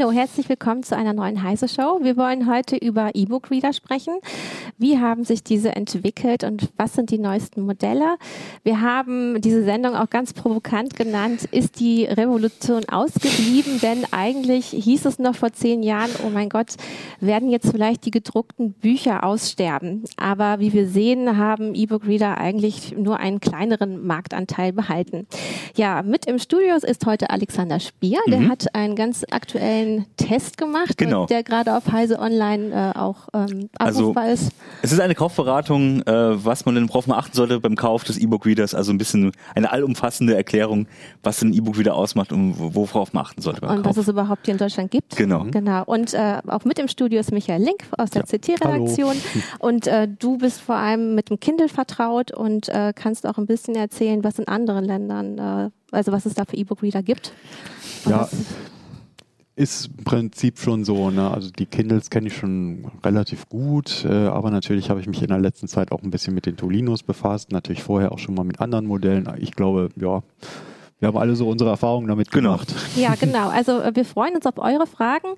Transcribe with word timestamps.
Hallo, 0.00 0.12
herzlich 0.12 0.48
willkommen 0.48 0.82
zu 0.82 0.96
einer 0.96 1.12
neuen 1.12 1.42
Heise 1.42 1.68
Show. 1.68 1.98
Wir 2.00 2.16
wollen 2.16 2.50
heute 2.50 2.74
über 2.74 3.10
E-Book 3.12 3.50
Reader 3.50 3.74
sprechen. 3.74 4.14
Wie 4.80 4.98
haben 4.98 5.24
sich 5.24 5.44
diese 5.44 5.76
entwickelt 5.76 6.42
und 6.42 6.70
was 6.78 6.94
sind 6.94 7.10
die 7.10 7.18
neuesten 7.18 7.60
Modelle? 7.60 8.16
Wir 8.62 8.80
haben 8.80 9.38
diese 9.42 9.62
Sendung 9.62 9.94
auch 9.94 10.08
ganz 10.08 10.32
provokant 10.32 10.96
genannt, 10.96 11.44
ist 11.50 11.80
die 11.80 12.06
Revolution 12.06 12.88
ausgeblieben? 12.88 13.78
Denn 13.82 14.06
eigentlich 14.10 14.68
hieß 14.68 15.04
es 15.04 15.18
noch 15.18 15.34
vor 15.34 15.52
zehn 15.52 15.82
Jahren, 15.82 16.08
oh 16.24 16.30
mein 16.30 16.48
Gott, 16.48 16.76
werden 17.20 17.50
jetzt 17.50 17.70
vielleicht 17.70 18.06
die 18.06 18.10
gedruckten 18.10 18.72
Bücher 18.72 19.22
aussterben. 19.22 20.04
Aber 20.16 20.60
wie 20.60 20.72
wir 20.72 20.88
sehen, 20.88 21.36
haben 21.36 21.74
E-Book 21.74 22.06
Reader 22.06 22.38
eigentlich 22.38 22.96
nur 22.96 23.20
einen 23.20 23.40
kleineren 23.40 24.06
Marktanteil 24.06 24.72
behalten. 24.72 25.26
Ja, 25.76 26.02
mit 26.02 26.24
im 26.24 26.38
Studio 26.38 26.76
ist 26.76 27.04
heute 27.04 27.28
Alexander 27.28 27.80
Spier. 27.80 28.20
Der 28.28 28.40
mhm. 28.40 28.48
hat 28.48 28.74
einen 28.74 28.96
ganz 28.96 29.26
aktuellen 29.30 30.06
Test 30.16 30.56
gemacht, 30.56 30.96
genau. 30.96 31.26
der 31.26 31.42
gerade 31.42 31.76
auf 31.76 31.92
Heise 31.92 32.18
Online 32.18 32.94
äh, 32.94 32.98
auch 32.98 33.28
ähm, 33.34 33.68
abrufbar 33.76 34.24
also, 34.24 34.46
ist. 34.46 34.52
Es 34.82 34.92
ist 34.92 35.00
eine 35.00 35.14
Kaufberatung, 35.14 36.02
äh, 36.02 36.44
was 36.44 36.64
man 36.64 36.74
denn 36.74 36.88
worauf 36.88 37.06
man 37.06 37.18
achten 37.18 37.34
sollte 37.34 37.60
beim 37.60 37.76
Kauf 37.76 38.04
des 38.04 38.18
E-Book-Readers, 38.18 38.74
also 38.74 38.92
ein 38.92 38.98
bisschen 38.98 39.32
eine 39.54 39.70
allumfassende 39.70 40.34
Erklärung, 40.34 40.86
was 41.22 41.42
ein 41.42 41.52
E-Book-Reader 41.52 41.94
ausmacht 41.94 42.32
und 42.32 42.54
worauf 42.58 43.12
man 43.12 43.24
achten 43.24 43.42
sollte 43.42 43.60
beim 43.60 43.70
und 43.70 43.82
Kauf. 43.82 43.90
was 43.90 43.96
es 43.98 44.08
überhaupt 44.08 44.46
hier 44.46 44.52
in 44.52 44.58
Deutschland 44.58 44.90
gibt. 44.90 45.16
Genau. 45.16 45.46
Genau. 45.50 45.84
Und 45.84 46.14
äh, 46.14 46.38
auch 46.46 46.64
mit 46.64 46.78
im 46.78 46.88
Studio 46.88 47.20
ist 47.20 47.32
Michael 47.32 47.62
Link 47.62 47.84
aus 47.98 48.10
der 48.10 48.22
ja. 48.22 48.38
CT-Redaktion. 48.38 49.16
Und 49.58 49.86
äh, 49.86 50.08
du 50.08 50.38
bist 50.38 50.60
vor 50.60 50.76
allem 50.76 51.14
mit 51.14 51.30
dem 51.30 51.38
Kindle 51.38 51.68
vertraut 51.68 52.32
und 52.32 52.68
äh, 52.68 52.92
kannst 52.94 53.26
auch 53.26 53.38
ein 53.38 53.46
bisschen 53.46 53.74
erzählen, 53.74 54.24
was 54.24 54.38
in 54.38 54.48
anderen 54.48 54.84
Ländern, 54.84 55.38
äh, 55.38 55.70
also 55.90 56.12
was 56.12 56.26
es 56.26 56.34
da 56.34 56.44
für 56.44 56.56
E-Book-Reader 56.56 57.02
gibt. 57.02 57.32
ja, 58.06 58.28
ist 59.56 59.90
im 59.96 60.04
Prinzip 60.04 60.58
schon 60.58 60.84
so. 60.84 61.10
Ne? 61.10 61.30
Also 61.30 61.50
die 61.50 61.66
Kindles 61.66 62.10
kenne 62.10 62.28
ich 62.28 62.36
schon 62.36 62.90
relativ 63.04 63.48
gut, 63.48 64.04
äh, 64.04 64.26
aber 64.26 64.50
natürlich 64.50 64.90
habe 64.90 65.00
ich 65.00 65.06
mich 65.06 65.22
in 65.22 65.28
der 65.28 65.38
letzten 65.38 65.68
Zeit 65.68 65.92
auch 65.92 66.02
ein 66.02 66.10
bisschen 66.10 66.34
mit 66.34 66.46
den 66.46 66.56
Tolinos 66.56 67.02
befasst. 67.02 67.52
Natürlich 67.52 67.82
vorher 67.82 68.12
auch 68.12 68.18
schon 68.18 68.34
mal 68.34 68.44
mit 68.44 68.60
anderen 68.60 68.86
Modellen. 68.86 69.28
Ich 69.38 69.52
glaube, 69.52 69.90
ja, 69.96 70.22
wir 71.00 71.08
haben 71.08 71.16
alle 71.16 71.34
so 71.34 71.48
unsere 71.48 71.70
Erfahrungen 71.70 72.08
damit 72.08 72.30
genau. 72.30 72.52
gemacht. 72.52 72.74
Ja, 72.94 73.14
genau. 73.18 73.48
Also 73.48 73.80
äh, 73.80 73.96
wir 73.96 74.04
freuen 74.04 74.34
uns 74.34 74.44
auf 74.44 74.58
eure 74.58 74.86
Fragen. 74.86 75.28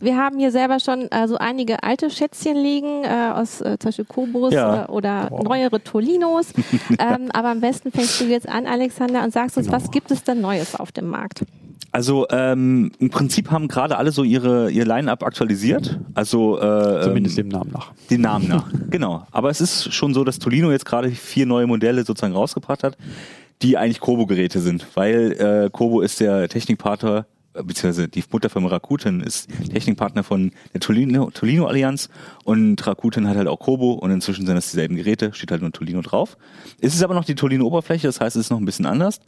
Wir 0.00 0.16
haben 0.16 0.38
hier 0.38 0.50
selber 0.50 0.80
schon 0.80 1.10
äh, 1.12 1.28
so 1.28 1.38
einige 1.38 1.84
alte 1.84 2.10
Schätzchen 2.10 2.56
liegen, 2.56 3.04
äh, 3.04 3.30
aus 3.32 3.60
äh, 3.60 3.78
zum 3.78 3.88
Beispiel 3.88 4.04
Kobus 4.04 4.52
ja. 4.52 4.84
Äh, 4.84 4.90
oder 4.90 5.28
wow. 5.30 5.44
neuere 5.44 5.82
Tolinos. 5.82 6.52
ähm, 6.98 7.30
aber 7.32 7.50
am 7.50 7.60
besten 7.60 7.92
fängst 7.92 8.20
du 8.20 8.24
jetzt 8.24 8.48
an, 8.48 8.66
Alexander, 8.66 9.22
und 9.22 9.32
sagst 9.32 9.56
uns, 9.56 9.66
genau. 9.66 9.78
was 9.78 9.92
gibt 9.92 10.10
es 10.10 10.24
denn 10.24 10.40
Neues 10.40 10.74
auf 10.74 10.90
dem 10.90 11.06
Markt? 11.06 11.44
Also 11.92 12.26
ähm, 12.30 12.90
im 12.98 13.10
Prinzip 13.10 13.50
haben 13.50 13.68
gerade 13.68 13.98
alle 13.98 14.12
so 14.12 14.24
ihre 14.24 14.70
ihr 14.70 14.86
Line-up 14.86 15.22
aktualisiert. 15.22 16.00
Also 16.14 16.58
äh, 16.58 17.02
zumindest 17.02 17.36
dem 17.36 17.48
Namen 17.48 17.70
nach. 17.70 17.92
Dem 18.10 18.22
Namen 18.22 18.48
nach, 18.48 18.66
genau. 18.90 19.26
Aber 19.30 19.50
es 19.50 19.60
ist 19.60 19.92
schon 19.92 20.14
so, 20.14 20.24
dass 20.24 20.38
Tolino 20.38 20.70
jetzt 20.70 20.86
gerade 20.86 21.10
vier 21.10 21.44
neue 21.44 21.66
Modelle 21.66 22.04
sozusagen 22.04 22.32
rausgebracht 22.32 22.82
hat, 22.82 22.96
die 23.60 23.76
eigentlich 23.76 24.00
Kobo-Geräte 24.00 24.60
sind, 24.60 24.86
weil 24.94 25.32
äh, 25.32 25.70
Kobo 25.70 26.00
ist 26.00 26.18
der 26.20 26.48
Technikpartner 26.48 27.26
beziehungsweise 27.52 28.08
die 28.08 28.24
Mutterfirma 28.30 28.68
Rakuten 28.68 29.20
ist 29.20 29.48
Technikpartner 29.70 30.24
von 30.24 30.52
der 30.72 30.80
Tolino, 30.80 31.30
Tolino 31.30 31.66
Allianz 31.66 32.08
und 32.44 32.84
Rakuten 32.86 33.28
hat 33.28 33.36
halt 33.36 33.48
auch 33.48 33.58
Kobo 33.58 33.92
und 33.92 34.10
inzwischen 34.10 34.46
sind 34.46 34.54
das 34.54 34.70
dieselben 34.70 34.96
Geräte, 34.96 35.32
steht 35.34 35.50
halt 35.50 35.62
nur 35.62 35.72
Tolino 35.72 36.00
drauf. 36.00 36.38
Es 36.80 36.94
ist 36.94 37.02
aber 37.02 37.14
noch 37.14 37.24
die 37.24 37.34
Tolino 37.34 37.66
Oberfläche, 37.66 38.06
das 38.06 38.20
heißt, 38.20 38.36
es 38.36 38.46
ist 38.46 38.50
noch 38.50 38.58
ein 38.58 38.64
bisschen 38.64 38.86
anders. 38.86 39.20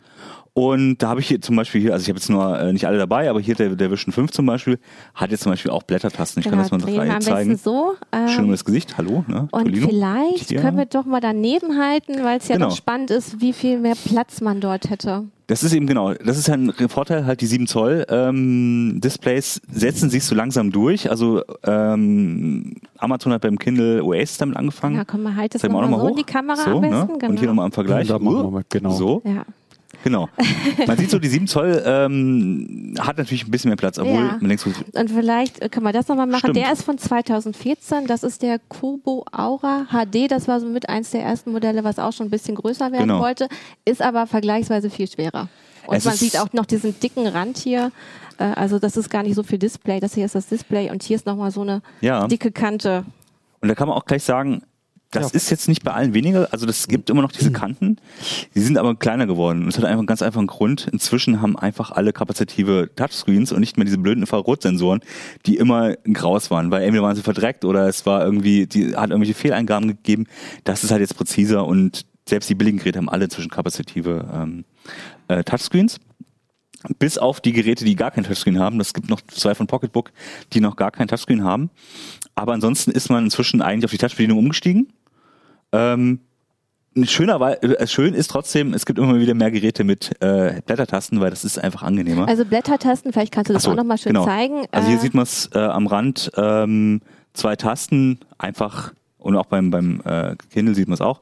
Und 0.56 0.98
da 0.98 1.08
habe 1.08 1.18
ich 1.18 1.26
hier 1.26 1.40
zum 1.40 1.56
Beispiel 1.56 1.80
hier, 1.80 1.92
also 1.92 2.04
ich 2.04 2.08
habe 2.08 2.18
jetzt 2.18 2.30
nur 2.30 2.56
äh, 2.60 2.72
nicht 2.72 2.86
alle 2.86 2.96
dabei, 2.96 3.28
aber 3.28 3.40
hier 3.40 3.56
der, 3.56 3.70
der 3.70 3.90
Vision 3.90 4.12
5 4.12 4.30
zum 4.30 4.46
Beispiel 4.46 4.78
hat 5.12 5.32
jetzt 5.32 5.42
zum 5.42 5.50
Beispiel 5.50 5.72
auch 5.72 5.82
Blättertasten. 5.82 6.40
Ich 6.40 6.44
genau, 6.44 6.62
kann 6.62 6.80
das 6.80 6.86
mal 6.86 6.94
drei 7.08 7.18
zeigen. 7.18 7.56
So, 7.56 7.94
ähm, 8.12 8.28
Schön 8.28 8.44
um 8.44 8.52
das 8.52 8.64
Gesicht, 8.64 8.96
hallo. 8.96 9.24
Ne? 9.26 9.48
Und 9.50 9.64
Tolino. 9.64 9.88
vielleicht 9.88 10.50
hier. 10.50 10.60
können 10.60 10.76
wir 10.76 10.86
doch 10.86 11.06
mal 11.06 11.20
daneben 11.20 11.76
halten, 11.76 12.22
weil 12.22 12.38
es 12.38 12.46
ja 12.46 12.54
genau. 12.54 12.68
doch 12.68 12.76
spannend 12.76 13.10
ist, 13.10 13.40
wie 13.40 13.52
viel 13.52 13.80
mehr 13.80 13.96
Platz 13.96 14.40
man 14.40 14.60
dort 14.60 14.90
hätte. 14.90 15.24
Das 15.48 15.64
ist 15.64 15.74
eben 15.74 15.86
genau, 15.88 16.14
das 16.14 16.38
ist 16.38 16.48
ein 16.48 16.72
Vorteil, 16.88 17.26
halt 17.26 17.40
die 17.40 17.46
7 17.46 17.66
Zoll 17.66 18.06
ähm, 18.08 19.00
Displays 19.02 19.60
setzen 19.70 20.08
sich 20.08 20.24
so 20.24 20.36
langsam 20.36 20.70
durch. 20.70 21.10
Also 21.10 21.42
ähm, 21.64 22.76
Amazon 22.96 23.32
hat 23.32 23.42
beim 23.42 23.58
Kindle 23.58 24.02
Oasis 24.04 24.38
damit 24.38 24.56
angefangen. 24.56 24.96
Ja, 24.96 25.04
komm 25.04 25.24
mal, 25.24 25.34
halt 25.34 25.54
das 25.54 25.64
nochmal 25.64 25.90
so 25.90 26.00
hoch. 26.00 26.10
in 26.10 26.16
die 26.16 26.24
Kamera 26.24 26.56
so, 26.56 26.70
am 26.70 26.80
besten. 26.80 26.96
Ne? 26.96 27.18
Genau. 27.18 27.30
Und 27.30 27.38
hier 27.40 27.48
nochmal 27.48 27.66
im 27.66 27.72
Vergleich. 27.72 28.08
Ja, 28.08 28.20
uh, 28.20 28.60
genau. 28.70 28.90
So. 28.92 29.20
Ja. 29.24 29.44
Genau. 30.04 30.28
Man 30.86 30.98
sieht 30.98 31.10
so, 31.10 31.18
die 31.18 31.28
7 31.28 31.46
Zoll 31.46 31.82
ähm, 31.84 32.94
hat 33.00 33.16
natürlich 33.16 33.46
ein 33.46 33.50
bisschen 33.50 33.70
mehr 33.70 33.76
Platz, 33.76 33.98
obwohl 33.98 34.16
ja. 34.16 34.36
man 34.38 34.48
denkt 34.48 34.60
so. 34.60 34.70
Und 34.92 35.10
vielleicht 35.10 35.72
können 35.72 35.86
wir 35.86 35.94
das 35.94 36.08
nochmal 36.08 36.26
machen. 36.26 36.40
Stimmt. 36.40 36.56
Der 36.56 36.70
ist 36.70 36.82
von 36.82 36.98
2014. 36.98 38.06
Das 38.06 38.22
ist 38.22 38.42
der 38.42 38.58
Kobo 38.58 39.24
Aura 39.32 39.86
HD. 39.90 40.30
Das 40.30 40.46
war 40.46 40.60
so 40.60 40.66
mit 40.66 40.90
eins 40.90 41.10
der 41.12 41.22
ersten 41.22 41.52
Modelle, 41.52 41.84
was 41.84 41.98
auch 41.98 42.12
schon 42.12 42.26
ein 42.26 42.30
bisschen 42.30 42.54
größer 42.54 42.92
werden 42.92 43.08
genau. 43.08 43.20
wollte. 43.20 43.48
Ist 43.86 44.02
aber 44.02 44.26
vergleichsweise 44.26 44.90
viel 44.90 45.08
schwerer. 45.08 45.48
Und 45.86 45.96
es 45.96 46.04
man 46.04 46.14
sieht 46.14 46.38
auch 46.38 46.52
noch 46.52 46.66
diesen 46.66 47.00
dicken 47.00 47.26
Rand 47.26 47.56
hier. 47.56 47.90
Äh, 48.36 48.44
also 48.44 48.78
das 48.78 48.98
ist 48.98 49.08
gar 49.08 49.22
nicht 49.22 49.36
so 49.36 49.42
viel 49.42 49.58
Display. 49.58 50.00
Das 50.00 50.12
hier 50.12 50.26
ist 50.26 50.34
das 50.34 50.48
Display 50.48 50.90
und 50.90 51.02
hier 51.02 51.16
ist 51.16 51.24
nochmal 51.24 51.50
so 51.50 51.62
eine 51.62 51.80
ja. 52.02 52.26
dicke 52.26 52.52
Kante. 52.52 53.06
Und 53.62 53.68
da 53.68 53.74
kann 53.74 53.88
man 53.88 53.96
auch 53.96 54.04
gleich 54.04 54.22
sagen, 54.22 54.64
das 55.14 55.32
ja. 55.32 55.36
ist 55.36 55.50
jetzt 55.50 55.68
nicht 55.68 55.84
bei 55.84 55.92
allen 55.92 56.14
weniger, 56.14 56.48
also 56.52 56.66
das 56.66 56.88
gibt 56.88 57.10
immer 57.10 57.22
noch 57.22 57.32
diese 57.32 57.46
hm. 57.46 57.52
Kanten, 57.54 57.96
die 58.54 58.60
sind 58.60 58.78
aber 58.78 58.94
kleiner 58.94 59.26
geworden. 59.26 59.62
Und 59.62 59.68
es 59.68 59.76
hat 59.76 59.84
einfach 59.84 59.98
einen 59.98 60.06
ganz 60.06 60.22
einfachen 60.22 60.46
Grund. 60.46 60.88
Inzwischen 60.92 61.40
haben 61.40 61.58
einfach 61.58 61.90
alle 61.90 62.12
kapazitive 62.12 62.90
Touchscreens 62.94 63.52
und 63.52 63.60
nicht 63.60 63.76
mehr 63.76 63.84
diese 63.84 63.98
blöden 63.98 64.22
Infrarotsensoren, 64.22 65.00
die 65.46 65.56
immer 65.56 65.94
graus 66.12 66.50
waren, 66.50 66.70
weil 66.70 66.82
entweder 66.82 67.02
waren 67.02 67.16
sie 67.16 67.22
verdreckt 67.22 67.64
oder 67.64 67.88
es 67.88 68.06
war 68.06 68.24
irgendwie, 68.24 68.66
die 68.66 68.96
hat 68.96 69.10
irgendwelche 69.10 69.34
Fehleingaben 69.34 69.88
gegeben. 69.88 70.26
Das 70.64 70.84
ist 70.84 70.90
halt 70.90 71.00
jetzt 71.00 71.16
präziser 71.16 71.66
und 71.66 72.06
selbst 72.28 72.48
die 72.48 72.54
billigen 72.54 72.78
Geräte 72.78 72.98
haben 72.98 73.08
alle 73.08 73.24
inzwischen 73.24 73.50
kapazitive 73.50 74.28
ähm, 74.32 74.64
äh, 75.28 75.44
Touchscreens. 75.44 76.00
Bis 76.98 77.16
auf 77.16 77.40
die 77.40 77.52
Geräte, 77.52 77.84
die 77.84 77.96
gar 77.96 78.10
kein 78.10 78.24
Touchscreen 78.24 78.58
haben. 78.58 78.78
Das 78.78 78.92
gibt 78.92 79.08
noch 79.08 79.22
zwei 79.22 79.54
von 79.54 79.66
Pocketbook, 79.66 80.12
die 80.52 80.60
noch 80.60 80.76
gar 80.76 80.90
kein 80.90 81.08
Touchscreen 81.08 81.42
haben. 81.42 81.70
Aber 82.34 82.52
ansonsten 82.52 82.90
ist 82.90 83.08
man 83.08 83.24
inzwischen 83.24 83.62
eigentlich 83.62 83.86
auf 83.86 83.90
die 83.90 83.98
Touchbedienung 83.98 84.38
umgestiegen. 84.38 84.92
Ähm, 85.74 86.20
schöner, 87.02 87.40
weil 87.40 87.58
äh, 87.60 87.86
schön 87.86 88.14
ist 88.14 88.30
trotzdem, 88.30 88.72
es 88.72 88.86
gibt 88.86 88.98
immer 88.98 89.18
wieder 89.18 89.34
mehr 89.34 89.50
Geräte 89.50 89.84
mit 89.84 90.12
äh, 90.20 90.60
Blättertasten, 90.64 91.20
weil 91.20 91.30
das 91.30 91.44
ist 91.44 91.58
einfach 91.58 91.82
angenehmer. 91.82 92.28
Also 92.28 92.44
Blättertasten, 92.44 93.12
vielleicht 93.12 93.32
kannst 93.32 93.50
du 93.50 93.54
das 93.54 93.64
so, 93.64 93.72
auch 93.72 93.76
nochmal 93.76 93.98
schön 93.98 94.12
genau. 94.12 94.24
zeigen. 94.24 94.66
Also 94.70 94.88
hier 94.88 94.98
äh, 94.98 95.00
sieht 95.00 95.14
man 95.14 95.24
es 95.24 95.50
äh, 95.54 95.58
am 95.58 95.86
Rand, 95.86 96.30
ähm, 96.36 97.00
zwei 97.32 97.56
Tasten, 97.56 98.20
einfach, 98.38 98.92
und 99.18 99.36
auch 99.36 99.46
beim, 99.46 99.70
beim 99.70 100.00
äh, 100.04 100.36
Kindle 100.52 100.74
sieht 100.74 100.86
man 100.86 100.94
es 100.94 101.00
auch, 101.00 101.20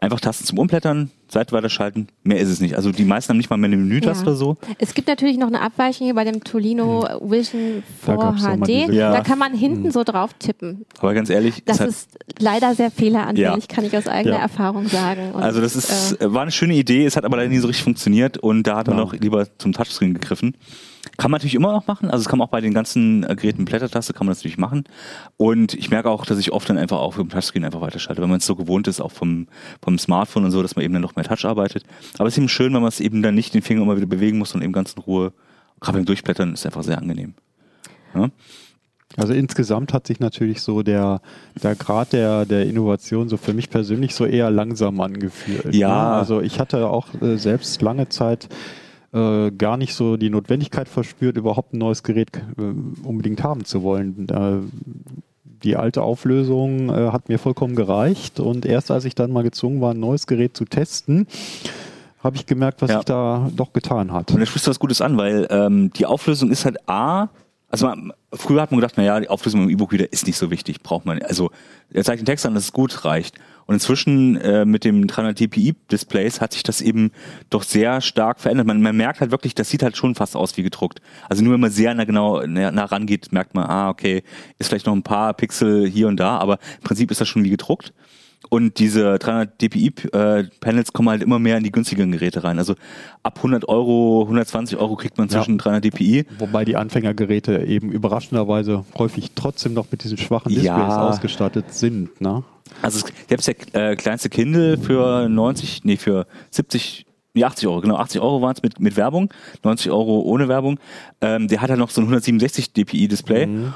einfach 0.00 0.20
Tasten 0.20 0.44
zum 0.44 0.58
Umblättern, 0.58 1.10
Seite 1.34 1.52
weiterschalten, 1.52 2.08
mehr 2.22 2.38
ist 2.38 2.48
es 2.48 2.60
nicht. 2.60 2.74
Also 2.76 2.90
die 2.90 3.04
meisten 3.04 3.30
haben 3.30 3.36
nicht 3.36 3.50
mal 3.50 3.56
mehr 3.56 3.68
eine 3.68 3.76
Menütaste 3.76 4.24
ja. 4.24 4.30
oder 4.30 4.36
so. 4.36 4.56
Es 4.78 4.94
gibt 4.94 5.08
natürlich 5.08 5.36
noch 5.36 5.48
eine 5.48 5.60
Abweichung 5.60 6.06
hier 6.06 6.14
bei 6.14 6.24
dem 6.24 6.42
Tolino 6.42 7.06
hm. 7.06 7.30
Vision 7.30 7.82
4 8.04 8.16
HD. 8.16 8.94
Ja. 8.94 9.12
Da 9.12 9.20
kann 9.20 9.38
man 9.38 9.54
hinten 9.54 9.84
hm. 9.84 9.90
so 9.90 10.04
drauf 10.04 10.32
tippen. 10.38 10.86
Aber 10.98 11.12
ganz 11.14 11.28
ehrlich, 11.30 11.62
das 11.64 11.80
ist 11.80 12.18
leider 12.38 12.74
sehr 12.74 12.90
fehleranfällig, 12.90 13.64
ja. 13.68 13.74
kann 13.74 13.84
ich 13.84 13.96
aus 13.96 14.08
eigener 14.08 14.38
Erfahrung 14.38 14.88
sagen. 14.88 15.32
Und 15.32 15.42
also 15.42 15.60
das 15.60 15.76
ist, 15.76 16.20
äh, 16.20 16.32
war 16.32 16.42
eine 16.42 16.50
schöne 16.50 16.74
Idee, 16.74 17.04
es 17.04 17.16
hat 17.16 17.24
aber 17.24 17.36
leider 17.36 17.50
nie 17.50 17.58
so 17.58 17.66
richtig 17.66 17.84
funktioniert 17.84 18.38
und 18.38 18.64
da 18.64 18.76
hat 18.78 18.88
man 18.88 18.96
noch 18.96 19.12
lieber 19.12 19.46
zum 19.58 19.72
Touchscreen 19.72 20.14
gegriffen. 20.14 20.56
Kann 21.16 21.30
man 21.30 21.38
natürlich 21.38 21.54
immer 21.54 21.72
noch 21.72 21.86
machen. 21.86 22.10
Also 22.10 22.22
es 22.22 22.28
kann 22.28 22.38
man 22.38 22.48
auch 22.48 22.50
bei 22.50 22.60
den 22.60 22.74
ganzen 22.74 23.24
äh, 23.24 23.36
Geräten 23.36 23.58
mit 23.58 23.68
Blättertaste 23.70 24.12
kann 24.12 24.26
man 24.26 24.32
das 24.32 24.38
natürlich 24.38 24.58
machen. 24.58 24.84
Und 25.36 25.74
ich 25.74 25.90
merke 25.90 26.10
auch, 26.10 26.26
dass 26.26 26.38
ich 26.38 26.52
oft 26.52 26.68
dann 26.68 26.78
einfach 26.78 26.98
auch 26.98 27.18
im 27.18 27.28
Touchscreen 27.28 27.64
einfach 27.64 27.80
weiterschalte, 27.80 28.20
wenn 28.22 28.30
man 28.30 28.38
es 28.38 28.46
so 28.46 28.56
gewohnt 28.56 28.88
ist, 28.88 29.00
auch 29.00 29.12
vom, 29.12 29.46
vom 29.82 29.98
Smartphone 29.98 30.44
und 30.44 30.50
so, 30.50 30.62
dass 30.62 30.76
man 30.76 30.84
eben 30.84 30.94
dann 30.94 31.02
noch 31.02 31.14
mehr 31.14 31.23
Touch 31.24 31.44
arbeitet. 31.44 31.84
Aber 32.18 32.28
es 32.28 32.34
ist 32.34 32.38
eben 32.38 32.48
schön, 32.48 32.72
wenn 32.74 32.82
man 32.82 32.88
es 32.88 33.00
eben 33.00 33.22
dann 33.22 33.34
nicht 33.34 33.54
den 33.54 33.62
Finger 33.62 33.82
immer 33.82 33.96
wieder 33.96 34.06
bewegen 34.06 34.38
muss 34.38 34.54
und 34.54 34.62
eben 34.62 34.72
ganz 34.72 34.92
in 34.92 35.02
Ruhe, 35.02 35.32
beim 35.80 36.04
Durchblättern 36.04 36.54
ist 36.54 36.64
einfach 36.64 36.82
sehr 36.82 36.98
angenehm. 36.98 37.34
Ja? 38.14 38.30
Also 39.16 39.32
insgesamt 39.32 39.92
hat 39.92 40.06
sich 40.06 40.18
natürlich 40.18 40.60
so 40.60 40.82
der, 40.82 41.20
der 41.62 41.76
Grad 41.76 42.12
der, 42.12 42.46
der 42.46 42.66
Innovation 42.66 43.28
so 43.28 43.36
für 43.36 43.52
mich 43.52 43.70
persönlich 43.70 44.14
so 44.14 44.26
eher 44.26 44.50
langsam 44.50 45.00
angefühlt. 45.00 45.74
Ja. 45.74 45.88
Ne? 45.88 46.16
Also 46.16 46.40
ich 46.40 46.58
hatte 46.58 46.88
auch 46.88 47.08
äh, 47.22 47.36
selbst 47.36 47.80
lange 47.80 48.08
Zeit 48.08 48.48
äh, 49.12 49.52
gar 49.52 49.76
nicht 49.76 49.94
so 49.94 50.16
die 50.16 50.30
Notwendigkeit 50.30 50.88
verspürt, 50.88 51.36
überhaupt 51.36 51.74
ein 51.74 51.78
neues 51.78 52.02
Gerät 52.02 52.36
äh, 52.36 53.06
unbedingt 53.06 53.44
haben 53.44 53.64
zu 53.64 53.82
wollen. 53.82 54.26
Die 55.64 55.76
alte 55.76 56.02
Auflösung 56.02 56.90
äh, 56.90 57.10
hat 57.10 57.28
mir 57.28 57.38
vollkommen 57.38 57.74
gereicht 57.74 58.38
und 58.38 58.66
erst 58.66 58.90
als 58.90 59.04
ich 59.04 59.14
dann 59.14 59.32
mal 59.32 59.42
gezwungen 59.42 59.80
war, 59.80 59.92
ein 59.92 60.00
neues 60.00 60.26
Gerät 60.26 60.56
zu 60.56 60.66
testen, 60.66 61.26
habe 62.22 62.36
ich 62.36 62.46
gemerkt, 62.46 62.82
was 62.82 62.90
ja. 62.90 62.96
sich 62.98 63.04
da 63.06 63.50
doch 63.54 63.72
getan 63.72 64.12
hat. 64.12 64.30
Und 64.30 64.40
da 64.40 64.46
sprichst 64.46 64.66
du 64.66 64.70
was 64.70 64.78
Gutes 64.78 65.00
an, 65.00 65.16
weil 65.16 65.46
ähm, 65.50 65.90
die 65.94 66.06
Auflösung 66.06 66.50
ist 66.50 66.64
halt 66.64 66.88
A, 66.88 67.28
also 67.70 67.86
man, 67.86 68.12
früher 68.32 68.62
hat 68.62 68.70
man 68.70 68.80
gedacht, 68.80 68.96
naja, 68.96 69.18
die 69.18 69.28
Auflösung 69.28 69.64
im 69.64 69.70
E-Book-Reader 69.70 70.12
ist 70.12 70.26
nicht 70.26 70.36
so 70.36 70.50
wichtig, 70.50 70.80
braucht 70.82 71.06
man. 71.06 71.20
Also 71.22 71.50
er 71.92 72.04
zeigt 72.04 72.20
den 72.20 72.26
Text 72.26 72.46
an, 72.46 72.54
das 72.54 72.64
ist 72.64 72.72
gut, 72.72 73.04
reicht. 73.04 73.36
Und 73.66 73.74
inzwischen 73.74 74.36
äh, 74.36 74.64
mit 74.64 74.84
dem 74.84 75.06
300 75.06 75.38
dpi-Displays 75.38 76.40
hat 76.40 76.52
sich 76.52 76.62
das 76.62 76.80
eben 76.80 77.12
doch 77.50 77.62
sehr 77.62 78.00
stark 78.00 78.40
verändert. 78.40 78.66
Man, 78.66 78.82
man 78.82 78.96
merkt 78.96 79.20
halt 79.20 79.30
wirklich, 79.30 79.54
das 79.54 79.70
sieht 79.70 79.82
halt 79.82 79.96
schon 79.96 80.14
fast 80.14 80.36
aus 80.36 80.56
wie 80.56 80.62
gedruckt. 80.62 81.00
Also 81.28 81.42
nur 81.42 81.54
wenn 81.54 81.60
man 81.60 81.70
sehr 81.70 81.94
nah 81.94 82.04
genau 82.04 82.44
nah 82.46 82.84
rangeht, 82.84 83.32
merkt 83.32 83.54
man, 83.54 83.66
ah, 83.66 83.88
okay, 83.88 84.22
ist 84.58 84.68
vielleicht 84.68 84.86
noch 84.86 84.94
ein 84.94 85.02
paar 85.02 85.34
Pixel 85.34 85.88
hier 85.88 86.08
und 86.08 86.18
da, 86.18 86.38
aber 86.38 86.58
im 86.78 86.84
Prinzip 86.84 87.10
ist 87.10 87.20
das 87.20 87.28
schon 87.28 87.44
wie 87.44 87.50
gedruckt. 87.50 87.92
Und 88.50 88.78
diese 88.78 89.18
300 89.18 89.60
dpi-Panels 89.60 90.92
kommen 90.92 91.08
halt 91.08 91.22
immer 91.22 91.38
mehr 91.38 91.56
in 91.56 91.64
die 91.64 91.72
günstigeren 91.72 92.12
Geräte 92.12 92.44
rein. 92.44 92.58
Also 92.58 92.74
ab 93.22 93.38
100 93.38 93.68
Euro, 93.68 94.22
120 94.22 94.78
Euro 94.78 94.96
kriegt 94.96 95.18
man 95.18 95.28
zwischen 95.28 95.52
ja. 95.52 95.64
300 95.64 95.84
dpi. 95.84 96.26
Wobei 96.38 96.64
die 96.64 96.76
Anfängergeräte 96.76 97.64
eben 97.64 97.90
überraschenderweise 97.90 98.84
häufig 98.98 99.32
trotzdem 99.34 99.74
noch 99.74 99.90
mit 99.90 100.04
diesen 100.04 100.18
schwachen 100.18 100.50
Displays 100.50 100.66
ja. 100.66 101.08
ausgestattet 101.08 101.72
sind. 101.72 102.20
Ne? 102.20 102.42
Also 102.82 103.06
selbst 103.28 103.46
der 103.46 103.90
äh, 103.90 103.96
kleinste 103.96 104.28
Kindle 104.28 104.78
für 104.78 105.28
90, 105.28 105.84
nee, 105.84 105.96
für 105.96 106.26
70 106.50 107.06
nee, 107.34 107.44
80 107.44 107.68
Euro, 107.68 107.80
genau, 107.80 107.96
80 107.96 108.20
Euro 108.20 108.42
waren 108.42 108.54
es 108.54 108.62
mit, 108.62 108.80
mit 108.80 108.96
Werbung, 108.96 109.32
90 109.62 109.90
Euro 109.90 110.20
ohne 110.20 110.48
Werbung. 110.48 110.78
Ähm, 111.20 111.48
der 111.48 111.60
hat 111.60 111.70
halt 111.70 111.78
noch 111.78 111.90
so 111.90 112.00
ein 112.00 112.04
167 112.04 112.72
dpi-Display. 112.72 113.46
Mhm 113.46 113.74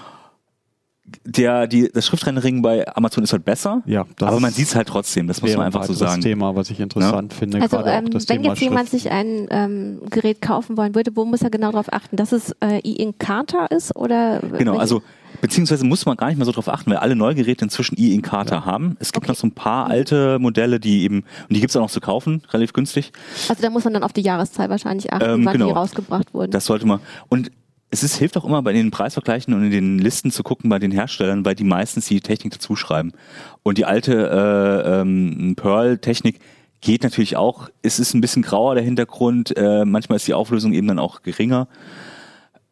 der, 1.24 1.66
die, 1.66 1.90
das 1.92 2.06
Schriftrendering 2.06 2.62
bei 2.62 2.86
Amazon 2.96 3.24
ist 3.24 3.32
halt 3.32 3.44
besser, 3.44 3.82
ja, 3.86 4.06
aber 4.20 4.40
man 4.40 4.52
sieht 4.52 4.68
es 4.68 4.74
halt 4.74 4.88
trotzdem, 4.88 5.26
das 5.26 5.42
muss 5.42 5.56
man 5.56 5.66
einfach 5.66 5.84
so 5.84 5.92
sagen. 5.92 6.20
Das 6.20 6.24
Thema, 6.24 6.54
was 6.56 6.70
ich 6.70 6.80
interessant 6.80 7.32
ja? 7.32 7.38
finde. 7.38 7.62
Also 7.62 7.78
ähm, 7.78 8.08
wenn 8.12 8.26
Thema 8.26 8.48
jetzt 8.48 8.60
jemand 8.60 8.88
sich 8.88 9.10
ein 9.10 9.46
ähm, 9.50 10.00
Gerät 10.10 10.40
kaufen 10.40 10.76
wollen 10.76 10.94
würde, 10.94 11.14
wo 11.14 11.24
muss 11.24 11.42
er 11.42 11.50
genau 11.50 11.70
darauf 11.70 11.92
achten, 11.92 12.16
dass 12.16 12.32
es 12.32 12.54
äh, 12.60 12.78
E-Incata 12.78 13.66
ist 13.66 13.94
oder? 13.96 14.40
Genau, 14.58 14.76
also 14.78 15.02
beziehungsweise 15.40 15.84
muss 15.84 16.06
man 16.06 16.16
gar 16.16 16.28
nicht 16.28 16.36
mehr 16.36 16.46
so 16.46 16.52
darauf 16.52 16.68
achten, 16.68 16.90
weil 16.90 16.98
alle 16.98 17.16
Neugeräte 17.16 17.64
inzwischen 17.64 17.96
E-Incata 17.98 18.56
ja. 18.56 18.64
haben. 18.64 18.96
Es 18.98 19.12
gibt 19.12 19.24
okay. 19.24 19.32
noch 19.32 19.36
so 19.36 19.46
ein 19.46 19.52
paar 19.52 19.86
alte 19.86 20.38
Modelle, 20.38 20.80
die 20.80 21.02
eben, 21.02 21.20
und 21.20 21.50
die 21.50 21.60
gibt 21.60 21.70
es 21.70 21.76
auch 21.76 21.82
noch 21.82 21.90
zu 21.90 22.00
kaufen, 22.00 22.42
relativ 22.50 22.72
günstig. 22.72 23.12
Also 23.48 23.62
da 23.62 23.70
muss 23.70 23.84
man 23.84 23.94
dann 23.94 24.02
auf 24.02 24.12
die 24.12 24.22
Jahreszahl 24.22 24.70
wahrscheinlich 24.70 25.12
achten, 25.12 25.30
ähm, 25.30 25.44
wann 25.44 25.52
genau. 25.52 25.66
die 25.66 25.72
rausgebracht 25.72 26.34
wurden. 26.34 26.50
Das 26.50 26.64
sollte 26.64 26.86
man. 26.86 27.00
Und 27.28 27.50
es 27.90 28.02
ist, 28.02 28.16
hilft 28.16 28.36
auch 28.36 28.44
immer 28.44 28.62
bei 28.62 28.72
den 28.72 28.90
Preisvergleichen 28.90 29.54
und 29.54 29.64
in 29.64 29.70
den 29.70 29.98
Listen 29.98 30.30
zu 30.30 30.42
gucken 30.42 30.68
bei 30.68 30.78
den 30.78 30.90
Herstellern, 30.90 31.44
weil 31.44 31.54
die 31.54 31.64
meistens 31.64 32.06
die 32.06 32.20
Technik 32.20 32.52
dazu 32.52 32.76
schreiben. 32.76 33.12
Und 33.62 33.78
die 33.78 33.86
alte 33.86 34.12
äh, 34.84 35.00
ähm, 35.00 35.54
Pearl-Technik 35.56 36.38
geht 36.80 37.02
natürlich 37.02 37.36
auch. 37.36 37.70
Es 37.82 37.98
ist 37.98 38.14
ein 38.14 38.20
bisschen 38.20 38.42
grauer 38.42 38.74
der 38.74 38.84
Hintergrund. 38.84 39.56
Äh, 39.56 39.84
manchmal 39.84 40.16
ist 40.16 40.28
die 40.28 40.34
Auflösung 40.34 40.74
eben 40.74 40.86
dann 40.86 40.98
auch 40.98 41.22
geringer. 41.22 41.66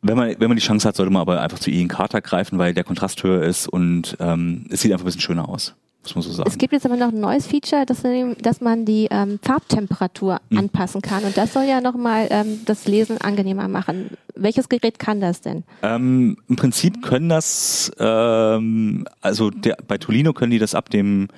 Wenn 0.03 0.17
man, 0.17 0.35
wenn 0.39 0.49
man 0.49 0.57
die 0.57 0.63
Chance 0.63 0.87
hat, 0.87 0.97
sollte 0.97 1.13
man 1.13 1.23
aber 1.23 1.41
einfach 1.41 1.59
zu 1.59 1.71
Ian 1.71 1.89
Carter 1.89 2.21
greifen, 2.21 2.59
weil 2.59 2.75
der 2.75 2.85
Kontrast 2.85 3.23
höher 3.25 3.43
ist 3.43 3.67
und 3.67 4.17
ähm, 4.21 4.67
es 4.71 4.83
sieht 4.83 4.93
einfach 4.93 5.05
ein 5.05 5.07
bisschen 5.07 5.23
schöner 5.23 5.49
aus 5.49 5.75
muss 6.15 6.27
man 6.27 6.33
so 6.33 6.39
sagen. 6.39 6.49
Es 6.49 6.59
gibt 6.59 6.73
jetzt 6.73 6.87
aber 6.87 6.97
noch 6.97 7.09
ein 7.09 7.21
neues 7.21 7.47
Feature, 7.47 7.87
dass, 7.87 8.03
dass 8.41 8.61
man 8.61 8.85
die 8.85 9.09
ähm, 9.11 9.39
Farbtemperatur 9.43 10.41
mhm. 10.51 10.59
anpassen 10.59 11.03
kann. 11.03 11.25
Und 11.25 11.37
das 11.37 11.53
soll 11.53 11.65
ja 11.65 11.81
nochmal 11.81 12.29
ähm, 12.31 12.61
das 12.65 12.87
Lesen 12.87 13.21
angenehmer 13.21 13.69
machen. 13.69 14.11
Welches 14.35 14.69
Gerät 14.69 14.99
kann 14.99 15.21
das 15.21 15.41
denn? 15.41 15.65
Ähm, 15.83 16.37
Im 16.49 16.57
Prinzip 16.57 17.03
können 17.03 17.29
das, 17.29 17.91
ähm, 17.99 19.07
also 19.21 19.51
der, 19.51 19.77
bei 19.87 19.99
Tolino 19.99 20.33
können 20.33 20.53
die 20.53 20.59
das 20.59 20.75
ab 20.75 20.91
dem 20.91 21.29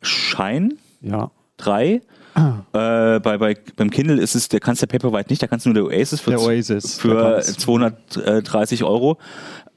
Shine 0.00 0.70
ja. 1.00 1.30
3. 1.58 2.00
Ah. 2.34 2.64
Äh, 2.72 3.20
bei, 3.20 3.38
bei, 3.38 3.56
beim 3.76 3.90
Kindle 3.90 4.20
ist 4.20 4.34
es, 4.34 4.48
der 4.48 4.60
kannst 4.60 4.82
der 4.82 4.88
Paperwhite 4.88 5.30
nicht, 5.30 5.42
da 5.42 5.46
kannst 5.46 5.66
du 5.66 5.70
nur 5.70 5.74
der 5.74 5.84
Oasis 5.84 6.20
für, 6.20 6.30
der 6.30 6.40
Oasis, 6.40 6.98
für 6.98 7.40
230 7.40 8.82
Euro. 8.82 9.18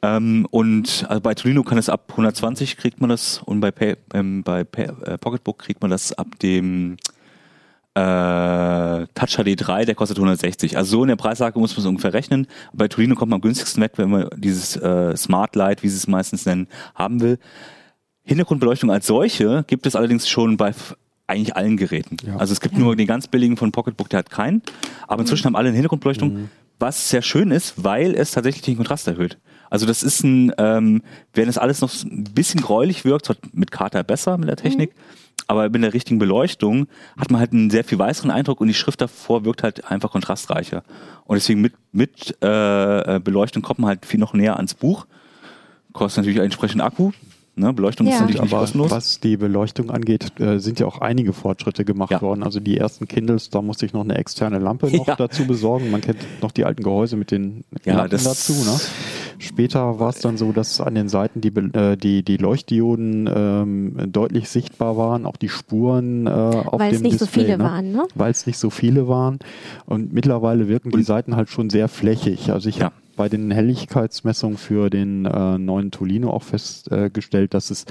Ähm, 0.02 0.48
und 0.50 1.06
also 1.08 1.22
bei 1.22 1.34
Tolino 1.36 1.64
kann 1.64 1.78
es 1.78 1.90
ab 1.90 2.06
120 2.12 2.78
kriegt 2.78 3.00
man 3.02 3.10
das 3.10 3.40
und 3.44 3.60
bei, 3.60 3.72
Pay, 3.72 3.98
ähm, 4.14 4.44
bei 4.44 4.64
Pay, 4.64 4.90
äh, 5.06 5.18
Pocketbook 5.18 5.60
kriegt 5.60 5.82
man 5.82 5.92
das 5.92 6.14
ab 6.14 6.28
dem 6.42 6.98
äh, 7.96 9.08
Touch 9.16 9.38
HD 9.38 9.56
3, 9.56 9.86
der 9.86 9.96
kostet 9.96 10.18
160. 10.18 10.78
Also 10.78 10.98
so 10.98 11.04
in 11.04 11.10
der 11.10 11.16
Preislage 11.16 11.58
muss 11.60 11.76
man 11.76 11.82
es 11.82 11.88
ungefähr 11.88 12.14
rechnen. 12.14 12.48
Bei 12.74 12.88
Tolino 12.88 13.16
kommt 13.16 13.32
man 13.32 13.38
am 13.38 13.42
günstigsten 13.42 13.82
weg, 13.82 13.94
wenn 13.98 14.10
man 14.10 14.30
dieses 14.36 14.76
äh, 14.76 15.16
Smart 15.18 15.56
Light, 15.56 15.82
wie 15.84 15.90
sie 15.90 15.98
es 15.98 16.08
meistens 16.08 16.46
nennen, 16.46 16.68
haben 16.94 17.22
will. 17.22 17.40
Hintergrundbeleuchtung 18.24 18.92
als 18.92 19.08
solche 19.08 19.64
gibt 19.68 19.86
es 19.88 19.96
allerdings 19.96 20.28
schon 20.28 20.58
bei 20.58 20.74
eigentlich 21.28 21.56
allen 21.56 21.78
Geräten. 21.78 22.18
Ja. 22.26 22.38
Also 22.38 22.54
es 22.54 22.62
gibt 22.62 22.78
nur 22.78 22.96
den 22.96 23.08
ganz 23.08 23.28
billigen 23.28 23.58
von 23.58 23.72
Pocketbook, 23.72 24.10
der 24.10 24.20
hat 24.20 24.30
keinen. 24.30 24.62
Aber 25.08 25.22
inzwischen 25.22 25.44
mhm. 25.44 25.48
haben 25.48 25.56
alle 25.58 25.68
eine 25.70 25.76
Hintergrundbeleuchtung, 25.76 26.34
mhm. 26.34 26.50
was 26.80 27.10
sehr 27.10 27.22
schön 27.22 27.52
ist, 27.52 27.84
weil 27.84 28.16
es 28.16 28.32
tatsächlich 28.32 28.64
den 28.64 28.78
Kontrast 28.78 29.08
erhöht. 29.08 29.38
Also 29.70 29.86
das 29.86 30.04
ist 30.04 30.24
ein, 30.24 30.54
ähm, 30.58 31.02
wenn 31.34 31.50
es 31.50 31.58
alles 31.58 31.82
noch 31.82 31.92
ein 32.04 32.24
bisschen 32.24 32.62
gräulich 32.62 33.04
wirkt, 33.04 33.30
mit 33.54 33.72
Kater 33.72 34.04
besser 34.04 34.38
mit 34.38 34.48
der 34.48 34.56
Technik, 34.56 34.92
mhm. 34.92 35.44
aber 35.48 35.70
mit 35.70 35.84
der 35.84 35.94
richtigen 35.94 36.20
Beleuchtung 36.20 36.88
hat 37.18 37.32
man 37.32 37.42
halt 37.42 37.52
einen 37.52 37.70
sehr 37.70 37.84
viel 37.84 38.00
weißeren 38.00 38.32
Eindruck 38.32 38.62
und 38.62 38.68
die 38.68 38.74
Schrift 38.74 39.02
davor 39.02 39.44
wirkt 39.44 39.64
halt 39.64 39.86
einfach 39.86 40.12
kontrastreicher. 40.12 40.84
Und 41.26 41.36
deswegen 41.36 41.60
mit, 41.60 41.74
mit 41.92 42.38
äh, 42.42 43.16
äh 43.16 43.20
Beleuchtung 43.20 43.62
kommt 43.62 43.80
man 43.80 43.90
halt 43.90 44.06
viel 44.06 44.20
noch 44.20 44.34
näher 44.34 44.56
ans 44.56 44.74
Buch. 44.74 45.06
Kostet 45.92 46.24
natürlich 46.24 46.42
entsprechend 46.42 46.82
Akku, 46.82 47.12
Ne? 47.58 47.74
Beleuchtung 47.74 48.08
ja. 48.08 48.14
ist 48.14 48.20
natürlich 48.22 48.42
nicht 48.42 48.52
kostenlos. 48.52 48.92
Was 48.92 49.20
die 49.20 49.38
Beleuchtung 49.38 49.90
angeht, 49.90 50.40
äh, 50.40 50.60
sind 50.60 50.80
ja 50.80 50.86
auch 50.86 51.00
einige 51.00 51.34
Fortschritte 51.34 51.86
gemacht 51.86 52.12
ja. 52.12 52.22
worden. 52.22 52.44
Also 52.44 52.60
die 52.60 52.78
ersten 52.78 53.08
Kindles, 53.08 53.50
da 53.50 53.62
musste 53.62 53.86
ich 53.86 53.94
noch 53.94 54.04
eine 54.04 54.18
externe 54.18 54.60
Lampe 54.60 54.96
noch 54.96 55.08
ja. 55.08 55.16
dazu 55.16 55.46
besorgen. 55.46 55.90
Man 55.90 56.02
kennt 56.02 56.20
noch 56.42 56.52
die 56.52 56.66
alten 56.66 56.84
Gehäuse 56.84 57.16
mit 57.16 57.32
den 57.32 57.64
Lampen 57.84 58.24
dazu. 58.24 58.54
Ne? 58.54 58.80
Später 59.40 60.00
war 60.00 60.10
es 60.10 60.20
dann 60.20 60.38
so, 60.38 60.52
dass 60.52 60.82
an 60.82 60.96
den 60.96 61.10
Seiten 61.10 61.42
die, 61.42 61.50
äh, 61.50 61.96
die, 61.96 62.24
die 62.24 62.38
Leuchtdioden 62.38 63.30
ähm, 63.34 64.12
deutlich 64.12 64.50
sichtbar 64.50 64.98
waren, 64.98 65.26
auch 65.26 65.38
die 65.38 65.50
Spuren 65.50 66.28
äh, 66.28 66.30
auf 66.30 66.80
Weil 66.80 66.92
dem 66.92 66.92
Display. 66.92 66.92
Weil 66.92 66.96
es 66.96 67.02
nicht 67.02 67.14
Display, 67.14 67.18
so 67.18 67.26
viele 67.26 67.58
ne? 67.58 67.64
waren, 67.64 67.92
ne? 67.92 68.04
Weil 68.16 68.32
es 68.32 68.48
nicht 68.48 68.58
so 68.58 68.70
viele 68.70 69.08
waren. 69.08 69.40
Und 69.86 70.14
mittlerweile 70.14 70.68
wirken 70.68 70.92
Und 70.92 71.00
die 71.00 71.04
Seiten 71.04 71.36
halt 71.36 71.50
schon 71.50 71.70
sehr 71.70 71.88
flächig. 71.88 72.52
Also 72.52 72.70
ich 72.70 72.82
habe 72.82 72.94
bei 73.18 73.28
den 73.28 73.52
Helligkeitsmessungen 73.52 74.58
für 74.58 74.90
den 74.90 75.26
äh, 75.26 75.58
neuen 75.58 75.92
Tolino 75.92 76.30
auch 76.30 76.44
festgestellt, 76.44 77.54
dass 77.54 77.70
es 77.70 77.86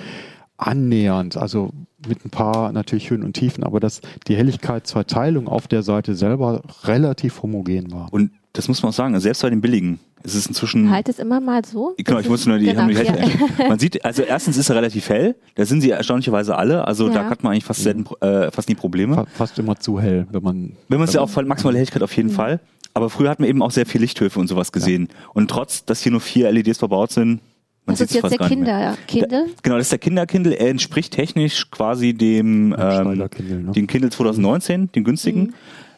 annähernd, 0.57 1.37
also 1.37 1.71
mit 2.09 2.25
ein 2.25 2.31
paar 2.31 2.73
natürlich 2.73 3.11
Höhen 3.11 3.23
und 3.23 3.35
Tiefen, 3.35 3.65
aber 3.65 3.81
dass 3.81 4.01
die 4.27 4.37
Helligkeitsverteilung 4.37 5.49
auf 5.49 5.69
der 5.69 5.83
Seite 5.83 6.15
selber 6.15 6.63
relativ 6.85 7.43
homogen 7.43 7.93
war. 7.93 8.09
Und 8.13 8.31
das 8.55 8.69
muss 8.69 8.83
man 8.83 8.91
auch 8.91 8.95
sagen, 8.95 9.15
also 9.15 9.25
selbst 9.25 9.43
bei 9.43 9.51
den 9.51 9.61
billigen 9.61 9.99
ist 10.23 10.35
es 10.35 10.47
inzwischen. 10.47 10.91
Halt 10.91 11.09
es 11.09 11.19
immer 11.19 11.41
mal 11.41 11.65
so. 11.65 11.95
Genau, 11.99 12.19
ich 12.19 12.29
muss 12.29 12.47
nur 12.47 12.59
die, 12.59 12.67
genau, 12.67 12.89
die 12.89 12.95
ja. 12.95 13.15
Man 13.69 13.79
sieht, 13.79 14.05
also 14.05 14.23
erstens 14.23 14.57
ist 14.57 14.71
er 14.71 14.77
relativ 14.77 15.09
hell, 15.09 15.37
da 15.55 15.65
sind 15.67 15.83
sie 15.83 15.91
erstaunlicherweise 15.91 16.57
alle, 16.57 16.87
also 16.87 17.09
ja. 17.09 17.15
da 17.15 17.31
hat 17.31 17.43
man 17.43 17.53
eigentlich 17.53 17.65
fast, 17.65 17.83
selten, 17.83 18.07
äh, 18.21 18.51
fast 18.51 18.69
nie 18.69 18.75
Probleme. 18.75 19.27
Fast 19.35 19.59
immer 19.59 19.77
zu 19.77 20.01
hell, 20.01 20.27
wenn 20.31 20.43
man. 20.43 20.73
Wenn 20.89 20.99
man 20.99 21.09
es 21.09 21.15
ja 21.15 21.21
auch 21.21 21.43
maximale 21.43 21.79
Helligkeit 21.79 22.03
auf 22.03 22.17
jeden 22.17 22.31
mhm. 22.31 22.35
Fall. 22.35 22.61
Aber 22.97 23.11
früher 23.11 23.29
hat 23.29 23.41
man 23.41 23.49
eben 23.51 23.61
auch 23.61 23.73
sehr 23.73 23.85
viel 23.85 24.01
Lichthöfe 24.01 24.41
und 24.41 24.49
sowas 24.49 24.73
gesehen. 24.73 25.09
Ja. 25.11 25.29
Und 25.35 25.51
trotz, 25.51 25.85
dass 25.85 26.01
hier 26.01 26.13
nur 26.13 26.23
vier 26.23 26.51
LEDs 26.51 26.79
verbaut 26.79 27.13
sind, 27.13 27.43
man 27.85 27.95
das 27.95 28.01
ist 28.01 28.15
jetzt 28.15 28.31
der 28.31 28.49
Kinder 28.49 28.97
Kindle? 29.07 29.49
genau, 29.63 29.77
das 29.77 29.85
ist 29.85 29.93
der 29.93 29.99
Kinder-Kindle. 29.99 30.55
Er 30.55 30.71
entspricht 30.71 31.13
technisch 31.13 31.71
quasi 31.71 32.15
dem, 32.15 32.75
ähm, 32.79 33.29
Kindle, 33.29 33.63
ne? 33.65 33.73
den 33.73 33.87
Kindle 33.87 34.09
2019, 34.09 34.93
den 34.93 35.05
günstigen. 35.05 35.41
Mhm. 35.43 35.55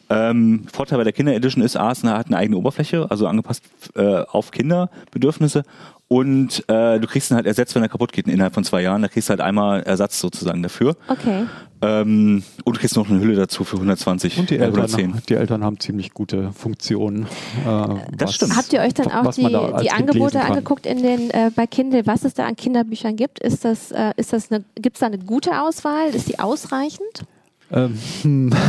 Ähm, 0.09 0.63
Vorteil 0.73 0.97
bei 0.97 1.05
der 1.05 1.13
Kinder 1.13 1.33
Edition 1.33 1.63
ist, 1.63 1.77
A, 1.77 1.89
es 1.89 2.03
hat 2.03 2.27
eine 2.27 2.35
eigene 2.35 2.57
Oberfläche, 2.57 3.09
also 3.09 3.27
angepasst 3.27 3.63
äh, 3.95 4.23
auf 4.23 4.51
Kinderbedürfnisse. 4.51 5.63
Und 6.09 6.67
äh, 6.67 6.99
du 6.99 7.07
kriegst 7.07 7.29
ihn 7.29 7.35
halt 7.35 7.45
ersetzt, 7.45 7.75
wenn 7.75 7.83
er 7.83 7.87
kaputt 7.87 8.11
geht 8.11 8.27
innerhalb 8.27 8.55
von 8.55 8.63
zwei 8.63 8.81
Jahren. 8.81 9.03
Da 9.03 9.07
kriegst 9.07 9.29
du 9.29 9.31
halt 9.31 9.41
einmal 9.41 9.83
Ersatz 9.83 10.19
sozusagen 10.19 10.63
dafür. 10.63 10.97
Okay. 11.07 11.45
Ähm, 11.81 12.43
und 12.65 12.75
du 12.75 12.79
kriegst 12.79 12.95
noch 12.97 13.09
eine 13.09 13.19
Hülle 13.19 13.35
dazu 13.35 13.63
für 13.63 13.75
120 13.75 14.39
und 14.39 14.49
die 14.49 14.55
Eltern, 14.55 14.81
110. 14.81 15.21
Die 15.29 15.35
Eltern 15.35 15.63
haben 15.63 15.79
ziemlich 15.79 16.11
gute 16.13 16.51
Funktionen. 16.51 17.23
Äh, 17.23 17.27
das 17.63 17.99
was, 18.19 18.35
stimmt. 18.35 18.57
Habt 18.57 18.73
ihr 18.73 18.81
euch 18.81 18.95
dann 18.95 19.11
auch 19.11 19.33
die, 19.33 19.51
da 19.51 19.79
die 19.81 19.91
Angebote 19.91 20.41
angeguckt 20.41 20.87
in 20.87 21.03
den 21.03 21.29
äh, 21.29 21.51
bei 21.55 21.67
Kindle, 21.67 22.05
was 22.07 22.25
es 22.25 22.33
da 22.33 22.47
an 22.47 22.55
Kinderbüchern 22.55 23.15
gibt? 23.15 23.39
Ist 23.39 23.63
das, 23.63 23.91
äh, 23.91 24.11
ist 24.17 24.33
das 24.33 24.51
eine, 24.51 24.65
gibt 24.75 24.95
es 24.95 25.01
da 25.01 25.05
eine 25.05 25.19
gute 25.19 25.61
Auswahl? 25.61 26.09
Ist 26.09 26.27
die 26.27 26.39
ausreichend? 26.39 27.23
Ähm, 27.71 28.51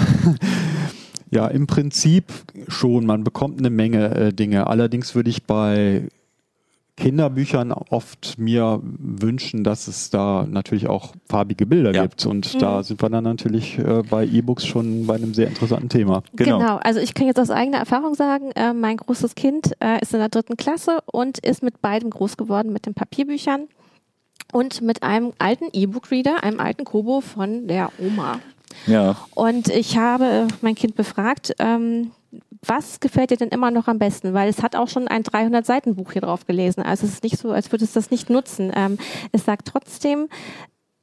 Ja, 1.30 1.46
im 1.46 1.66
Prinzip 1.68 2.24
schon. 2.66 3.06
Man 3.06 3.22
bekommt 3.22 3.60
eine 3.60 3.70
Menge 3.70 4.14
äh, 4.14 4.32
Dinge. 4.32 4.66
Allerdings 4.66 5.14
würde 5.14 5.30
ich 5.30 5.44
bei 5.44 6.08
Kinderbüchern 7.00 7.72
oft 7.72 8.38
mir 8.38 8.80
wünschen, 8.82 9.64
dass 9.64 9.88
es 9.88 10.10
da 10.10 10.46
natürlich 10.48 10.86
auch 10.86 11.14
farbige 11.28 11.64
Bilder 11.64 11.94
ja. 11.94 12.02
gibt. 12.02 12.26
Und 12.26 12.54
mhm. 12.54 12.58
da 12.58 12.82
sind 12.82 13.02
wir 13.02 13.08
dann 13.08 13.24
natürlich 13.24 13.78
äh, 13.78 14.02
bei 14.08 14.26
E-Books 14.26 14.66
schon 14.66 15.06
bei 15.06 15.14
einem 15.14 15.32
sehr 15.32 15.48
interessanten 15.48 15.88
Thema. 15.88 16.22
Genau. 16.36 16.58
genau. 16.58 16.76
Also 16.76 17.00
ich 17.00 17.14
kann 17.14 17.26
jetzt 17.26 17.40
aus 17.40 17.50
eigener 17.50 17.78
Erfahrung 17.78 18.14
sagen, 18.14 18.52
äh, 18.52 18.74
mein 18.74 18.98
großes 18.98 19.34
Kind 19.34 19.72
äh, 19.80 20.00
ist 20.02 20.12
in 20.12 20.20
der 20.20 20.28
dritten 20.28 20.56
Klasse 20.56 20.98
und 21.06 21.38
ist 21.38 21.62
mit 21.62 21.80
beidem 21.80 22.10
groß 22.10 22.36
geworden, 22.36 22.72
mit 22.72 22.84
den 22.84 22.92
Papierbüchern 22.92 23.68
und 24.52 24.82
mit 24.82 25.02
einem 25.02 25.32
alten 25.38 25.68
E-Book-Reader, 25.72 26.42
einem 26.44 26.60
alten 26.60 26.84
Kobo 26.84 27.22
von 27.22 27.66
der 27.66 27.90
Oma. 27.98 28.40
Ja. 28.86 29.16
Und 29.34 29.68
ich 29.68 29.96
habe 29.96 30.48
mein 30.60 30.74
Kind 30.74 30.96
befragt, 30.96 31.54
ähm, 31.58 32.10
was 32.66 33.00
gefällt 33.00 33.30
dir 33.30 33.36
denn 33.36 33.48
immer 33.48 33.70
noch 33.70 33.88
am 33.88 33.98
besten? 33.98 34.34
Weil 34.34 34.48
es 34.48 34.62
hat 34.62 34.76
auch 34.76 34.88
schon 34.88 35.08
ein 35.08 35.22
300 35.22 35.64
Seiten 35.64 35.94
Buch 35.96 36.12
hier 36.12 36.22
drauf 36.22 36.46
gelesen. 36.46 36.82
Also 36.82 37.06
es 37.06 37.14
ist 37.14 37.22
nicht 37.22 37.38
so, 37.38 37.50
als 37.52 37.72
würde 37.72 37.84
es 37.84 37.92
das 37.92 38.10
nicht 38.10 38.28
nutzen. 38.28 38.70
Ähm, 38.74 38.98
es 39.32 39.44
sagt 39.44 39.68
trotzdem, 39.68 40.28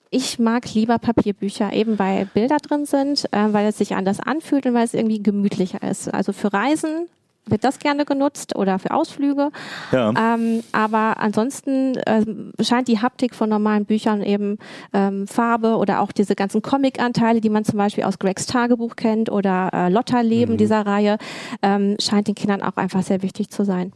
ich 0.09 0.39
mag 0.39 0.73
lieber 0.73 0.99
Papierbücher, 0.99 1.73
eben 1.73 1.99
weil 1.99 2.25
Bilder 2.27 2.57
drin 2.57 2.85
sind, 2.85 3.25
äh, 3.33 3.51
weil 3.51 3.67
es 3.67 3.77
sich 3.77 3.95
anders 3.95 4.19
anfühlt 4.19 4.65
und 4.65 4.73
weil 4.73 4.85
es 4.85 4.93
irgendwie 4.93 5.21
gemütlicher 5.21 5.81
ist. 5.81 6.13
Also 6.13 6.31
für 6.31 6.53
Reisen 6.53 7.07
wird 7.49 7.63
das 7.63 7.79
gerne 7.79 8.05
genutzt 8.05 8.55
oder 8.55 8.79
für 8.79 8.91
Ausflüge. 8.91 9.51
Ja. 9.91 10.09
Ähm, 10.09 10.63
aber 10.71 11.17
ansonsten 11.19 11.95
äh, 11.97 12.23
scheint 12.63 12.87
die 12.87 12.99
Haptik 12.99 13.35
von 13.35 13.49
normalen 13.49 13.85
Büchern 13.85 14.21
eben 14.21 14.57
ähm, 14.93 15.27
Farbe 15.27 15.77
oder 15.77 16.01
auch 16.01 16.11
diese 16.11 16.35
ganzen 16.35 16.61
Comic-Anteile, 16.61 17.41
die 17.41 17.49
man 17.49 17.65
zum 17.65 17.77
Beispiel 17.77 18.03
aus 18.03 18.19
Gregs 18.19 18.45
Tagebuch 18.45 18.95
kennt 18.95 19.29
oder 19.29 19.69
äh, 19.73 19.89
Lotta 19.89 20.21
Leben 20.21 20.53
mhm. 20.53 20.57
dieser 20.57 20.85
Reihe, 20.85 21.17
ähm, 21.61 21.95
scheint 21.99 22.27
den 22.27 22.35
Kindern 22.35 22.61
auch 22.61 22.77
einfach 22.77 23.03
sehr 23.03 23.21
wichtig 23.21 23.49
zu 23.49 23.65
sein. 23.65 23.93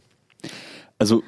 Also 0.98 1.22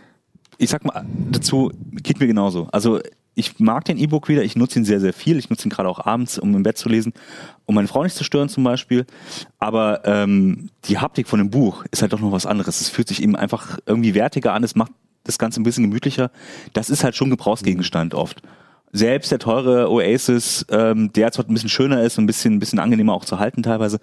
ich 0.58 0.70
sag 0.70 0.84
mal 0.84 1.04
dazu, 1.30 1.72
geht 1.92 2.20
mir 2.20 2.26
genauso. 2.26 2.68
Also 2.70 3.00
ich 3.34 3.58
mag 3.58 3.84
den 3.84 3.98
E-Book 3.98 4.28
wieder, 4.28 4.42
ich 4.44 4.56
nutze 4.56 4.78
ihn 4.78 4.84
sehr, 4.84 5.00
sehr 5.00 5.12
viel. 5.12 5.38
Ich 5.38 5.50
nutze 5.50 5.66
ihn 5.66 5.70
gerade 5.70 5.88
auch 5.88 6.04
abends, 6.04 6.38
um 6.38 6.54
im 6.54 6.62
Bett 6.62 6.78
zu 6.78 6.88
lesen, 6.88 7.12
um 7.66 7.74
meine 7.74 7.88
Frau 7.88 8.02
nicht 8.02 8.16
zu 8.16 8.24
stören 8.24 8.48
zum 8.48 8.64
Beispiel. 8.64 9.06
Aber 9.58 10.02
ähm, 10.04 10.70
die 10.84 10.98
Haptik 10.98 11.28
von 11.28 11.38
dem 11.38 11.50
Buch 11.50 11.84
ist 11.90 12.02
halt 12.02 12.12
doch 12.12 12.20
noch 12.20 12.32
was 12.32 12.46
anderes. 12.46 12.80
Es 12.80 12.88
fühlt 12.88 13.08
sich 13.08 13.22
eben 13.22 13.36
einfach 13.36 13.78
irgendwie 13.86 14.14
wertiger 14.14 14.52
an, 14.52 14.62
es 14.62 14.76
macht 14.76 14.92
das 15.24 15.38
Ganze 15.38 15.60
ein 15.60 15.64
bisschen 15.64 15.84
gemütlicher. 15.84 16.30
Das 16.74 16.90
ist 16.90 17.02
halt 17.02 17.16
schon 17.16 17.30
Gebrauchsgegenstand 17.30 18.14
oft 18.14 18.42
selbst 18.94 19.32
der 19.32 19.40
teure 19.40 19.90
Oasis, 19.90 20.64
ähm, 20.70 21.12
der 21.12 21.32
zwar 21.32 21.44
ein 21.46 21.52
bisschen 21.52 21.68
schöner 21.68 22.02
ist 22.02 22.16
und 22.16 22.24
ein 22.24 22.26
bisschen, 22.28 22.54
ein 22.54 22.58
bisschen 22.60 22.78
angenehmer 22.78 23.12
auch 23.12 23.24
zu 23.24 23.40
halten 23.40 23.64
teilweise, 23.64 23.98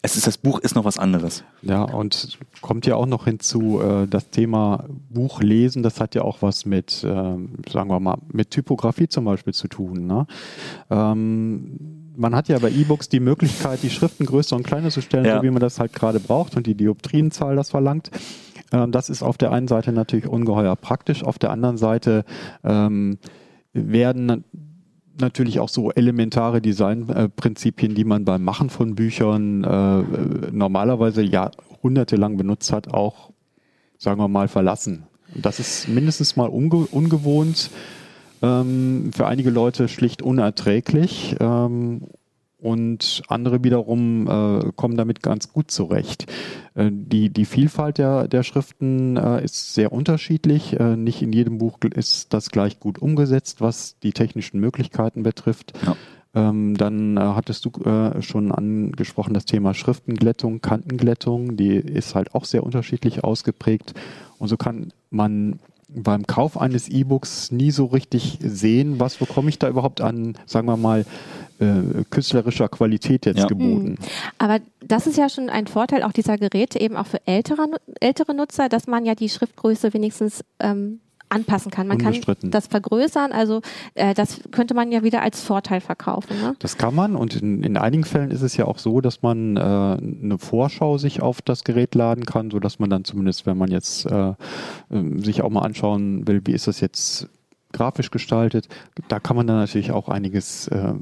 es 0.00 0.16
ist, 0.16 0.26
das 0.26 0.38
Buch 0.38 0.58
ist 0.60 0.74
noch 0.74 0.86
was 0.86 0.98
anderes. 0.98 1.44
Ja, 1.60 1.82
und 1.82 2.38
kommt 2.62 2.86
ja 2.86 2.96
auch 2.96 3.04
noch 3.04 3.26
hinzu, 3.26 3.82
äh, 3.82 4.06
das 4.08 4.30
Thema 4.30 4.86
Buch 5.10 5.42
lesen, 5.42 5.82
das 5.82 6.00
hat 6.00 6.14
ja 6.14 6.22
auch 6.22 6.40
was 6.40 6.64
mit, 6.64 7.04
äh, 7.04 7.06
sagen 7.06 7.90
wir 7.90 8.00
mal, 8.00 8.16
mit 8.32 8.50
Typografie 8.50 9.08
zum 9.08 9.26
Beispiel 9.26 9.52
zu 9.52 9.68
tun. 9.68 10.06
Ne? 10.06 10.26
Ähm, 10.88 12.12
man 12.16 12.34
hat 12.34 12.48
ja 12.48 12.58
bei 12.58 12.70
E-Books 12.70 13.10
die 13.10 13.20
Möglichkeit, 13.20 13.82
die 13.82 13.90
Schriften 13.90 14.24
größer 14.24 14.56
und 14.56 14.62
kleiner 14.62 14.88
zu 14.88 15.02
stellen, 15.02 15.26
ja. 15.26 15.36
so 15.36 15.42
wie 15.42 15.50
man 15.50 15.60
das 15.60 15.78
halt 15.78 15.92
gerade 15.92 16.18
braucht 16.18 16.56
und 16.56 16.66
die 16.66 16.74
Dioptrienzahl 16.74 17.56
das 17.56 17.68
verlangt. 17.68 18.10
Ähm, 18.72 18.90
das 18.90 19.10
ist 19.10 19.22
auf 19.22 19.36
der 19.36 19.52
einen 19.52 19.68
Seite 19.68 19.92
natürlich 19.92 20.26
ungeheuer 20.26 20.76
praktisch, 20.76 21.24
auf 21.24 21.38
der 21.38 21.50
anderen 21.50 21.76
Seite 21.76 22.24
ähm, 22.64 23.18
werden 23.72 24.44
natürlich 25.20 25.60
auch 25.60 25.68
so 25.68 25.90
elementare 25.90 26.60
Designprinzipien, 26.60 27.94
die 27.94 28.04
man 28.04 28.24
beim 28.24 28.42
Machen 28.42 28.70
von 28.70 28.94
Büchern 28.94 29.64
äh, 29.64 30.50
normalerweise 30.50 31.22
jahrhundertelang 31.22 32.36
benutzt 32.36 32.72
hat, 32.72 32.92
auch, 32.92 33.30
sagen 33.98 34.20
wir 34.20 34.28
mal, 34.28 34.48
verlassen. 34.48 35.04
Das 35.34 35.60
ist 35.60 35.88
mindestens 35.88 36.36
mal 36.36 36.48
unge 36.48 36.86
ungewohnt, 36.90 37.70
ähm, 38.42 39.10
für 39.14 39.26
einige 39.26 39.50
Leute 39.50 39.88
schlicht 39.88 40.22
unerträglich. 40.22 41.36
Ähm, 41.40 42.02
und 42.62 43.22
andere 43.28 43.62
wiederum 43.64 44.26
äh, 44.26 44.72
kommen 44.76 44.96
damit 44.96 45.22
ganz 45.22 45.52
gut 45.52 45.70
zurecht. 45.70 46.30
Äh, 46.74 46.90
die, 46.92 47.30
die 47.30 47.44
Vielfalt 47.44 47.98
der, 47.98 48.28
der 48.28 48.42
Schriften 48.42 49.16
äh, 49.16 49.44
ist 49.44 49.74
sehr 49.74 49.92
unterschiedlich. 49.92 50.78
Äh, 50.78 50.96
nicht 50.96 51.22
in 51.22 51.32
jedem 51.32 51.58
Buch 51.58 51.78
ist 51.94 52.32
das 52.32 52.50
gleich 52.50 52.80
gut 52.80 52.98
umgesetzt, 52.98 53.60
was 53.60 53.98
die 54.02 54.12
technischen 54.12 54.60
Möglichkeiten 54.60 55.22
betrifft. 55.22 55.72
Ja. 55.84 55.96
Ähm, 56.32 56.76
dann 56.76 57.16
äh, 57.16 57.20
hattest 57.20 57.64
du 57.64 57.70
äh, 57.82 58.22
schon 58.22 58.52
angesprochen 58.52 59.34
das 59.34 59.46
Thema 59.46 59.74
Schriftenglättung, 59.74 60.60
Kantenglättung. 60.60 61.56
Die 61.56 61.74
ist 61.74 62.14
halt 62.14 62.34
auch 62.34 62.44
sehr 62.44 62.62
unterschiedlich 62.62 63.24
ausgeprägt. 63.24 63.94
Und 64.38 64.48
so 64.48 64.56
kann 64.56 64.92
man 65.10 65.58
beim 65.94 66.26
Kauf 66.26 66.56
eines 66.56 66.88
E-Books 66.88 67.50
nie 67.50 67.72
so 67.72 67.86
richtig 67.86 68.38
sehen, 68.40 69.00
was 69.00 69.16
bekomme 69.16 69.48
ich 69.48 69.58
da 69.58 69.68
überhaupt 69.68 70.00
an, 70.00 70.36
sagen 70.46 70.68
wir 70.68 70.76
mal, 70.76 71.04
äh, 71.60 72.04
künstlerischer 72.10 72.68
Qualität 72.68 73.26
jetzt 73.26 73.40
ja. 73.40 73.46
geboten. 73.46 73.90
Mhm. 73.90 73.96
Aber 74.38 74.58
das 74.80 75.06
ist 75.06 75.16
ja 75.16 75.28
schon 75.28 75.50
ein 75.50 75.66
Vorteil 75.66 76.02
auch 76.02 76.12
dieser 76.12 76.38
Geräte, 76.38 76.80
eben 76.80 76.96
auch 76.96 77.06
für 77.06 77.26
ältere, 77.26 77.68
ältere 78.00 78.34
Nutzer, 78.34 78.68
dass 78.68 78.86
man 78.86 79.04
ja 79.04 79.14
die 79.14 79.28
Schriftgröße 79.28 79.92
wenigstens 79.92 80.44
ähm, 80.58 81.00
anpassen 81.30 81.70
kann. 81.70 81.86
Man 81.86 81.98
kann 81.98 82.16
das 82.42 82.66
vergrößern, 82.66 83.32
also 83.32 83.62
äh, 83.94 84.14
das 84.14 84.40
könnte 84.50 84.74
man 84.74 84.90
ja 84.92 85.02
wieder 85.02 85.22
als 85.22 85.42
Vorteil 85.42 85.80
verkaufen. 85.80 86.40
Ne? 86.40 86.56
Das 86.58 86.76
kann 86.76 86.94
man 86.94 87.16
und 87.16 87.36
in, 87.36 87.62
in 87.62 87.76
einigen 87.76 88.04
Fällen 88.04 88.30
ist 88.30 88.42
es 88.42 88.56
ja 88.56 88.64
auch 88.64 88.78
so, 88.78 89.00
dass 89.00 89.22
man 89.22 89.56
äh, 89.56 89.60
eine 89.60 90.38
Vorschau 90.38 90.98
sich 90.98 91.22
auf 91.22 91.40
das 91.40 91.64
Gerät 91.64 91.94
laden 91.94 92.26
kann, 92.26 92.50
sodass 92.50 92.78
man 92.78 92.90
dann 92.90 93.04
zumindest, 93.04 93.46
wenn 93.46 93.56
man 93.56 93.70
jetzt 93.70 94.06
äh, 94.06 94.32
ähm, 94.90 95.20
sich 95.20 95.42
auch 95.42 95.50
mal 95.50 95.62
anschauen 95.62 96.26
will, 96.26 96.42
wie 96.44 96.52
ist 96.52 96.66
das 96.66 96.80
jetzt 96.80 97.28
grafisch 97.72 98.10
gestaltet, 98.10 98.68
da 99.08 99.20
kann 99.20 99.36
man 99.36 99.46
dann 99.46 99.56
natürlich 99.56 99.92
auch 99.92 100.08
einiges 100.08 100.66
äh, 100.68 100.92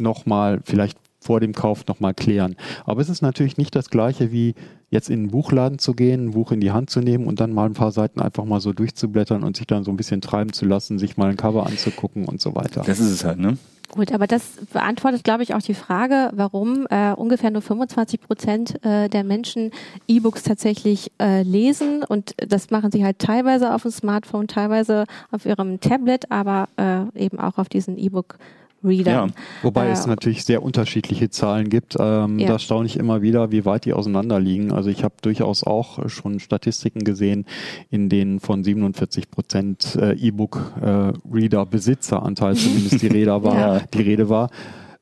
nochmal 0.00 0.60
vielleicht 0.64 0.98
vor 1.20 1.38
dem 1.40 1.52
Kauf 1.52 1.86
nochmal 1.86 2.14
klären. 2.14 2.56
Aber 2.84 3.00
es 3.00 3.08
ist 3.08 3.20
natürlich 3.20 3.58
nicht 3.58 3.76
das 3.76 3.90
gleiche 3.90 4.32
wie 4.32 4.54
jetzt 4.88 5.10
in 5.10 5.20
einen 5.20 5.30
Buchladen 5.30 5.78
zu 5.78 5.94
gehen, 5.94 6.26
ein 6.26 6.30
Buch 6.32 6.50
in 6.50 6.60
die 6.60 6.72
Hand 6.72 6.90
zu 6.90 7.00
nehmen 7.00 7.26
und 7.26 7.40
dann 7.40 7.52
mal 7.52 7.66
ein 7.66 7.74
paar 7.74 7.92
Seiten 7.92 8.20
einfach 8.20 8.44
mal 8.44 8.60
so 8.60 8.72
durchzublättern 8.72 9.44
und 9.44 9.56
sich 9.56 9.66
dann 9.66 9.84
so 9.84 9.90
ein 9.90 9.96
bisschen 9.96 10.20
treiben 10.20 10.52
zu 10.52 10.64
lassen, 10.64 10.98
sich 10.98 11.16
mal 11.16 11.30
ein 11.30 11.36
Cover 11.36 11.66
anzugucken 11.66 12.24
und 12.24 12.40
so 12.40 12.54
weiter. 12.54 12.82
Das 12.84 12.98
ist 12.98 13.10
es 13.10 13.24
halt, 13.24 13.38
ne? 13.38 13.58
Gut, 13.92 14.12
aber 14.12 14.28
das 14.28 14.52
beantwortet, 14.72 15.24
glaube 15.24 15.42
ich, 15.42 15.52
auch 15.54 15.62
die 15.62 15.74
Frage, 15.74 16.30
warum 16.32 16.86
äh, 16.90 17.12
ungefähr 17.12 17.50
nur 17.50 17.60
25 17.60 18.20
Prozent 18.20 18.84
äh, 18.84 19.08
der 19.08 19.24
Menschen 19.24 19.72
E-Books 20.06 20.44
tatsächlich 20.44 21.10
äh, 21.20 21.42
lesen. 21.42 22.04
Und 22.04 22.34
das 22.36 22.70
machen 22.70 22.92
sie 22.92 23.04
halt 23.04 23.18
teilweise 23.18 23.74
auf 23.74 23.82
dem 23.82 23.90
Smartphone, 23.90 24.46
teilweise 24.46 25.06
auf 25.32 25.44
ihrem 25.44 25.80
Tablet, 25.80 26.30
aber 26.30 26.68
äh, 26.76 27.18
eben 27.18 27.40
auch 27.40 27.58
auf 27.58 27.68
diesen 27.68 27.98
E-Book. 27.98 28.38
Reader. 28.82 29.10
Ja, 29.10 29.26
wobei 29.62 29.88
äh, 29.88 29.92
es 29.92 30.06
natürlich 30.06 30.44
sehr 30.44 30.62
unterschiedliche 30.62 31.28
Zahlen 31.30 31.68
gibt. 31.68 31.96
Ähm, 31.98 32.38
ja. 32.38 32.48
Da 32.48 32.58
staune 32.58 32.86
ich 32.86 32.96
immer 32.96 33.20
wieder, 33.22 33.52
wie 33.52 33.64
weit 33.64 33.84
die 33.84 33.92
auseinander 33.92 34.40
liegen. 34.40 34.72
Also 34.72 34.90
ich 34.90 35.04
habe 35.04 35.14
durchaus 35.22 35.62
auch 35.64 36.08
schon 36.08 36.40
Statistiken 36.40 37.04
gesehen, 37.04 37.46
in 37.90 38.08
denen 38.08 38.40
von 38.40 38.64
47 38.64 39.30
Prozent 39.30 39.94
äh, 39.96 40.14
E-Book-Reader-Besitzeranteil 40.14 42.52
äh, 42.52 42.56
zumindest 42.56 43.02
die 43.02 43.08
Rede 43.08 43.30
war. 43.44 43.58
ja. 43.58 43.80
Die 43.92 44.02
Rede 44.02 44.28
war 44.28 44.50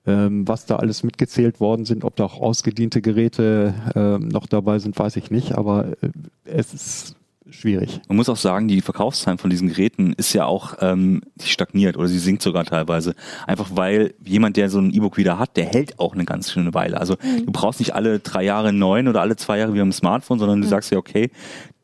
ähm, 0.06 0.48
was 0.48 0.64
da 0.64 0.76
alles 0.76 1.02
mitgezählt 1.02 1.60
worden 1.60 1.84
sind, 1.84 2.02
ob 2.02 2.16
da 2.16 2.24
auch 2.24 2.40
ausgediente 2.40 3.02
Geräte 3.02 3.74
äh, 3.94 4.18
noch 4.18 4.46
dabei 4.46 4.78
sind, 4.78 4.98
weiß 4.98 5.16
ich 5.16 5.30
nicht. 5.30 5.56
Aber 5.56 5.88
äh, 6.00 6.08
es 6.44 6.72
ist 6.72 7.17
schwierig. 7.58 8.00
Man 8.08 8.16
muss 8.16 8.28
auch 8.28 8.36
sagen, 8.36 8.68
die 8.68 8.80
Verkaufszahlen 8.80 9.38
von 9.38 9.50
diesen 9.50 9.68
Geräten 9.68 10.12
ist 10.14 10.32
ja 10.32 10.46
auch, 10.46 10.76
ähm, 10.80 11.22
die 11.36 11.48
stagniert 11.48 11.96
oder 11.96 12.08
sie 12.08 12.18
sinkt 12.18 12.42
sogar 12.42 12.64
teilweise. 12.64 13.14
Einfach 13.46 13.70
weil 13.72 14.14
jemand, 14.24 14.56
der 14.56 14.70
so 14.70 14.78
ein 14.78 14.92
E-Book 14.92 15.16
wieder 15.16 15.38
hat, 15.38 15.56
der 15.56 15.66
hält 15.66 15.98
auch 15.98 16.14
eine 16.14 16.24
ganz 16.24 16.50
schöne 16.50 16.74
Weile. 16.74 16.98
Also 17.00 17.14
mhm. 17.14 17.46
du 17.46 17.52
brauchst 17.52 17.80
nicht 17.80 17.94
alle 17.94 18.20
drei 18.20 18.44
Jahre 18.44 18.68
einen 18.68 18.78
neuen 18.78 19.08
oder 19.08 19.20
alle 19.20 19.36
zwei 19.36 19.58
Jahre 19.58 19.74
wie 19.74 19.80
am 19.80 19.92
Smartphone, 19.92 20.38
sondern 20.38 20.60
du 20.60 20.66
mhm. 20.66 20.70
sagst 20.70 20.90
ja, 20.90 20.98
okay, 20.98 21.30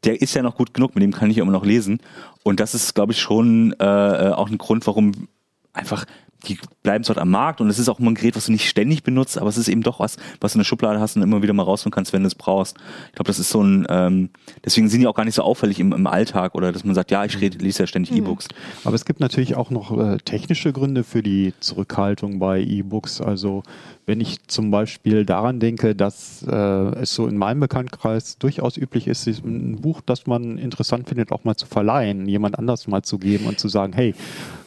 der 0.05 0.21
ist 0.21 0.35
ja 0.35 0.43
noch 0.43 0.57
gut 0.57 0.75
genug, 0.75 0.95
mit 0.95 1.03
dem 1.03 1.13
kann 1.13 1.31
ich 1.31 1.39
immer 1.39 1.53
noch 1.53 1.65
lesen. 1.65 2.01
Und 2.43 2.61
das 2.61 2.75
ist, 2.75 2.95
glaube 2.95 3.13
ich, 3.13 3.21
schon 3.21 3.75
äh, 3.81 3.85
äh 3.85 4.33
auch 4.33 4.51
ein 4.51 4.59
Grund, 4.59 4.87
warum 4.87 5.29
einfach 5.75 6.07
die 6.49 6.59
bleiben 6.83 7.05
dort 7.05 7.19
am 7.19 7.31
Markt 7.31 7.61
und 7.61 7.69
es 7.69 7.79
ist 7.79 7.89
auch 7.89 7.99
immer 7.99 8.11
ein 8.11 8.15
Gerät, 8.15 8.37
was 8.37 8.47
du 8.47 8.53
nicht 8.53 8.69
ständig 8.69 9.03
benutzt, 9.03 9.39
aber 9.39 9.49
es 9.49 9.57
ist 9.57 9.69
eben 9.69 9.83
doch 9.83 10.01
was, 10.01 10.17
was 10.41 10.53
du 10.53 10.59
in 10.59 10.61
der 10.61 10.65
Schublade 10.65 11.01
hast 11.01 11.17
und 11.17 11.23
immer 11.23 11.43
wieder 11.43 11.53
mal 11.53 11.63
rausholen 11.63 11.93
kannst, 11.93 12.13
wenn 12.13 12.23
du 12.23 12.27
es 12.27 12.35
brauchst. 12.35 12.77
Ich 13.09 13.15
glaube, 13.15 13.29
das 13.29 13.39
ist 13.39 13.51
so 13.51 13.63
ein, 13.63 13.87
ähm, 13.89 14.31
deswegen 14.65 14.89
sind 14.89 15.01
die 15.01 15.07
auch 15.07 15.15
gar 15.15 15.25
nicht 15.25 15.35
so 15.35 15.43
auffällig 15.43 15.81
im, 15.81 15.93
im 15.93 16.07
Alltag 16.07 16.55
oder 16.55 16.73
dass 16.73 16.85
man 16.85 16.95
sagt, 16.95 17.11
ja, 17.11 17.25
ich 17.25 17.41
rede, 17.41 17.59
lese 17.59 17.85
ja 17.85 17.87
ständig 17.87 18.13
mhm. 18.13 18.19
E-Books. 18.19 18.49
Aber 18.85 18.95
es 18.95 19.05
gibt 19.05 19.21
natürlich 19.21 19.55
auch 19.55 19.71
noch 19.71 19.99
äh, 19.99 20.19
technische 20.19 20.73
Gründe 20.73 21.05
für 21.05 21.23
die 21.23 21.55
Zurückhaltung 21.61 22.39
bei 22.39 22.61
E-Books. 22.61 23.21
Also 23.21 23.63
wenn 24.07 24.21
ich 24.21 24.47
zum 24.47 24.71
Beispiel 24.71 25.25
daran 25.25 25.61
denke, 25.61 25.95
dass 25.95 26.45
äh, 26.47 26.55
es 26.55 27.15
so 27.15 27.27
in 27.27 27.39
meinem 27.39 27.61
Bekanntkreis 27.61 28.39
durchaus 28.39 28.77
üblich 28.77 29.07
ist, 29.07 29.27
ein 29.27 29.81
Buch, 29.81 30.03
das 30.05 30.27
man 30.27 30.59
interessant 30.59 31.09
findet, 31.09 31.33
auch 31.33 31.45
mal 31.45 31.57
zu 31.57 31.67
verleihen, 31.67 32.29
jemand 32.29 32.59
anders 32.59 32.87
mal 32.87 33.03
zu 33.03 33.19
geben 33.19 33.47
und 33.47 33.59
zu 33.59 33.69
sagen, 33.69 33.95
hey, 33.95 34.15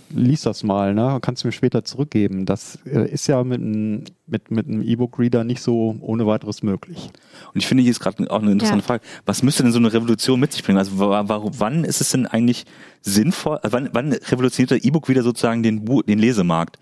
lies 0.10 0.42
das 0.42 0.64
mal, 0.64 0.94
ne? 0.94 1.20
kannst 1.22 1.44
du 1.44 1.48
mir 1.48 1.52
später 1.52 1.84
zurückgeben. 1.84 2.46
Das 2.46 2.80
äh, 2.86 3.10
ist 3.10 3.28
ja 3.28 3.44
mit, 3.44 3.62
mit, 3.62 4.52
mit 4.52 4.68
einem 4.68 4.82
E-Book-Reader 4.82 5.44
nicht 5.44 5.62
so 5.62 5.96
ohne 6.02 6.26
weiteres 6.26 6.64
möglich. 6.64 7.10
Und 7.54 7.60
ich 7.60 7.68
finde 7.68 7.84
hier 7.84 7.92
ist 7.92 8.00
gerade 8.00 8.30
auch 8.32 8.42
eine 8.42 8.52
interessante 8.52 8.84
ja. 8.84 8.88
Frage. 8.88 9.04
Was 9.26 9.44
müsste 9.44 9.64
denn 9.64 9.72
so 9.72 9.80
eine 9.80 9.94
Revolution 9.94 10.40
mit 10.40 10.54
sich 10.54 10.64
bringen? 10.64 10.78
Also 10.78 10.98
warum, 10.98 11.52
wann 11.60 11.84
ist 11.84 12.02
es 12.02 12.10
denn 12.10 12.26
eigentlich 12.26 12.66
sinnvoll, 13.02 13.58
also 13.58 13.74
wann, 13.74 13.90
wann 13.94 14.14
revolutioniert 14.14 14.72
der 14.72 14.86
E-Book 14.86 15.10
wieder 15.10 15.24
sozusagen 15.24 15.64
den, 15.64 15.86
den 15.86 16.20
Lesemarkt? 16.20 16.80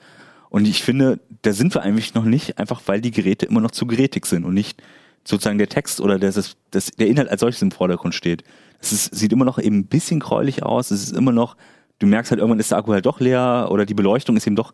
Und 0.50 0.67
ich 0.67 0.84
finde, 0.84 1.20
da 1.41 1.53
sind 1.53 1.74
wir 1.75 1.82
eigentlich 1.82 2.13
noch 2.13 2.25
nicht, 2.25 2.58
einfach 2.58 2.82
weil 2.86 3.01
die 3.01 3.12
Geräte 3.12 3.46
immer 3.46 3.62
noch 3.62 3.72
zu 3.72 3.88
gerätig 3.88 4.25
sind 4.25 4.46
und 4.46 4.53
nicht 4.53 4.82
sozusagen 5.25 5.58
der 5.58 5.70
Text 5.70 6.00
oder 6.00 6.20
das, 6.20 6.55
das, 6.72 6.91
der 6.91 7.08
Inhalt 7.08 7.29
als 7.29 7.41
solches 7.41 7.62
im 7.62 7.72
Vordergrund 7.72 8.15
steht. 8.15 8.44
Es 8.79 8.91
ist, 8.91 9.15
sieht 9.15 9.34
immer 9.34 9.46
noch 9.46 9.58
eben 9.58 9.79
ein 9.79 9.88
bisschen 9.88 10.20
gräulich 10.20 10.63
aus, 10.63 10.91
es 10.91 11.03
ist 11.03 11.17
immer 11.17 11.32
noch 11.32 11.58
du 12.00 12.08
merkst 12.08 12.32
halt, 12.32 12.40
irgendwann 12.40 12.60
ist 12.60 12.72
der 12.72 12.78
Akku 12.78 12.92
halt 12.92 13.06
doch 13.06 13.20
leer 13.20 13.68
oder 13.72 13.86
die 13.86 13.94
Beleuchtung 13.94 14.38
ist 14.38 14.48
eben 14.48 14.56
doch 14.56 14.74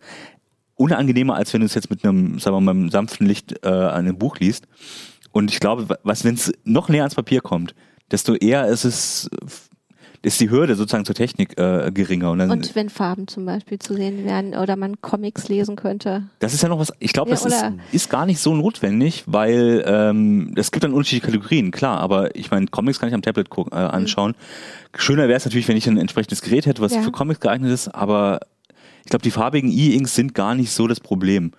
unangenehmer, 0.75 1.35
als 1.35 1.53
wenn 1.53 1.61
du 1.61 1.65
es 1.65 1.75
jetzt 1.75 1.89
mit 1.89 2.03
einem, 2.03 2.39
sagen 2.39 2.55
wir 2.55 2.61
mal, 2.61 2.71
einem 2.71 2.89
sanften 2.89 3.27
Licht 3.27 3.63
äh, 3.63 3.69
an 3.69 4.05
einem 4.05 4.17
Buch 4.17 4.37
liest. 4.39 4.67
Und 5.31 5.51
ich 5.51 5.59
glaube, 5.59 5.97
was, 6.03 6.23
wenn 6.23 6.35
es 6.35 6.51
noch 6.63 6.89
näher 6.89 7.03
ans 7.03 7.15
Papier 7.15 7.41
kommt, 7.41 7.75
desto 8.09 8.33
eher 8.35 8.67
ist 8.67 8.83
es 8.83 9.29
ist 10.23 10.39
die 10.39 10.51
Hürde 10.51 10.75
sozusagen 10.75 11.05
zur 11.05 11.15
Technik 11.15 11.57
äh, 11.57 11.91
geringer. 11.91 12.31
Und, 12.31 12.39
dann, 12.39 12.51
und 12.51 12.75
wenn 12.75 12.89
Farben 12.89 13.27
zum 13.27 13.45
Beispiel 13.45 13.79
zu 13.79 13.95
sehen 13.95 14.23
wären 14.23 14.55
oder 14.55 14.75
man 14.75 15.01
Comics 15.01 15.49
lesen 15.49 15.75
könnte. 15.75 16.23
Das 16.39 16.53
ist 16.53 16.61
ja 16.61 16.69
noch 16.69 16.77
was, 16.77 16.93
ich 16.99 17.11
glaube, 17.11 17.31
ja, 17.31 17.35
das 17.35 17.45
ist, 17.45 17.63
ist 17.91 18.09
gar 18.09 18.27
nicht 18.27 18.39
so 18.39 18.53
notwendig, 18.53 19.23
weil 19.25 19.83
ähm, 19.87 20.53
es 20.55 20.71
gibt 20.71 20.83
dann 20.83 20.93
unterschiedliche 20.93 21.25
Kategorien, 21.25 21.71
klar, 21.71 21.99
aber 21.99 22.35
ich 22.35 22.51
meine, 22.51 22.67
Comics 22.67 22.99
kann 22.99 23.09
ich 23.09 23.15
am 23.15 23.23
Tablet 23.23 23.49
gucken, 23.49 23.73
äh, 23.73 23.81
anschauen. 23.81 24.31
Mhm. 24.31 24.99
Schöner 24.99 25.27
wäre 25.27 25.37
es 25.37 25.45
natürlich, 25.45 25.67
wenn 25.67 25.77
ich 25.77 25.87
ein 25.87 25.97
entsprechendes 25.97 26.41
Gerät 26.41 26.67
hätte, 26.67 26.81
was 26.81 26.93
ja. 26.93 27.01
für 27.01 27.11
Comics 27.11 27.39
geeignet 27.39 27.71
ist, 27.71 27.87
aber 27.87 28.41
ich 29.03 29.09
glaube, 29.09 29.23
die 29.23 29.31
farbigen 29.31 29.71
E-Inks 29.71 30.13
sind 30.13 30.35
gar 30.35 30.53
nicht 30.53 30.71
so 30.71 30.87
das 30.87 30.99
Problem. 30.99 31.51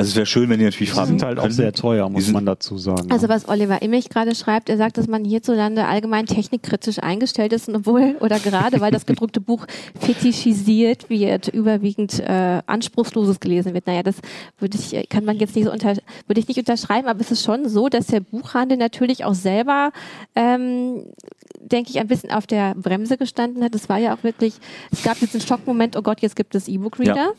Also 0.00 0.10
es 0.12 0.16
wäre 0.16 0.26
schön, 0.26 0.48
wenn 0.48 0.58
die 0.58 0.64
natürlich 0.64 0.92
Farben. 0.92 1.12
Die 1.12 1.18
sind 1.18 1.26
halt 1.26 1.38
auch 1.38 1.50
sehr 1.50 1.74
teuer, 1.74 2.08
muss 2.08 2.30
man 2.32 2.46
dazu 2.46 2.78
sagen. 2.78 3.12
Also 3.12 3.28
was 3.28 3.48
Oliver 3.48 3.82
Immich 3.82 4.08
gerade 4.08 4.34
schreibt, 4.34 4.70
er 4.70 4.78
sagt, 4.78 4.96
dass 4.96 5.08
man 5.08 5.26
hierzulande 5.26 5.84
allgemein 5.84 6.24
technikkritisch 6.24 7.00
eingestellt 7.00 7.52
ist, 7.52 7.68
obwohl 7.68 8.16
oder 8.20 8.38
gerade 8.38 8.80
weil 8.80 8.92
das 8.92 9.04
gedruckte 9.04 9.42
Buch 9.42 9.66
fetischisiert 9.98 11.10
wird, 11.10 11.48
überwiegend 11.48 12.18
äh, 12.18 12.62
anspruchsloses 12.64 13.40
gelesen 13.40 13.74
wird. 13.74 13.86
Naja, 13.86 14.02
das 14.02 14.16
würde 14.58 14.78
ich, 14.78 15.08
kann 15.10 15.26
man 15.26 15.38
jetzt 15.38 15.54
nicht 15.54 15.66
so 15.66 15.72
unter, 15.72 15.94
würde 16.26 16.40
ich 16.40 16.48
nicht 16.48 16.58
unterschreiben, 16.58 17.06
aber 17.06 17.20
es 17.20 17.30
ist 17.30 17.44
schon 17.44 17.68
so, 17.68 17.90
dass 17.90 18.06
der 18.06 18.20
Buchhandel 18.20 18.78
natürlich 18.78 19.26
auch 19.26 19.34
selber 19.34 19.92
ähm, 20.34 21.04
denke 21.60 21.90
ich, 21.90 22.00
ein 22.00 22.08
bisschen 22.08 22.30
auf 22.30 22.46
der 22.46 22.74
Bremse 22.74 23.16
gestanden 23.16 23.62
hat. 23.62 23.74
Es 23.74 23.88
war 23.88 23.98
ja 23.98 24.14
auch 24.14 24.22
wirklich, 24.22 24.54
es 24.90 25.02
gab 25.02 25.18
diesen 25.18 25.40
Schockmoment, 25.40 25.96
oh 25.96 26.02
Gott, 26.02 26.20
jetzt 26.20 26.36
gibt 26.36 26.54
es 26.54 26.68
E-Book-Reader. 26.68 27.14
Ja. 27.14 27.32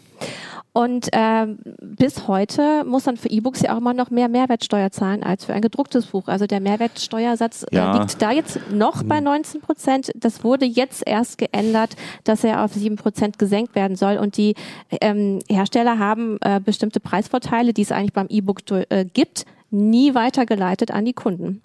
Und 0.73 1.09
ähm, 1.11 1.59
bis 1.81 2.29
heute 2.29 2.85
muss 2.85 3.05
man 3.05 3.17
für 3.17 3.29
E-Books 3.29 3.61
ja 3.61 3.73
auch 3.73 3.79
immer 3.79 3.93
noch 3.93 4.09
mehr 4.09 4.29
Mehrwertsteuer 4.29 4.89
zahlen 4.89 5.21
als 5.21 5.43
für 5.43 5.53
ein 5.53 5.61
gedrucktes 5.61 6.05
Buch. 6.07 6.27
Also 6.27 6.47
der 6.47 6.61
Mehrwertsteuersatz 6.61 7.63
äh, 7.63 7.75
ja. 7.75 7.99
liegt 7.99 8.21
da 8.21 8.31
jetzt 8.31 8.59
noch 8.71 9.03
bei 9.03 9.19
19 9.19 9.59
mhm. 9.59 9.65
Prozent. 9.65 10.11
Das 10.15 10.45
wurde 10.45 10.65
jetzt 10.65 11.03
erst 11.05 11.37
geändert, 11.37 11.97
dass 12.23 12.45
er 12.45 12.63
auf 12.63 12.73
7 12.73 12.95
Prozent 12.95 13.37
gesenkt 13.37 13.75
werden 13.75 13.97
soll. 13.97 14.17
Und 14.17 14.37
die 14.37 14.55
ähm, 15.01 15.39
Hersteller 15.49 15.99
haben 15.99 16.37
äh, 16.41 16.61
bestimmte 16.63 17.01
Preisvorteile, 17.01 17.73
die 17.73 17.81
es 17.81 17.91
eigentlich 17.91 18.13
beim 18.13 18.27
E-Book 18.29 18.61
äh, 18.71 19.05
gibt, 19.05 19.45
nie 19.71 20.15
weitergeleitet 20.15 20.91
an 20.91 21.03
die 21.03 21.13
Kunden. 21.13 21.61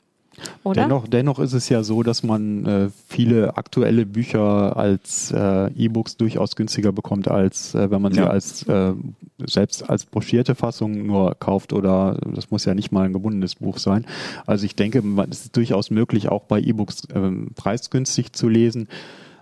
Oder? 0.64 0.82
Dennoch, 0.82 1.08
dennoch 1.08 1.38
ist 1.38 1.52
es 1.52 1.68
ja 1.68 1.82
so, 1.82 2.02
dass 2.02 2.22
man 2.22 2.66
äh, 2.66 2.90
viele 3.08 3.56
aktuelle 3.56 4.06
Bücher 4.06 4.76
als 4.76 5.32
äh, 5.32 5.70
E-Books 5.72 6.16
durchaus 6.16 6.56
günstiger 6.56 6.92
bekommt, 6.92 7.28
als 7.28 7.74
äh, 7.74 7.90
wenn 7.90 8.02
man 8.02 8.12
ja. 8.12 8.24
sie 8.24 8.30
als 8.30 8.62
äh, 8.64 8.92
selbst 9.46 9.88
als 9.88 10.04
broschierte 10.06 10.54
Fassung 10.54 11.06
nur 11.06 11.34
kauft 11.34 11.72
oder 11.72 12.18
das 12.34 12.50
muss 12.50 12.64
ja 12.64 12.74
nicht 12.74 12.92
mal 12.92 13.06
ein 13.06 13.12
gebundenes 13.12 13.56
Buch 13.56 13.78
sein. 13.78 14.06
Also 14.46 14.64
ich 14.64 14.76
denke, 14.76 15.02
es 15.30 15.46
ist 15.46 15.56
durchaus 15.56 15.90
möglich, 15.90 16.28
auch 16.28 16.44
bei 16.44 16.60
E-Books 16.60 17.08
ähm, 17.14 17.50
preisgünstig 17.54 18.32
zu 18.32 18.48
lesen. 18.48 18.88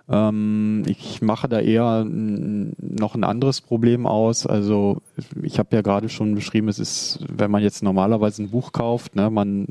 Ähm, 0.09 0.83
ich 0.87 1.23
mache 1.23 1.49
da 1.49 1.61
eher 1.61 2.05
noch 2.05 3.15
ein 3.15 3.25
anderes 3.25 3.61
Problem 3.61 4.07
aus. 4.07 4.47
Also 4.47 4.99
ich 5.43 5.59
habe 5.59 5.75
ja 5.77 5.83
gerade 5.83 6.09
schon 6.09 6.35
beschrieben, 6.35 6.69
es 6.69 6.79
ist, 6.79 7.21
wenn 7.29 7.51
man 7.51 7.63
jetzt 7.63 7.83
normalerweise 7.83 8.43
ein 8.43 8.51
Buch 8.51 8.73
kauft, 8.73 9.15
ne, 9.15 9.31
man 9.31 9.67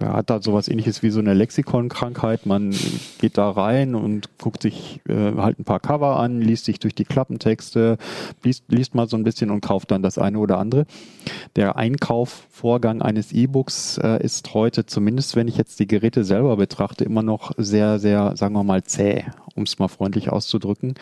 hat 0.00 0.30
da 0.30 0.42
sowas 0.42 0.68
ähnliches 0.68 1.02
wie 1.02 1.10
so 1.10 1.20
eine 1.20 1.34
Lexikonkrankheit. 1.34 2.46
Man 2.46 2.74
geht 3.18 3.38
da 3.38 3.50
rein 3.50 3.94
und 3.94 4.28
guckt 4.38 4.62
sich 4.62 5.00
äh, 5.08 5.32
halt 5.36 5.58
ein 5.58 5.64
paar 5.64 5.80
Cover 5.80 6.18
an, 6.18 6.40
liest 6.40 6.64
sich 6.64 6.78
durch 6.78 6.94
die 6.94 7.04
Klappentexte, 7.04 7.98
liest, 8.42 8.64
liest 8.68 8.94
mal 8.94 9.08
so 9.08 9.16
ein 9.16 9.24
bisschen 9.24 9.50
und 9.50 9.60
kauft 9.60 9.90
dann 9.90 10.02
das 10.02 10.18
eine 10.18 10.38
oder 10.38 10.58
andere. 10.58 10.86
Der 11.56 11.76
Einkaufvorgang 11.76 13.02
eines 13.02 13.32
E-Books 13.32 13.98
äh, 13.98 14.22
ist 14.22 14.54
heute, 14.54 14.86
zumindest 14.86 15.36
wenn 15.36 15.48
ich 15.48 15.56
jetzt 15.56 15.80
die 15.80 15.86
Geräte 15.86 16.24
selber 16.24 16.56
betrachte, 16.56 17.04
immer 17.04 17.22
noch 17.22 17.52
sehr, 17.56 17.98
sehr, 17.98 18.36
sagen 18.36 18.54
wir 18.54 18.64
mal, 18.64 18.82
zäh 18.82 19.24
um 19.54 19.64
es 19.64 19.78
mal 19.78 19.88
freundlich 19.88 20.30
auszudrücken, 20.30 20.94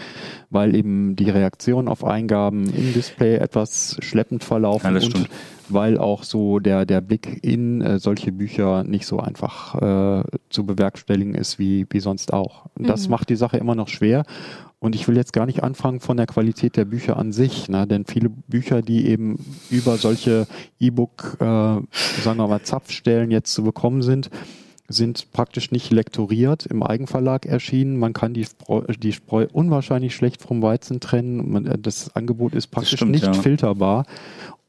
weil 0.51 0.75
eben 0.75 1.15
die 1.17 1.31
Reaktion 1.31 1.87
auf 1.89 2.05
Eingaben 2.05 2.65
im 2.75 2.93
Display 2.93 3.37
etwas 3.37 3.80
schleppend 4.01 4.45
verlaufen 4.45 4.97
ja, 4.97 5.03
und 5.03 5.29
weil 5.69 5.99
auch 5.99 6.25
so 6.25 6.59
der, 6.59 6.85
der 6.85 7.01
Blick 7.01 7.39
in 7.43 7.81
äh, 7.81 7.99
solche 7.99 8.33
Bücher 8.33 8.85
nicht 8.85 9.07
so 9.07 9.21
einfach 9.21 9.75
äh, 9.77 10.25
zu 10.49 10.67
bewerkstelligen 10.67 11.35
ist 11.35 11.59
wie, 11.59 11.87
wie 11.91 12.01
sonst 12.01 12.33
auch. 12.33 12.67
Und 12.75 12.89
das 12.89 13.05
mhm. 13.05 13.13
macht 13.13 13.29
die 13.29 13.37
Sache 13.37 13.57
immer 13.57 13.75
noch 13.75 13.89
schwer. 13.89 14.25
Und 14.79 14.95
ich 14.95 15.07
will 15.07 15.17
jetzt 15.17 15.35
gar 15.35 15.45
nicht 15.45 15.63
anfangen 15.63 16.01
von 16.01 16.17
der 16.17 16.27
Qualität 16.27 16.77
der 16.77 16.87
Bücher 16.87 17.19
an 17.19 17.33
sich, 17.33 17.69
ne? 17.69 17.87
denn 17.87 18.07
viele 18.07 18.31
Bücher, 18.31 18.81
die 18.81 19.09
eben 19.09 19.39
über 19.69 19.99
solche 19.99 20.47
E-Book, 20.79 21.37
äh, 21.39 21.45
sagen 21.45 22.39
wir 22.39 22.49
mal, 22.49 22.63
Zapfstellen 22.63 23.31
jetzt 23.31 23.53
zu 23.53 23.63
bekommen 23.63 24.01
sind, 24.01 24.31
sind 24.91 25.31
praktisch 25.33 25.71
nicht 25.71 25.91
lektoriert, 25.93 26.67
im 26.67 26.83
Eigenverlag 26.83 27.47
erschienen. 27.47 27.97
Man 27.97 28.13
kann 28.13 28.35
die, 28.35 28.45
Spreu, 28.45 28.83
die 28.99 29.13
Spreu 29.13 29.47
unwahrscheinlich 29.53 30.15
schlecht 30.15 30.43
vom 30.43 30.63
Weizen 30.63 31.01
trennen. 31.01 31.51
Man, 31.53 31.67
äh, 31.67 31.79
das 31.79 32.15
Angebot 32.17 32.55
ist 32.55 32.67
praktisch 32.67 32.97
stimmt, 32.97 33.13
nicht 33.13 33.25
ja. 33.25 33.33
filterbar. 33.33 34.05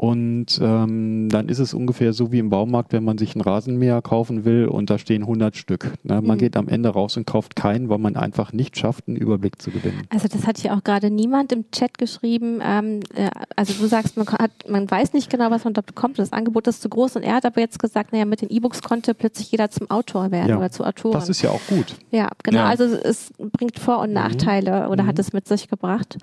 Und 0.01 0.59
ähm, 0.63 1.29
dann 1.29 1.47
ist 1.47 1.59
es 1.59 1.75
ungefähr 1.75 2.11
so 2.11 2.31
wie 2.31 2.39
im 2.39 2.49
Baumarkt, 2.49 2.91
wenn 2.91 3.03
man 3.03 3.19
sich 3.19 3.35
einen 3.35 3.43
Rasenmäher 3.43 4.01
kaufen 4.01 4.45
will 4.45 4.65
und 4.65 4.89
da 4.89 4.97
stehen 4.97 5.21
100 5.21 5.55
Stück. 5.55 5.93
Ne? 6.01 6.23
Man 6.23 6.37
mhm. 6.37 6.39
geht 6.39 6.57
am 6.57 6.67
Ende 6.67 6.89
raus 6.89 7.17
und 7.17 7.27
kauft 7.27 7.55
keinen, 7.55 7.87
weil 7.87 7.99
man 7.99 8.15
einfach 8.15 8.51
nicht 8.51 8.79
schafft, 8.79 9.07
einen 9.07 9.15
Überblick 9.15 9.61
zu 9.61 9.69
gewinnen. 9.69 10.01
Also 10.09 10.27
das 10.27 10.47
hat 10.47 10.57
ja 10.63 10.75
auch 10.75 10.83
gerade 10.83 11.11
niemand 11.11 11.51
im 11.51 11.69
Chat 11.69 11.99
geschrieben. 11.99 12.61
Ähm, 12.63 13.01
äh, 13.13 13.29
also 13.55 13.75
du 13.79 13.85
sagst, 13.85 14.17
man, 14.17 14.25
hat, 14.25 14.49
man 14.67 14.89
weiß 14.89 15.13
nicht 15.13 15.29
genau, 15.29 15.51
was 15.51 15.65
man 15.65 15.75
dort 15.75 15.85
bekommt. 15.85 16.17
Das 16.17 16.33
Angebot 16.33 16.65
ist 16.65 16.81
zu 16.81 16.89
groß 16.89 17.17
und 17.17 17.21
er 17.21 17.35
hat 17.35 17.45
aber 17.45 17.61
jetzt 17.61 17.77
gesagt, 17.77 18.11
naja, 18.11 18.25
mit 18.25 18.41
den 18.41 18.49
E-Books 18.49 18.81
konnte 18.81 19.13
plötzlich 19.13 19.51
jeder 19.51 19.69
zum 19.69 19.87
Autor 19.91 20.31
werden 20.31 20.49
ja, 20.49 20.57
oder 20.57 20.71
zu 20.71 20.83
Autoren. 20.83 21.13
Das 21.13 21.29
ist 21.29 21.43
ja 21.43 21.51
auch 21.51 21.61
gut. 21.67 21.95
Ja, 22.09 22.27
genau. 22.41 22.61
Ja. 22.61 22.65
Also 22.69 22.85
es 22.85 23.31
bringt 23.37 23.77
Vor- 23.77 23.99
und 23.99 24.09
mhm. 24.09 24.15
Nachteile 24.15 24.85
mhm. 24.85 24.91
oder 24.93 25.05
hat 25.05 25.19
es 25.19 25.31
mit 25.31 25.47
sich 25.47 25.69
gebracht. 25.69 26.17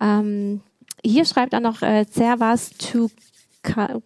Ähm, 0.00 0.62
hier 1.04 1.24
schreibt 1.24 1.52
er 1.52 1.60
noch 1.60 1.82
äh, 1.82 2.04
Servas 2.10 2.70
to 2.70 3.08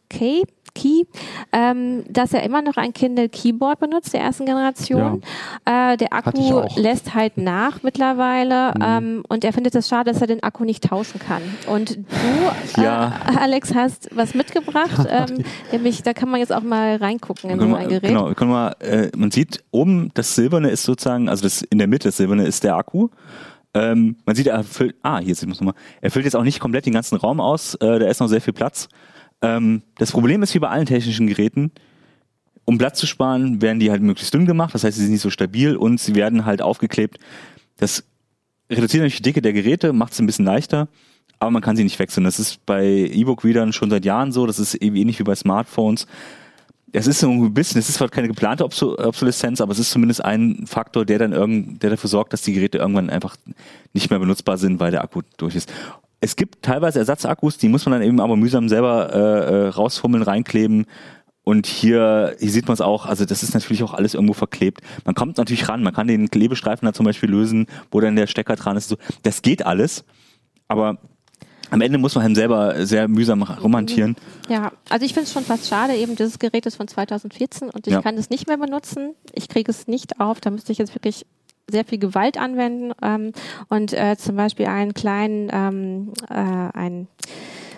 Key, 0.09 0.45
Key 0.75 1.05
ähm, 1.53 2.05
dass 2.09 2.33
er 2.33 2.43
immer 2.43 2.63
noch 2.63 2.77
ein 2.77 2.93
Kindle 2.93 3.29
Keyboard 3.29 3.81
benutzt, 3.81 4.13
der 4.13 4.21
ersten 4.21 4.47
Generation. 4.47 5.23
Ja. 5.67 5.93
Äh, 5.93 5.97
der 5.97 6.13
Akku 6.13 6.63
lässt 6.77 7.15
halt 7.15 7.37
nach 7.37 7.83
mittlerweile 7.83 8.73
mhm. 8.75 8.83
ähm, 8.83 9.23
und 9.29 9.45
er 9.45 9.53
findet 9.53 9.75
es 9.75 9.89
schade, 9.89 10.13
dass 10.13 10.21
er 10.21 10.27
den 10.27 10.43
Akku 10.43 10.65
nicht 10.65 10.85
tauschen 10.85 11.19
kann. 11.21 11.43
Und 11.67 11.97
du, 11.97 12.83
ja. 12.83 13.21
äh, 13.27 13.37
Alex, 13.41 13.75
hast 13.75 14.11
was 14.15 14.35
mitgebracht, 14.35 15.07
ähm, 15.11 15.45
nämlich 15.73 16.03
da 16.03 16.13
kann 16.13 16.31
man 16.31 16.41
jetzt 16.41 16.53
auch 16.53 16.63
mal 16.63 16.97
reingucken 16.97 17.51
in 17.51 17.61
so 17.61 17.75
ein 17.75 17.89
Gerät. 17.89 18.03
Genau, 18.03 18.33
können 18.35 18.51
wir, 18.51 18.77
äh, 18.81 19.11
man 19.17 19.31
sieht 19.31 19.65
oben, 19.71 20.11
das 20.15 20.35
Silberne 20.35 20.71
ist 20.71 20.85
sozusagen, 20.85 21.29
also 21.29 21.43
das 21.43 21.63
in 21.63 21.79
der 21.79 21.89
Mitte, 21.89 22.09
das 22.09 22.19
Silberne 22.19 22.47
ist 22.47 22.63
der 22.63 22.77
Akku. 22.77 23.09
Ähm, 23.79 24.17
man 24.25 24.35
sieht, 24.35 24.49
er 24.49 24.65
füllt, 24.65 24.97
ah, 25.03 25.21
hier 25.21 25.35
sieht 25.35 25.49
man 25.49 25.57
nochmal. 25.57 25.75
Er 26.01 26.11
füllt 26.11 26.25
jetzt 26.25 26.35
auch 26.35 26.43
nicht 26.43 26.59
komplett 26.59 26.87
den 26.87 26.93
ganzen 26.93 27.17
Raum 27.17 27.41
aus, 27.41 27.75
äh, 27.77 27.99
da 27.99 28.09
ist 28.09 28.21
noch 28.21 28.27
sehr 28.27 28.41
viel 28.41 28.53
Platz. 28.53 28.89
Ähm, 29.41 29.83
das 29.99 30.11
Problem 30.11 30.43
ist 30.43 30.55
wie 30.55 30.59
bei 30.59 30.69
allen 30.69 30.87
technischen 30.87 31.29
Geräten, 31.29 31.71
um 32.65 32.77
Platz 32.77 32.99
zu 32.99 33.07
sparen, 33.07 33.63
werden 33.63 33.79
die 33.79 33.91
halt 33.91 34.03
möglichst 34.03 34.35
dünn 34.35 34.47
gemacht, 34.47 34.75
das 34.75 34.83
heißt, 34.83 34.97
sie 34.97 35.05
sind 35.05 35.13
nicht 35.13 35.23
so 35.23 35.31
stabil 35.31 35.77
und 35.77 36.01
sie 36.01 36.17
werden 36.17 36.45
halt 36.45 36.61
aufgeklebt. 36.61 37.19
Das 37.77 38.05
reduziert 38.69 39.03
natürlich 39.03 39.19
die 39.19 39.23
Dicke 39.23 39.43
der 39.43 39.53
Geräte, 39.53 39.93
macht 39.93 40.13
es 40.13 40.19
ein 40.19 40.27
bisschen 40.27 40.45
leichter, 40.45 40.89
aber 41.39 41.53
man 41.53 41.63
kann 41.63 41.77
sie 41.77 41.85
nicht 41.85 41.99
wechseln. 42.01 42.25
Das 42.25 42.41
ist 42.41 42.67
bei 42.67 42.85
E-Book-Readern 42.85 43.73
schon 43.73 43.91
seit 43.91 44.05
Jahren 44.05 44.33
so, 44.33 44.47
das 44.47 44.59
ist 44.59 44.83
ähnlich 44.83 45.21
wie 45.21 45.25
bei 45.25 45.37
Smartphones 45.37 46.07
es 46.93 47.07
ist 47.07 47.21
so 47.21 47.31
ein 47.31 47.55
bisschen, 47.55 47.79
es 47.79 47.89
ist 47.89 47.97
zwar 47.97 48.09
keine 48.09 48.29
geplante 48.29 48.65
Obsoleszenz, 48.65 49.61
aber 49.61 49.73
es 49.73 49.79
ist 49.79 49.91
zumindest 49.91 50.25
ein 50.25 50.65
Faktor, 50.67 51.05
der 51.05 51.19
dann 51.19 51.33
irgend, 51.33 51.83
der 51.83 51.91
dafür 51.91 52.09
sorgt, 52.09 52.33
dass 52.33 52.43
die 52.43 52.53
Geräte 52.53 52.79
irgendwann 52.79 53.11
einfach 53.11 53.37
nicht 53.93 54.11
mehr 54.11 54.19
benutzbar 54.19 54.59
sind, 54.59 54.81
weil 54.81 54.91
der 54.91 55.03
Akku 55.03 55.23
durch 55.37 55.55
ist. 55.55 55.73
Es 56.21 56.35
gibt 56.35 56.63
teilweise 56.63 56.99
Ersatzakkus, 56.99 57.59
die 57.59 57.69
muss 57.69 57.87
man 57.87 57.93
dann 57.93 58.03
eben 58.03 58.21
aber 58.21 58.37
mühsam 58.37 58.69
selber 58.69 59.13
äh, 59.13 59.19
äh 59.19 59.69
rausfummeln, 59.69 60.23
reinkleben. 60.23 60.87
Und 61.45 61.67
hier, 61.67 62.37
hier 62.39 62.51
sieht 62.51 62.67
man 62.67 62.75
es 62.75 62.83
auch, 62.83 63.07
also 63.07 63.25
das 63.25 63.43
ist 63.43 63.55
natürlich 63.55 63.83
auch 63.83 63.95
alles 63.95 64.15
irgendwo 64.15 64.35
verklebt. 64.35 64.83
Man 65.07 65.15
kommt 65.15 65.39
natürlich 65.39 65.69
ran, 65.69 65.83
man 65.83 65.95
kann 65.95 66.07
den 66.07 66.29
Klebestreifen 66.29 66.85
da 66.85 66.93
zum 66.93 67.07
Beispiel 67.07 67.31
lösen, 67.31 67.67
wo 67.91 68.01
dann 68.01 68.17
der 68.17 68.27
Stecker 68.27 68.57
dran 68.57 68.77
ist. 68.77 68.89
So, 68.89 68.97
das 69.23 69.41
geht 69.41 69.65
alles, 69.65 70.05
aber 70.67 70.99
am 71.71 71.81
Ende 71.81 71.99
muss 71.99 72.15
man 72.15 72.25
halt 72.25 72.37
selber 72.37 72.87
sehr 72.87 73.09
mühsam 73.09 73.43
romantieren. 73.43 74.17
Ja, 74.49 74.73
also 74.89 75.05
ich 75.05 75.15
finde 75.15 75.27
es 75.27 75.33
schon 75.33 75.45
fast 75.45 75.69
schade, 75.69 75.95
eben 75.95 76.17
dieses 76.17 76.39
Gerät 76.39 76.67
ist 76.67 76.77
von 76.77 76.89
2014 76.89 77.71
und 77.71 77.87
ich 77.87 77.93
ja. 77.93 78.03
kann 78.03 78.17
es 78.17 78.31
nicht 78.31 78.47
mehr 78.47 78.57
benutzen. 78.57 79.15
Ich 79.33 79.49
kriege 79.49 79.71
es 79.71 79.87
nicht 79.87 80.21
auf, 80.21 80.41
da 80.41 80.51
müsste 80.51 80.73
ich 80.73 80.79
jetzt 80.79 80.95
wirklich 80.95 81.27
sehr 81.71 81.85
viel 81.85 81.99
Gewalt 81.99 82.39
anwenden 82.39 82.93
ähm, 83.03 83.33
und 83.69 83.93
äh, 83.93 84.17
zum 84.17 84.37
Beispiel 84.37 84.67
einen 84.67 84.95
kleinen, 84.95 85.51
ähm, 85.53 86.13
äh, 86.31 86.35
ein 86.35 87.09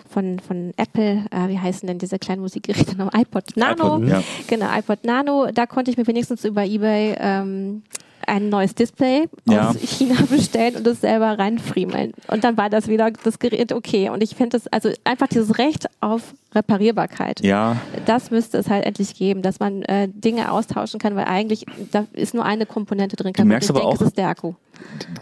von, 0.09 0.39
von 0.39 0.73
Apple, 0.77 1.25
äh, 1.31 1.47
wie 1.47 1.57
heißen 1.57 1.87
denn 1.87 1.97
diese 1.97 2.19
kleinen 2.19 2.41
Musikgeräte 2.41 2.97
noch? 2.97 3.13
iPod 3.13 3.55
Nano. 3.55 3.97
IPod, 3.97 4.09
ja. 4.09 4.23
Genau, 4.47 4.67
iPod 4.77 5.05
Nano. 5.05 5.49
Da 5.53 5.65
konnte 5.65 5.89
ich 5.89 5.97
mir 5.97 6.05
wenigstens 6.05 6.43
über 6.43 6.65
Ebay 6.65 7.15
ähm, 7.17 7.83
ein 8.27 8.49
neues 8.49 8.75
Display 8.75 9.27
Ja. 9.47 9.69
aus 9.69 9.77
China 9.77 10.15
bestellen 10.29 10.75
und 10.75 10.87
es 10.87 11.01
selber 11.01 11.37
reinfriemeln. 11.39 12.13
Und 12.27 12.43
dann 12.43 12.57
war 12.57 12.69
das 12.69 12.87
wieder 12.87 13.11
das 13.23 13.39
Gerät 13.39 13.71
okay. 13.73 14.09
Und 14.09 14.21
ich 14.23 14.35
finde 14.35 14.57
das, 14.57 14.67
also 14.67 14.89
einfach 15.03 15.27
dieses 15.27 15.57
Recht 15.57 15.87
auf 15.99 16.33
Reparierbarkeit. 16.53 17.41
Ja, 17.43 17.77
Das 18.05 18.31
müsste 18.31 18.57
es 18.57 18.69
halt 18.69 18.85
endlich 18.85 19.15
geben, 19.15 19.41
dass 19.41 19.59
man 19.59 19.83
äh, 19.83 20.07
Dinge 20.09 20.51
austauschen 20.51 20.99
kann, 20.99 21.15
weil 21.15 21.25
eigentlich 21.25 21.65
da 21.91 22.05
ist 22.13 22.33
nur 22.33 22.45
eine 22.45 22.65
Komponente 22.65 23.15
drin. 23.15 23.33
Du 23.33 23.45
merkst 23.45 23.69
aber 23.69 23.79
denke, 23.81 23.95
auch- 23.95 24.01
ist 24.01 24.17
der 24.17 24.27
Akku. 24.29 24.53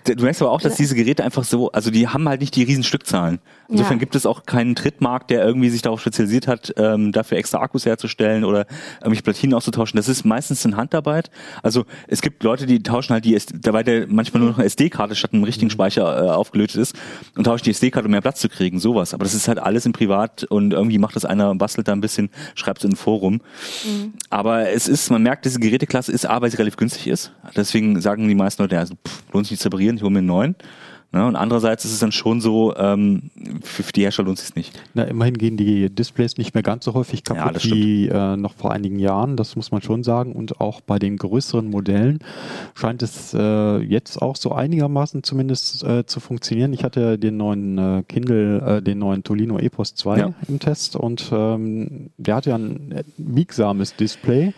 Du 0.05 0.23
merkst 0.23 0.41
aber 0.41 0.51
auch, 0.51 0.61
dass 0.61 0.75
diese 0.75 0.95
Geräte 0.95 1.23
einfach 1.23 1.43
so, 1.43 1.71
also 1.71 1.91
die 1.91 2.07
haben 2.07 2.27
halt 2.27 2.41
nicht 2.41 2.55
die 2.55 2.63
riesen 2.63 2.83
Stückzahlen. 2.83 3.39
Insofern 3.67 3.97
Ja. 3.97 3.99
gibt 3.99 4.15
es 4.15 4.25
auch 4.25 4.45
keinen 4.45 4.73
Drittmarkt, 4.73 5.29
der 5.29 5.45
irgendwie 5.45 5.69
sich 5.69 5.81
darauf 5.83 6.01
spezialisiert 6.01 6.47
hat, 6.47 6.73
ähm, 6.77 7.11
dafür 7.11 7.37
extra 7.37 7.59
Akkus 7.59 7.85
herzustellen 7.85 8.43
oder 8.43 8.65
irgendwelche 8.99 9.21
Platinen 9.21 9.53
auszutauschen. 9.53 9.97
Das 9.97 10.09
ist 10.09 10.25
meistens 10.25 10.65
in 10.65 10.75
Handarbeit. 10.75 11.29
Also 11.61 11.85
es 12.07 12.21
gibt 12.21 12.43
Leute, 12.43 12.65
die 12.65 12.81
tauschen 12.81 13.13
halt 13.13 13.25
die, 13.25 13.37
dabei 13.61 13.83
der 13.83 14.07
manchmal 14.07 14.41
nur 14.41 14.49
noch 14.51 14.57
eine 14.57 14.65
SD-Karte 14.65 15.15
statt 15.15 15.33
einem 15.33 15.43
richtigen 15.43 15.69
Speicher 15.69 16.25
äh, 16.25 16.29
aufgelötet 16.29 16.77
ist 16.77 16.95
und 17.35 17.43
tauschen 17.43 17.65
die 17.65 17.71
SD-Karte, 17.71 18.05
um 18.07 18.11
mehr 18.11 18.21
Platz 18.21 18.39
zu 18.39 18.49
kriegen, 18.49 18.79
sowas. 18.79 19.13
Aber 19.13 19.23
das 19.23 19.33
ist 19.35 19.47
halt 19.47 19.59
alles 19.59 19.85
im 19.85 19.93
Privat 19.93 20.43
und 20.45 20.73
irgendwie 20.73 20.97
macht 20.97 21.15
das 21.15 21.25
einer, 21.25 21.53
bastelt 21.55 21.87
da 21.87 21.91
ein 21.93 22.01
bisschen, 22.01 22.29
schreibt 22.55 22.79
es 22.79 22.85
in 22.85 22.91
ein 22.93 22.95
Forum. 22.95 23.41
Aber 24.29 24.69
es 24.69 24.87
ist, 24.87 25.09
man 25.11 25.21
merkt, 25.21 25.45
diese 25.45 25.59
Geräteklasse 25.59 26.11
ist 26.11 26.27
A, 26.27 26.41
weil 26.41 26.49
sie 26.49 26.57
relativ 26.57 26.77
günstig 26.77 27.07
ist. 27.07 27.33
Deswegen 27.55 27.99
sagen 28.01 28.27
die 28.27 28.35
meisten 28.35 28.61
Leute, 28.63 28.75
ja, 28.75 28.81
also, 28.81 28.95
pff, 28.95 29.23
lohnt 29.33 29.48
sich 29.49 29.57
nicht 29.59 29.65
reparieren, 29.65 29.97
ich 29.97 30.03
hole 30.03 30.11
mir 30.11 30.19
einen 30.19 30.27
neuen. 30.27 30.55
Ne? 31.11 31.25
Und 31.25 31.35
andererseits 31.35 31.85
ist 31.85 31.93
es 31.93 31.99
dann 31.99 32.11
schon 32.11 32.39
so, 32.39 32.75
ähm, 32.75 33.31
für, 33.63 33.81
für 33.81 33.91
die 33.93 34.03
Hersteller 34.03 34.27
lohnt 34.27 34.37
es 34.37 34.45
sich 34.45 34.55
nicht. 34.55 34.79
Na, 34.93 35.05
immerhin 35.05 35.39
gehen 35.39 35.57
die 35.57 35.89
Displays 35.89 36.37
nicht 36.37 36.53
mehr 36.53 36.61
ganz 36.61 36.85
so 36.85 36.93
häufig 36.93 37.23
Ja, 37.27 37.33
kaputt 37.33 37.55
das 37.55 37.65
wie 37.65 38.07
äh, 38.07 38.37
noch 38.37 38.53
vor 38.53 38.71
einigen 38.71 38.99
Jahren, 38.99 39.35
das 39.35 39.55
muss 39.55 39.71
man 39.71 39.81
schon 39.81 40.03
sagen. 40.03 40.33
Und 40.33 40.61
auch 40.61 40.81
bei 40.81 40.99
den 40.99 41.17
größeren 41.17 41.67
Modellen 41.67 42.19
scheint 42.75 43.01
es 43.01 43.33
äh, 43.33 43.77
jetzt 43.79 44.21
auch 44.21 44.35
so 44.35 44.51
einigermaßen 44.51 45.23
zumindest 45.23 45.83
äh, 45.83 46.05
zu 46.05 46.19
funktionieren. 46.19 46.73
Ich 46.73 46.83
hatte 46.83 47.17
den 47.17 47.37
neuen 47.37 47.77
äh, 47.79 48.03
Kindle, 48.07 48.77
äh, 48.77 48.81
den 48.83 48.99
neuen 48.99 49.23
Tolino 49.23 49.57
Epos 49.57 49.95
2 49.95 50.19
Ja. 50.19 50.33
im 50.47 50.59
Test 50.59 50.95
und 50.95 51.31
ähm, 51.31 52.11
der 52.17 52.35
hat 52.35 52.45
ja 52.45 52.53
ein 52.53 52.91
äh, 52.91 53.03
biegsames 53.17 53.95
Display. 53.95 54.53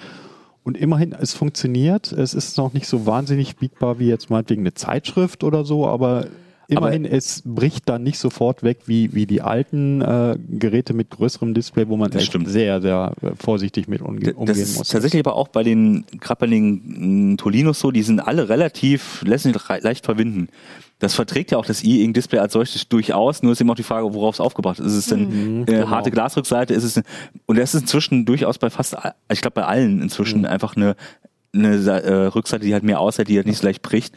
Und 0.64 0.78
immerhin, 0.78 1.14
es 1.14 1.34
funktioniert. 1.34 2.12
Es 2.12 2.34
ist 2.34 2.58
noch 2.58 2.74
nicht 2.74 2.88
so 2.88 3.06
wahnsinnig 3.06 3.56
biegbar 3.56 4.00
wie 4.00 4.08
jetzt 4.08 4.30
meinetwegen 4.30 4.62
eine 4.62 4.74
Zeitschrift 4.74 5.44
oder 5.44 5.66
so, 5.66 5.88
aber 5.88 6.28
immerhin, 6.72 7.06
es 7.06 7.42
bricht 7.46 7.88
dann 7.90 8.04
nicht 8.04 8.18
sofort 8.20 8.64
weg 8.64 8.80
wie, 8.86 9.14
wie 9.14 9.26
die 9.26 9.42
alten 9.42 10.02
äh, 10.02 10.38
Geräte 10.50 10.94
mit 10.94 11.10
größerem 11.12 11.54
Display, 11.54 11.88
wo 11.88 11.98
man 11.98 12.12
echt 12.12 12.28
stimmt. 12.28 12.50
sehr, 12.50 12.82
sehr 12.82 13.14
äh, 13.22 13.32
vorsichtig 13.38 13.88
mit 13.88 14.02
umge 14.02 14.20
Das 14.22 14.34
umgehen 14.36 14.56
ist 14.56 14.78
muss. 14.78 14.88
tatsächlich 14.90 15.20
aber 15.26 15.36
auch 15.36 15.48
bei 15.50 15.64
den, 15.64 16.06
gerade 16.20 16.40
bei 16.40 16.48
den 16.48 17.34
mm, 17.34 17.38
Tolinos 17.38 17.80
so, 17.80 17.92
die 17.92 18.04
sind 18.04 18.20
alle 18.20 18.50
relativ, 18.50 19.22
lassen 19.26 19.54
sich 19.54 19.62
leicht 19.82 20.06
verwinden. 20.06 20.48
Das 21.00 21.16
verträgt 21.16 21.50
ja 21.52 21.58
auch 21.58 21.66
das 21.66 21.84
E-Ink-Display 21.84 22.38
als 22.40 22.54
solches 22.54 22.88
durchaus, 22.88 23.42
nur 23.42 23.54
ist 23.54 23.62
eben 23.62 23.72
auch 23.72 23.76
die 23.76 23.82
Frage, 23.82 24.14
worauf 24.14 24.36
es 24.36 24.40
aufgebracht 24.40 24.80
ist. 24.80 24.86
Ist 24.86 24.94
es 24.96 25.06
denn 25.08 25.58
Mhm, 25.58 25.62
äh, 25.64 25.66
genau. 25.66 25.90
harte 25.90 26.12
Glasrückseite? 26.12 26.74
Ist 26.76 26.84
es, 26.84 27.02
und 27.48 27.58
das 27.58 27.74
ist 27.74 27.82
inzwischen 27.82 28.26
durchaus 28.26 28.60
bei 28.60 28.70
fast, 28.70 28.96
ich 29.32 29.42
glaube 29.42 29.56
bei 29.56 29.66
allen 29.66 30.00
inzwischen 30.02 30.42
Mhm. 30.42 30.46
einfach 30.46 30.76
eine, 30.76 30.96
eine 31.54 31.76
äh, 31.76 32.14
Rückseite, 32.28 32.64
die 32.66 32.74
halt 32.74 32.84
mehr 32.84 33.00
aushält, 33.00 33.28
die 33.30 33.36
halt 33.38 33.48
nicht 33.48 33.58
so 33.58 33.66
leicht 33.68 33.82
bricht. 33.82 34.14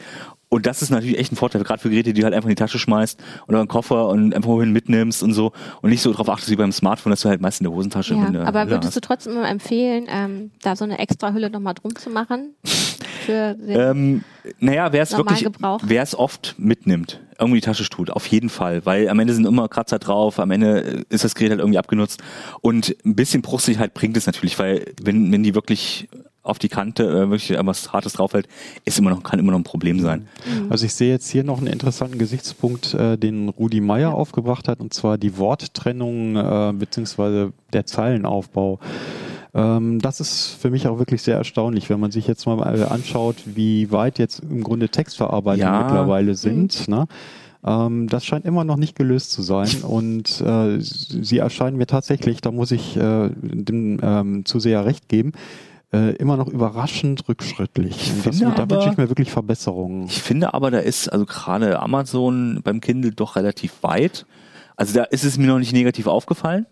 Und 0.55 0.65
das 0.65 0.81
ist 0.81 0.89
natürlich 0.89 1.17
echt 1.17 1.33
ein 1.33 1.35
Vorteil, 1.35 1.61
gerade 1.65 1.81
für 1.81 1.89
Geräte, 1.89 2.13
die 2.13 2.21
du 2.21 2.23
halt 2.23 2.33
einfach 2.33 2.47
in 2.47 2.55
die 2.55 2.59
Tasche 2.59 2.79
schmeißt 2.79 3.21
oder 3.49 3.59
einen 3.59 3.67
Koffer 3.67 4.07
und 4.07 4.33
einfach 4.33 4.49
wohin 4.49 4.71
mitnimmst 4.71 5.21
und 5.21 5.33
so 5.33 5.51
und 5.81 5.89
nicht 5.89 6.01
so 6.01 6.13
darauf 6.13 6.29
achtest 6.29 6.49
wie 6.49 6.55
beim 6.55 6.71
Smartphone, 6.71 7.09
dass 7.11 7.19
du 7.19 7.27
halt 7.27 7.41
meist 7.41 7.59
in 7.59 7.65
der 7.65 7.73
Hosentasche 7.73 8.15
Ja, 8.15 8.31
der 8.31 8.47
aber 8.47 8.69
würdest 8.69 8.95
du 8.95 9.01
trotzdem 9.01 9.35
empfehlen, 9.43 10.05
ähm, 10.07 10.51
da 10.61 10.77
so 10.77 10.85
eine 10.85 10.97
extra 10.99 11.33
Hülle 11.33 11.49
nochmal 11.49 11.73
drum 11.73 11.93
zu 11.97 12.09
machen? 12.09 12.55
Für 13.25 13.57
Ähm, 13.67 14.23
naja, 14.59 14.93
wer 14.93 15.03
es 15.03 15.17
wirklich, 15.17 15.45
wer 15.83 16.01
es 16.01 16.17
oft 16.17 16.55
mitnimmt, 16.57 17.19
irgendwie 17.37 17.59
die 17.59 17.65
Tasche 17.65 17.83
tut, 17.89 18.09
auf 18.09 18.25
jeden 18.27 18.47
Fall, 18.47 18.85
weil 18.85 19.09
am 19.09 19.19
Ende 19.19 19.33
sind 19.33 19.45
immer 19.45 19.67
Kratzer 19.67 19.99
drauf, 19.99 20.39
am 20.39 20.51
Ende 20.51 20.83
äh, 20.83 21.03
ist 21.09 21.25
das 21.25 21.35
Gerät 21.35 21.49
halt 21.49 21.59
irgendwie 21.59 21.79
abgenutzt 21.79 22.23
und 22.61 22.95
ein 23.03 23.15
bisschen 23.15 23.41
Bruchsicherheit 23.41 23.93
bringt 23.93 24.15
es 24.15 24.25
natürlich, 24.25 24.57
weil 24.57 24.93
wenn, 25.01 25.33
wenn 25.33 25.43
die 25.43 25.53
wirklich 25.53 26.07
auf 26.45 26.59
die 26.59 26.69
Kante 26.69 27.03
äh, 27.03 27.29
wirklich 27.29 27.51
etwas 27.51 27.91
Hartes 27.91 28.13
draufhält, 28.13 28.47
ist 28.85 28.97
immer 28.99 29.09
noch, 29.09 29.23
kann 29.23 29.39
immer 29.39 29.51
noch 29.51 29.59
ein 29.59 29.63
Problem 29.63 29.99
sein. 29.99 30.27
Also 30.69 30.85
ich 30.85 30.93
sehe 30.93 31.09
jetzt 31.11 31.29
hier 31.29 31.43
noch 31.43 31.57
einen 31.57 31.67
interessanten 31.67 32.17
Gesichtspunkt, 32.19 32.93
äh, 32.93 33.17
den 33.17 33.49
Rudi 33.49 33.81
Meier 33.81 34.13
aufgebracht 34.13 34.67
hat, 34.67 34.79
und 34.79 34.93
zwar 34.93 35.17
die 35.17 35.37
Worttrennung 35.37 36.35
äh, 36.35 36.73
beziehungsweise 36.77 37.51
der 37.73 37.85
Zeilenaufbau. 37.85 38.79
Ähm, 39.55 39.99
das 40.01 40.19
ist 40.19 40.57
für 40.61 40.69
mich 40.69 40.87
auch 40.87 40.99
wirklich 40.99 41.23
sehr 41.23 41.37
erstaunlich, 41.37 41.89
wenn 41.89 41.99
man 41.99 42.11
sich 42.11 42.27
jetzt 42.27 42.45
mal 42.45 42.59
äh, 42.79 42.83
anschaut, 42.83 43.37
wie 43.45 43.91
weit 43.91 44.19
jetzt 44.19 44.39
im 44.39 44.63
Grunde 44.63 44.89
Textverarbeitungen 44.89 45.73
Ja. 45.73 45.81
mittlerweile 45.83 46.35
sind. 46.35 46.87
Ne? 46.87 47.07
Ähm, 47.65 48.07
das 48.07 48.23
scheint 48.25 48.45
immer 48.45 48.63
noch 48.65 48.77
nicht 48.77 48.95
gelöst 48.95 49.31
zu 49.31 49.41
sein 49.41 49.69
und 49.87 50.41
äh, 50.41 50.77
sie 50.79 51.37
erscheinen 51.39 51.77
mir 51.77 51.87
tatsächlich, 51.87 52.41
da 52.41 52.51
muss 52.51 52.71
ich 52.71 52.97
äh, 52.97 53.29
dem 53.41 53.99
ähm, 54.03 54.45
Zuseher 54.45 54.85
recht 54.85 55.09
geben, 55.09 55.31
äh, 55.93 56.15
immer 56.15 56.37
noch 56.37 56.47
überraschend 56.47 57.27
rückschrittlich. 57.27 58.11
Und 58.11 58.25
das, 58.25 58.37
finde 58.37 58.55
da 58.55 58.69
wünsche 58.69 58.89
ich 58.89 58.97
mir 58.97 59.09
wirklich 59.09 59.31
Verbesserungen. 59.31 60.07
Ich 60.07 60.21
finde 60.21 60.53
aber, 60.53 60.71
da 60.71 60.79
ist 60.79 61.09
also 61.09 61.25
gerade 61.25 61.79
Amazon 61.79 62.61
beim 62.63 62.81
Kindle 62.81 63.11
doch 63.11 63.35
relativ 63.35 63.81
weit. 63.81 64.25
Also 64.75 64.93
da 64.93 65.03
ist 65.03 65.23
es 65.23 65.37
mir 65.37 65.47
noch 65.47 65.59
nicht 65.59 65.73
negativ 65.73 66.07
aufgefallen. 66.07 66.65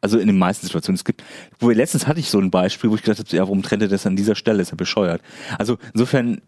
Also 0.00 0.18
in 0.18 0.26
den 0.26 0.38
meisten 0.38 0.66
Situationen. 0.66 0.96
Es 0.96 1.04
gibt, 1.04 1.22
wo 1.58 1.68
wir 1.68 1.76
letztens 1.76 2.06
hatte 2.06 2.20
ich 2.20 2.30
so 2.30 2.38
ein 2.38 2.50
Beispiel, 2.50 2.90
wo 2.90 2.94
ich 2.94 3.02
gedacht 3.02 3.18
habe, 3.18 3.36
ja, 3.36 3.42
warum 3.42 3.62
trennt 3.62 3.82
er 3.82 3.88
das 3.88 4.06
an 4.06 4.16
dieser 4.16 4.34
Stelle? 4.34 4.62
Ist 4.62 4.70
ja 4.70 4.76
bescheuert. 4.76 5.20
Also 5.58 5.76
insofern, 5.92 6.40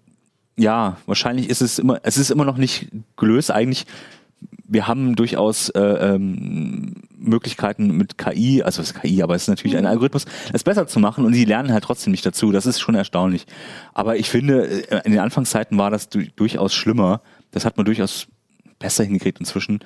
ja, 0.56 0.96
wahrscheinlich 1.06 1.50
ist 1.50 1.60
es 1.60 1.78
immer, 1.78 2.00
es 2.02 2.16
ist 2.16 2.30
immer 2.30 2.46
noch 2.46 2.56
nicht 2.56 2.88
gelöst. 3.16 3.50
Eigentlich, 3.50 3.84
wir 4.72 4.86
haben 4.88 5.14
durchaus 5.16 5.68
äh, 5.70 5.80
ähm, 5.80 6.94
Möglichkeiten 7.16 7.96
mit 7.96 8.18
KI, 8.18 8.62
also 8.62 8.82
es 8.82 8.92
ist 8.92 9.00
KI, 9.00 9.22
aber 9.22 9.34
es 9.34 9.42
ist 9.42 9.48
natürlich 9.48 9.76
ein 9.76 9.86
Algorithmus, 9.86 10.24
es 10.52 10.64
besser 10.64 10.86
zu 10.86 10.98
machen 10.98 11.24
und 11.24 11.34
sie 11.34 11.44
lernen 11.44 11.72
halt 11.72 11.84
trotzdem 11.84 12.10
nicht 12.10 12.24
dazu. 12.24 12.52
Das 12.52 12.66
ist 12.66 12.80
schon 12.80 12.94
erstaunlich. 12.94 13.46
Aber 13.94 14.16
ich 14.16 14.30
finde, 14.30 14.66
äh, 14.90 15.00
in 15.04 15.12
den 15.12 15.20
Anfangszeiten 15.20 15.76
war 15.78 15.90
das 15.90 16.08
du 16.08 16.22
durchaus 16.36 16.74
schlimmer. 16.74 17.20
Das 17.50 17.64
hat 17.64 17.76
man 17.76 17.84
durchaus 17.84 18.26
besser 18.78 19.04
hingekriegt 19.04 19.38
inzwischen. 19.40 19.80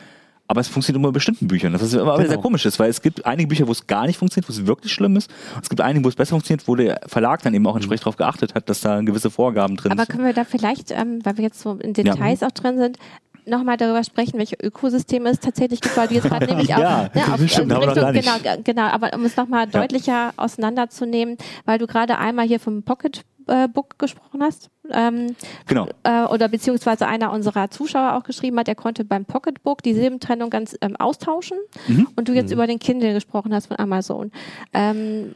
Aber 0.49 0.61
es 0.61 0.69
funktioniert 0.69 1.03
nur 1.03 1.11
bei 1.11 1.15
bestimmten 1.17 1.49
Büchern. 1.49 1.73
Das 1.73 1.83
ist 1.83 1.93
immer 1.95 2.17
Genau. 2.19 2.29
sehr 2.29 2.39
komisch 2.39 2.65
ist, 2.67 2.79
weil 2.79 2.89
es 2.89 3.03
gibt 3.03 3.27
einige 3.27 3.49
Bücher, 3.49 3.67
wo 3.67 3.73
es 3.73 3.89
gar 3.89 4.07
nicht 4.07 4.17
funktioniert, 4.17 4.49
wo 4.49 4.53
es 4.53 4.65
wirklich 4.65 4.93
schlimm 4.93 5.17
ist. 5.17 5.29
Es 5.61 5.69
gibt 5.69 5.81
einige, 5.81 6.05
wo 6.05 6.09
es 6.09 6.15
besser 6.15 6.31
funktioniert, 6.31 6.69
wo 6.69 6.77
der 6.77 7.01
Verlag 7.09 7.43
dann 7.43 7.53
eben 7.53 7.67
auch 7.67 7.75
entsprechend 7.75 8.03
darauf 8.05 8.17
geachtet 8.17 8.55
hat, 8.55 8.69
dass 8.69 8.81
da 8.81 9.01
gewisse 9.01 9.29
Vorgaben 9.31 9.77
drin 9.77 9.91
aber 9.91 10.05
sind. 10.05 10.13
können 10.13 10.25
wir 10.25 10.33
da 10.35 10.45
vielleicht, 10.45 10.93
ähm, 10.93 11.19
weil 11.25 11.37
wir 11.39 11.43
jetzt 11.45 11.61
so 11.61 11.75
in 11.75 11.95
Details 11.95 12.45
auch 12.45 12.53
drin 12.53 12.79
sind, 12.79 12.99
nochmal 13.47 13.77
darüber 13.77 14.03
sprechen, 14.05 14.39
welche 14.39 14.57
Ökosysteme 14.63 15.29
es 15.31 15.41
tatsächlich 15.41 15.81
gibt, 15.81 15.97
weil 15.97 16.09
du 16.09 16.15
jetzt 16.15 16.29
gerade 16.29 16.47
nämlich 16.51 16.75
auch 16.75 16.79
Ja, 16.79 17.09
ne, 17.15 17.33
auf, 17.33 17.41
stimmt, 17.49 17.71
wir 17.71 17.79
noch 17.79 17.97
Richtung, 17.97 18.13
genau, 18.43 18.57
genau, 18.65 18.83
aber 18.83 19.13
um 19.15 19.25
es 19.25 19.37
nochmal 19.37 19.67
deutlicher 19.67 20.33
auseinanderzunehmen, 20.37 21.37
weil 21.65 21.79
du 21.79 21.87
gerade 21.87 22.19
einmal 22.19 22.47
hier 22.47 22.61
vom 22.61 22.83
Pocket 22.83 23.23
äh, 23.49 23.69
Book 23.69 23.99
gesprochen 23.99 24.43
hast, 24.43 24.71
ähm, 24.91 25.37
Genau. 25.69 25.87
äh, 26.03 26.25
oder 26.25 26.49
beziehungsweise 26.49 27.07
einer 27.07 27.31
unserer 27.33 27.71
Zuschauer 27.71 28.15
auch 28.17 28.25
geschrieben 28.25 28.59
hat, 28.59 28.67
er 28.69 28.75
konnte 28.75 29.05
beim 29.05 29.25
Pocketbook 29.25 29.83
die 29.83 29.95
Silbentrennung 29.95 30.51
ganz 30.51 30.77
ähm, 30.81 30.97
austauschen 30.97 31.59
Mhm. 31.87 32.09
und 32.17 32.27
du 32.29 32.33
jetzt 32.33 32.51
über 32.53 32.67
den 32.67 32.81
Kindle 32.81 33.13
gesprochen 33.15 33.55
hast 33.55 33.67
von 33.67 33.79
Amazon. 33.79 34.33
Ähm, 34.73 35.33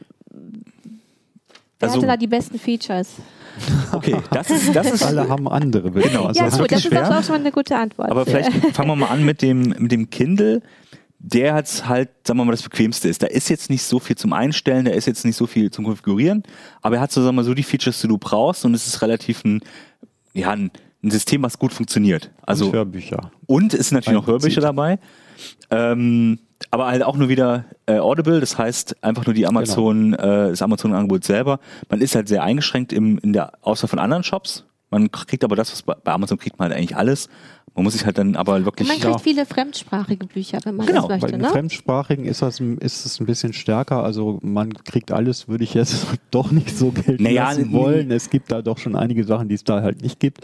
wer 1.81 1.89
Also- 1.89 1.97
hatte 2.01 2.07
da 2.07 2.17
die 2.17 2.27
besten 2.27 2.57
Features? 2.59 3.07
Okay, 3.91 4.15
das 4.31 4.49
ist, 4.49 4.73
das 4.73 4.89
ist 4.93 5.03
Alle 5.03 5.27
haben 5.27 5.47
andere. 5.49 5.91
Genau. 5.91 6.23
mal 6.23 6.33
Ja, 6.33 6.45
ist 6.47 6.53
sagen. 6.53 6.61
gut, 6.63 6.71
das 6.71 6.83
wirklich 6.85 7.01
ist 7.01 7.11
auch 7.11 7.23
schon 7.23 7.35
eine 7.35 7.51
gute 7.51 7.75
Antwort. 7.75 8.09
Aber 8.09 8.25
vielleicht 8.25 8.49
fangen 8.73 8.87
wir 8.89 8.95
mal 8.95 9.07
an 9.07 9.25
mit 9.25 9.41
dem, 9.41 9.75
mit 9.77 9.91
dem 9.91 10.09
Kindle. 10.09 10.61
Der 11.19 11.53
hat 11.53 11.87
halt, 11.87 12.09
sagen 12.25 12.39
wir 12.39 12.45
mal, 12.45 12.53
das 12.53 12.63
bequemste 12.63 13.09
ist. 13.09 13.21
Da 13.21 13.27
ist 13.27 13.49
jetzt 13.49 13.69
nicht 13.69 13.83
so 13.83 13.99
viel 13.99 14.15
zum 14.15 14.31
Einstellen, 14.33 14.85
da 14.85 14.91
ist 14.91 15.05
jetzt 15.05 15.25
nicht 15.25 15.35
so 15.35 15.45
viel 15.47 15.69
zum 15.69 15.83
Konfigurieren, 15.85 16.43
aber 16.81 16.95
er 16.95 17.01
hat 17.01 17.11
so, 17.11 17.21
sagen 17.21 17.35
wir 17.35 17.41
mal, 17.41 17.43
so 17.45 17.53
die 17.53 17.61
Features, 17.63 17.99
die 18.01 18.07
du 18.07 18.17
brauchst 18.17 18.63
und 18.65 18.73
es 18.73 18.87
ist 18.87 19.01
relativ 19.01 19.43
ein, 19.43 19.59
ja, 20.33 20.51
ein, 20.51 20.71
ein 21.03 21.11
System, 21.11 21.43
was 21.43 21.59
gut 21.59 21.73
funktioniert. 21.73 22.31
Also, 22.43 22.67
Und 22.67 22.73
Hörbücher. 22.73 23.31
und 23.47 23.73
es 23.73 23.89
sind 23.89 23.97
natürlich 23.97 24.19
noch. 24.19 24.27
Hörbücher 24.27 24.61
dabei. 24.61 24.97
Ähm, 25.69 26.39
aber 26.71 26.87
halt 26.87 27.03
auch 27.03 27.17
nur 27.17 27.29
wieder 27.29 27.65
äh, 27.85 27.99
Audible, 27.99 28.39
das 28.39 28.57
heißt 28.57 29.03
einfach 29.03 29.25
nur 29.25 29.33
die 29.35 29.45
Amazon, 29.45 30.13
äh, 30.13 30.49
das 30.49 30.61
Amazon-Angebot 30.61 31.23
selber. 31.23 31.59
Man 31.89 32.01
ist 32.01 32.15
halt 32.15 32.27
sehr 32.27 32.43
eingeschränkt 32.43 32.93
im, 32.93 33.17
in 33.19 33.33
der 33.33 33.53
Auswahl 33.61 33.89
von 33.89 33.99
anderen 33.99 34.23
Shops. 34.23 34.65
Man 34.89 35.11
kriegt 35.11 35.43
aber 35.43 35.55
das, 35.55 35.71
was 35.71 35.83
bei, 35.83 35.93
bei 35.95 36.11
Amazon 36.11 36.37
kriegt 36.37 36.59
man 36.59 36.69
halt 36.69 36.77
eigentlich 36.77 36.97
alles. 36.97 37.29
Man 37.73 37.85
muss 37.85 37.93
sich 37.93 38.05
halt 38.05 38.17
dann 38.17 38.35
aber 38.35 38.65
wirklich. 38.65 38.87
man 38.87 38.97
kriegt 38.99 39.11
Ja. 39.13 39.17
viele 39.17 39.45
fremdsprachige 39.45 40.25
Bücher, 40.25 40.59
wenn 40.65 40.75
man 40.75 40.85
Genau, 40.85 41.07
das 41.07 41.07
Bei 41.07 41.15
möchte, 41.15 41.31
den 41.37 41.41
ne? 41.41 41.47
Fremdsprachigen 41.49 42.25
ist, 42.25 42.41
das, 42.41 42.59
ist 42.59 43.05
es 43.05 43.19
ein 43.21 43.25
bisschen 43.25 43.53
stärker. 43.53 44.03
Also 44.03 44.39
man 44.41 44.73
kriegt 44.73 45.11
alles, 45.13 45.47
würde 45.47 45.63
ich 45.63 45.73
jetzt 45.73 46.05
doch 46.31 46.51
nicht 46.51 46.77
so 46.77 46.91
gelten 46.91 47.23
Naja, 47.23 47.53
wollen. 47.71 48.11
Es 48.11 48.29
gibt 48.29 48.51
da 48.51 48.61
doch 48.61 48.77
schon 48.77 48.95
einige 48.97 49.23
Sachen, 49.23 49.47
die 49.47 49.55
es 49.55 49.63
da 49.63 49.81
halt 49.81 50.01
nicht 50.01 50.19
gibt. 50.19 50.41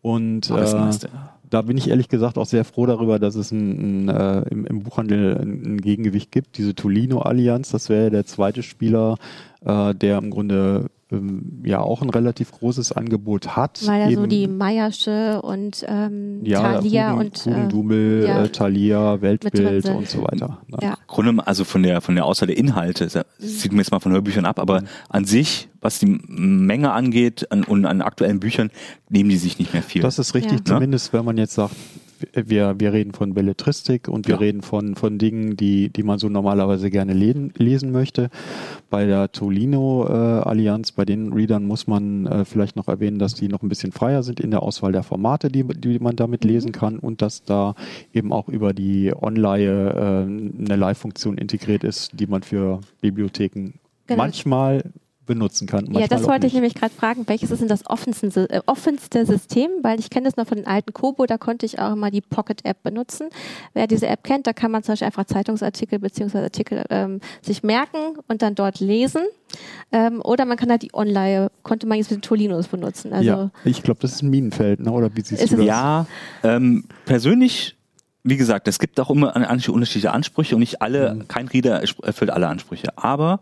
Und 0.00 0.50
Aber 0.50 0.60
das 0.60 0.72
äh, 0.72 0.78
meiste. 0.78 1.08
Da 1.50 1.62
bin 1.62 1.76
ich 1.76 1.88
ehrlich 1.88 2.08
gesagt 2.08 2.38
auch 2.38 2.46
sehr 2.46 2.64
froh 2.64 2.86
darüber, 2.86 3.18
dass 3.18 3.34
es 3.34 3.52
ein, 3.52 4.06
ein, 4.06 4.08
äh, 4.08 4.42
im, 4.50 4.66
im 4.66 4.82
Buchhandel 4.82 5.36
ein, 5.36 5.62
ein 5.74 5.80
Gegengewicht 5.80 6.32
gibt. 6.32 6.58
Diese 6.58 6.74
Tolino-Allianz, 6.74 7.70
das 7.70 7.88
wäre 7.88 8.10
der 8.10 8.26
zweite 8.26 8.62
Spieler, 8.62 9.16
äh, 9.64 9.94
der 9.94 10.18
im 10.18 10.30
Grunde 10.30 10.86
ähm, 11.10 11.62
ja 11.64 11.80
auch 11.80 12.02
ein 12.02 12.10
relativ 12.10 12.52
großes 12.52 12.92
Angebot 12.92 13.56
hat. 13.56 13.86
Weil 13.86 14.00
er 14.02 14.12
so 14.12 14.26
die 14.26 14.48
Meiersche 14.48 15.40
und 15.42 15.84
ähm, 15.88 16.44
ja, 16.44 16.74
Thalia 16.74 17.12
und 17.12 17.46
äh, 17.46 18.26
ja, 18.26 18.44
äh, 18.44 18.48
Thalia, 18.48 19.20
Weltbild 19.20 19.88
und 19.88 20.08
so 20.08 20.22
weiter. 20.22 20.58
Ne? 20.68 20.78
Ja. 20.82 20.98
Grunde, 21.06 21.46
also 21.46 21.64
von 21.64 21.82
der 21.82 22.00
von 22.00 22.14
der 22.14 22.24
Auswahl 22.24 22.46
der 22.46 22.56
Inhalte, 22.56 23.04
das 23.04 23.24
sieht 23.38 23.72
man 23.72 23.78
jetzt 23.78 23.90
mal 23.90 24.00
von 24.00 24.12
Hörbüchern 24.12 24.46
ab, 24.46 24.58
aber 24.58 24.82
mhm. 24.82 24.86
an 25.08 25.24
sich, 25.24 25.68
was 25.80 25.98
die 25.98 26.06
Menge 26.06 26.92
angeht 26.92 27.50
an, 27.50 27.64
und 27.64 27.86
an 27.86 28.02
aktuellen 28.02 28.40
Büchern, 28.40 28.70
nehmen 29.08 29.30
die 29.30 29.36
sich 29.36 29.58
nicht 29.58 29.72
mehr 29.72 29.82
viel. 29.82 30.02
Das 30.02 30.18
ist 30.18 30.34
richtig, 30.34 30.60
ja. 30.60 30.64
zumindest 30.64 31.12
wenn 31.12 31.24
man 31.24 31.36
jetzt 31.38 31.54
sagt, 31.54 31.74
wir, 32.32 32.74
wir 32.78 32.92
reden 32.92 33.12
von 33.12 33.34
Belletristik 33.34 34.08
und 34.08 34.26
wir 34.26 34.34
ja. 34.34 34.40
reden 34.40 34.62
von, 34.62 34.94
von 34.94 35.18
Dingen, 35.18 35.56
die, 35.56 35.88
die 35.88 36.02
man 36.02 36.18
so 36.18 36.28
normalerweise 36.28 36.90
gerne 36.90 37.12
lesen, 37.12 37.52
lesen 37.56 37.92
möchte. 37.92 38.30
Bei 38.90 39.06
der 39.06 39.32
Tolino-Allianz, 39.32 40.90
äh, 40.90 40.92
bei 40.96 41.04
den 41.04 41.32
Readern 41.32 41.66
muss 41.66 41.86
man 41.86 42.26
äh, 42.26 42.44
vielleicht 42.44 42.76
noch 42.76 42.88
erwähnen, 42.88 43.18
dass 43.18 43.34
die 43.34 43.48
noch 43.48 43.62
ein 43.62 43.68
bisschen 43.68 43.92
freier 43.92 44.22
sind 44.22 44.40
in 44.40 44.50
der 44.50 44.62
Auswahl 44.62 44.92
der 44.92 45.02
Formate, 45.02 45.48
die, 45.48 45.64
die 45.64 45.98
man 45.98 46.16
damit 46.16 46.44
mhm. 46.44 46.50
lesen 46.50 46.72
kann 46.72 46.98
und 46.98 47.22
dass 47.22 47.42
da 47.42 47.74
eben 48.12 48.32
auch 48.32 48.48
über 48.48 48.72
die 48.72 49.12
Online 49.14 49.64
äh, 49.64 50.64
eine 50.64 50.76
Live-Funktion 50.76 51.38
integriert 51.38 51.84
ist, 51.84 52.18
die 52.18 52.26
man 52.26 52.42
für 52.42 52.80
Bibliotheken 53.00 53.74
genau. 54.06 54.22
manchmal 54.22 54.82
benutzen 55.26 55.66
kann. 55.66 55.92
Ja, 55.92 56.06
das 56.06 56.24
wollte 56.24 56.46
ich 56.46 56.54
nämlich 56.54 56.74
gerade 56.74 56.94
fragen, 56.94 57.26
welches 57.26 57.50
ist 57.50 57.60
denn 57.60 57.68
das 57.68 57.88
offenste, 57.88 58.48
äh, 58.50 58.60
offenste 58.66 59.26
System? 59.26 59.70
Weil 59.82 59.98
ich 59.98 60.10
kenne 60.10 60.26
das 60.26 60.36
noch 60.36 60.46
von 60.46 60.56
den 60.56 60.66
alten 60.66 60.92
Kobo, 60.92 61.26
da 61.26 61.38
konnte 61.38 61.66
ich 61.66 61.78
auch 61.78 61.92
immer 61.92 62.10
die 62.10 62.20
Pocket-App 62.20 62.82
benutzen. 62.82 63.28
Wer 63.72 63.86
diese 63.86 64.06
App 64.06 64.24
kennt, 64.24 64.46
da 64.46 64.52
kann 64.52 64.70
man 64.70 64.82
zum 64.82 64.92
Beispiel 64.92 65.06
einfach 65.06 65.24
Zeitungsartikel 65.24 65.98
bzw. 65.98 66.38
Artikel 66.38 66.84
ähm, 66.90 67.20
sich 67.42 67.62
merken 67.62 68.18
und 68.28 68.42
dann 68.42 68.54
dort 68.54 68.80
lesen. 68.80 69.22
Ähm, 69.92 70.20
oder 70.22 70.44
man 70.44 70.56
kann 70.56 70.70
halt 70.70 70.82
die 70.82 70.94
Online, 70.94 71.50
konnte 71.62 71.86
man 71.86 71.98
jetzt 71.98 72.10
mit 72.10 72.20
den 72.20 72.22
Tolinos 72.22 72.68
benutzen. 72.68 73.12
Also 73.12 73.28
ja, 73.28 73.50
ich 73.64 73.82
glaube, 73.82 74.00
das 74.00 74.12
ist 74.12 74.22
ein 74.22 74.30
Minenfeld, 74.30 74.80
ne? 74.80 74.90
oder 74.90 75.14
wie 75.14 75.20
siehst 75.20 75.52
du 75.52 75.56
das? 75.56 75.66
Ja, 75.66 76.06
ähm, 76.42 76.84
persönlich 77.04 77.76
wie 78.24 78.38
gesagt, 78.38 78.66
es 78.68 78.78
gibt 78.78 78.98
auch 78.98 79.10
immer 79.10 79.36
unterschiedliche 79.36 80.10
Ansprüche 80.10 80.56
und 80.56 80.60
nicht 80.60 80.80
alle, 80.80 81.14
mhm. 81.14 81.28
kein 81.28 81.46
Reader 81.46 81.82
erfüllt 82.02 82.30
alle 82.30 82.48
Ansprüche. 82.48 82.88
Aber 82.96 83.40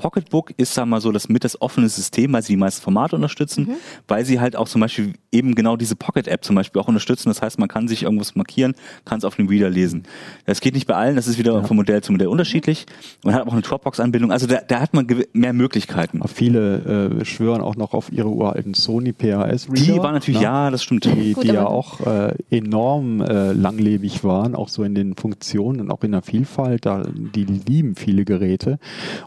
Pocketbook 0.00 0.52
ist, 0.56 0.72
sagen 0.72 0.88
wir 0.88 0.96
mal 0.96 1.00
so, 1.02 1.12
das 1.12 1.28
mit 1.28 1.44
das 1.44 1.60
offene 1.60 1.88
System, 1.88 2.32
weil 2.32 2.42
sie 2.42 2.54
die 2.54 2.56
meisten 2.56 2.82
Formate 2.82 3.16
unterstützen, 3.16 3.66
mhm. 3.68 3.74
weil 4.08 4.24
sie 4.24 4.40
halt 4.40 4.56
auch 4.56 4.66
zum 4.66 4.80
Beispiel 4.80 5.12
eben 5.30 5.54
genau 5.54 5.76
diese 5.76 5.94
Pocket-App 5.94 6.42
zum 6.42 6.56
Beispiel 6.56 6.80
auch 6.80 6.88
unterstützen. 6.88 7.28
Das 7.28 7.42
heißt, 7.42 7.58
man 7.58 7.68
kann 7.68 7.86
sich 7.86 8.04
irgendwas 8.04 8.34
markieren, 8.34 8.74
kann 9.04 9.18
es 9.18 9.24
auf 9.24 9.36
dem 9.36 9.46
Reader 9.46 9.68
lesen. 9.68 10.04
Das 10.46 10.62
geht 10.62 10.72
nicht 10.72 10.86
bei 10.86 10.94
allen, 10.94 11.16
das 11.16 11.26
ist 11.26 11.38
wieder 11.38 11.52
ja. 11.52 11.62
von 11.64 11.76
Modell 11.76 12.02
zu 12.02 12.12
Modell 12.12 12.28
unterschiedlich. 12.28 12.86
Man 13.24 13.34
hat 13.34 13.46
auch 13.46 13.52
eine 13.52 13.60
Dropbox-Anbindung, 13.60 14.32
also 14.32 14.46
da, 14.46 14.60
da, 14.66 14.80
hat 14.80 14.94
man 14.94 15.06
mehr 15.34 15.52
Möglichkeiten. 15.52 16.20
viele 16.26 17.18
äh, 17.20 17.24
schwören 17.26 17.60
auch 17.60 17.76
noch 17.76 17.92
auf 17.92 18.10
ihre 18.10 18.28
uralten 18.28 18.72
Sony 18.72 19.12
PHS-Reader. 19.12 19.74
Die 19.74 19.98
waren 19.98 20.14
natürlich, 20.14 20.40
ne? 20.40 20.44
ja, 20.44 20.70
das 20.70 20.82
stimmt. 20.82 21.04
Die, 21.04 21.34
die 21.34 21.48
ja 21.48 21.66
auch 21.66 22.00
äh, 22.00 22.34
enorm 22.50 23.20
äh, 23.20 23.52
langlebig 23.52 24.24
waren, 24.24 24.54
auch 24.54 24.68
so 24.68 24.82
in 24.82 24.94
den 24.94 25.14
Funktionen 25.14 25.80
und 25.80 25.90
auch 25.90 26.02
in 26.02 26.12
der 26.12 26.22
Vielfalt. 26.22 26.86
Da, 26.86 27.04
die 27.12 27.44
lieben 27.44 27.96
viele 27.96 28.24
Geräte. 28.24 28.78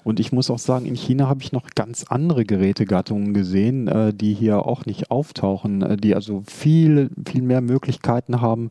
Und 0.04 0.20
ich 0.20 0.32
muss 0.32 0.50
auch 0.50 0.60
sagen, 0.64 0.86
in 0.86 0.96
China 0.96 1.28
habe 1.28 1.42
ich 1.42 1.52
noch 1.52 1.70
ganz 1.76 2.06
andere 2.08 2.46
Gerätegattungen 2.46 3.34
gesehen, 3.34 3.88
äh, 3.88 4.14
die 4.14 4.34
hier 4.34 4.66
auch 4.66 4.86
nicht 4.86 5.12
auftauchen, 5.12 5.82
äh, 5.82 5.98
die 5.98 6.16
also 6.16 6.44
viel, 6.48 7.10
viel 7.28 7.42
mehr 7.42 7.62
Möglichkeiten 7.62 8.42
haben, 8.42 8.70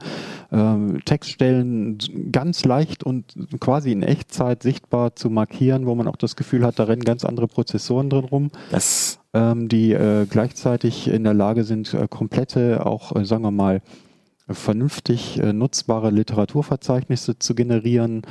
äh, 0.51 0.99
Textstellen 1.05 1.99
ganz 2.31 2.65
leicht 2.65 3.05
und 3.05 3.35
quasi 3.61 3.93
in 3.93 4.03
Echtzeit 4.03 4.63
sichtbar 4.63 5.17
zu 5.17 5.31
markieren, 5.31 5.87
wo 5.87 5.95
man 5.95 6.09
auch 6.09 6.17
das 6.17 6.37
Gefühl 6.37 6.65
hat, 6.65 6.79
da 6.79 6.85
rennen 6.85 7.03
ganz 7.03 7.25
andere 7.25 7.49
Prozessoren 7.49 8.11
drin 8.11 8.25
rum. 8.25 8.51
Das 8.71 9.19
ähm, 9.35 9.69
die 9.69 9.93
äh, 9.93 10.27
gleichzeitig 10.29 11.09
in 11.09 11.25
der 11.25 11.35
Lage 11.35 11.65
sind, 11.65 11.95
äh, 11.95 12.07
komplette, 12.09 12.85
auch 12.85 13.17
äh, 13.17 13.25
sagen 13.25 13.43
wir 13.43 13.51
mal, 13.51 13.81
vernünftig 14.49 15.41
nutzbare 15.41 16.11
Literaturverzeichnisse 16.11 17.39
zu 17.39 17.55
generieren 17.55 18.23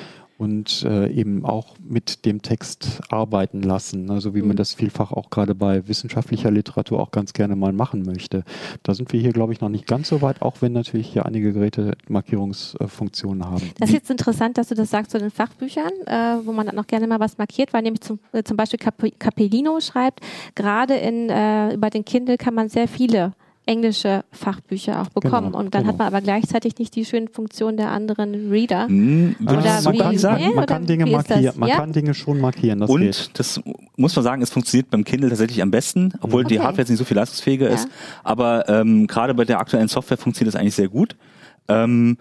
und 0.42 0.84
äh, 0.86 1.08
eben 1.12 1.46
auch 1.46 1.76
mit 1.88 2.26
dem 2.26 2.42
Text 2.42 3.02
arbeiten 3.10 3.62
lassen, 3.62 4.10
also 4.10 4.34
wie 4.34 4.42
mhm. 4.42 4.48
man 4.48 4.58
das 4.58 4.74
vielfach 4.74 5.12
auch 5.12 5.30
gerade 5.30 5.54
bei 5.54 5.88
wissenschaftlicher 5.88 6.50
Literatur 6.50 7.00
auch 7.00 7.12
ganz 7.12 7.34
gerne 7.34 7.56
mal 7.56 7.74
machen 7.74 8.02
möchte. 8.02 8.44
Da 8.82 8.96
sind 8.96 9.14
wir 9.14 9.20
hier, 9.20 9.34
glaube 9.34 9.54
ich, 9.54 9.62
noch 9.62 9.70
nicht 9.70 9.86
ganz 9.86 10.08
so 10.08 10.24
weit, 10.24 10.42
auch 10.42 10.56
wenn 10.62 10.72
natürlich 10.72 11.14
hier 11.14 11.28
einige 11.28 11.54
Geräte 11.54 11.96
Markierungsfunktionen 12.10 13.46
haben. 13.46 13.70
Das 13.80 13.90
ist 13.90 13.94
jetzt 13.94 14.10
interessant, 14.10 14.58
dass 14.58 14.70
du 14.70 14.74
das 14.74 14.90
sagst 14.90 15.12
zu 15.12 15.20
den 15.20 15.30
Fachbüchern, 15.30 15.92
äh, 16.08 16.44
wo 16.44 16.54
man 16.54 16.66
dann 16.66 16.80
auch 16.80 16.88
gerne 16.88 17.06
mal 17.06 17.20
was 17.20 17.38
markiert, 17.38 17.72
weil 17.72 17.84
nämlich 17.84 18.02
zum, 18.02 18.18
äh, 18.32 18.42
zum 18.42 18.58
Beispiel 18.58 18.80
Cap 18.80 18.96
Capellino 19.20 19.80
schreibt, 19.80 20.22
gerade 20.56 20.96
in, 20.96 21.30
äh, 21.30 21.76
über 21.76 21.92
den 21.92 22.04
Kindle 22.04 22.38
kann 22.38 22.56
man 22.56 22.68
sehr 22.68 22.88
viele 22.88 23.34
englische 23.66 24.24
Fachbücher 24.32 25.02
auch 25.02 25.10
bekommen. 25.10 25.48
Genau, 25.48 25.60
und 25.60 25.76
dann 25.76 25.84
genau. 25.84 25.94
hat 25.94 26.00
man 26.00 26.08
aber 26.08 26.22
gleichzeitig 26.22 26.78
nicht 26.80 26.96
die 26.96 27.06
schönen 27.06 27.28
Funktionen 27.28 27.78
der 27.78 27.92
anderen 27.92 28.50
Reader. 28.50 28.88
Hm, 28.88 29.36
oder 29.42 29.82
man, 29.84 29.98
kann, 29.98 30.18
sagen, 30.18 30.56
man, 30.56 30.66
kann 30.66 30.86
Dinge 30.86 31.06
markieren, 31.06 31.60
man 31.60 31.70
ja? 31.70 31.76
kann 31.76 31.94
Dinge 31.94 32.14
schon 32.14 32.42
markieren. 32.42 32.80
Das 32.80 32.90
und 32.90 33.02
geht. 33.02 33.30
das 33.36 33.62
muss 33.96 34.16
man 34.16 34.24
sagen, 34.24 34.42
es 34.42 34.50
funktioniert 34.50 34.90
beim 34.90 35.04
Kindle 35.04 35.30
tatsächlich 35.30 35.62
am 35.62 35.72
besten, 35.72 36.14
obwohl 36.22 36.44
okay. 36.46 36.56
die 36.56 36.60
Hardware 36.60 36.82
jetzt 36.82 36.90
nicht 36.90 37.00
so 37.00 37.06
viel 37.06 37.18
leistungsfähiger 37.18 37.68
ja. 37.68 37.76
ist. 37.76 37.88
Aber 38.24 38.68
ähm, 38.68 39.06
gerade 39.08 39.34
bei 39.34 39.46
der 39.46 39.60
aktuellen 39.60 39.88
Software 39.88 40.18
funktioniert 40.18 40.54
das 40.54 40.60
eigentlich 40.60 40.76
sehr 40.76 40.90
gut. 40.90 41.16
Ähm, 41.68 42.18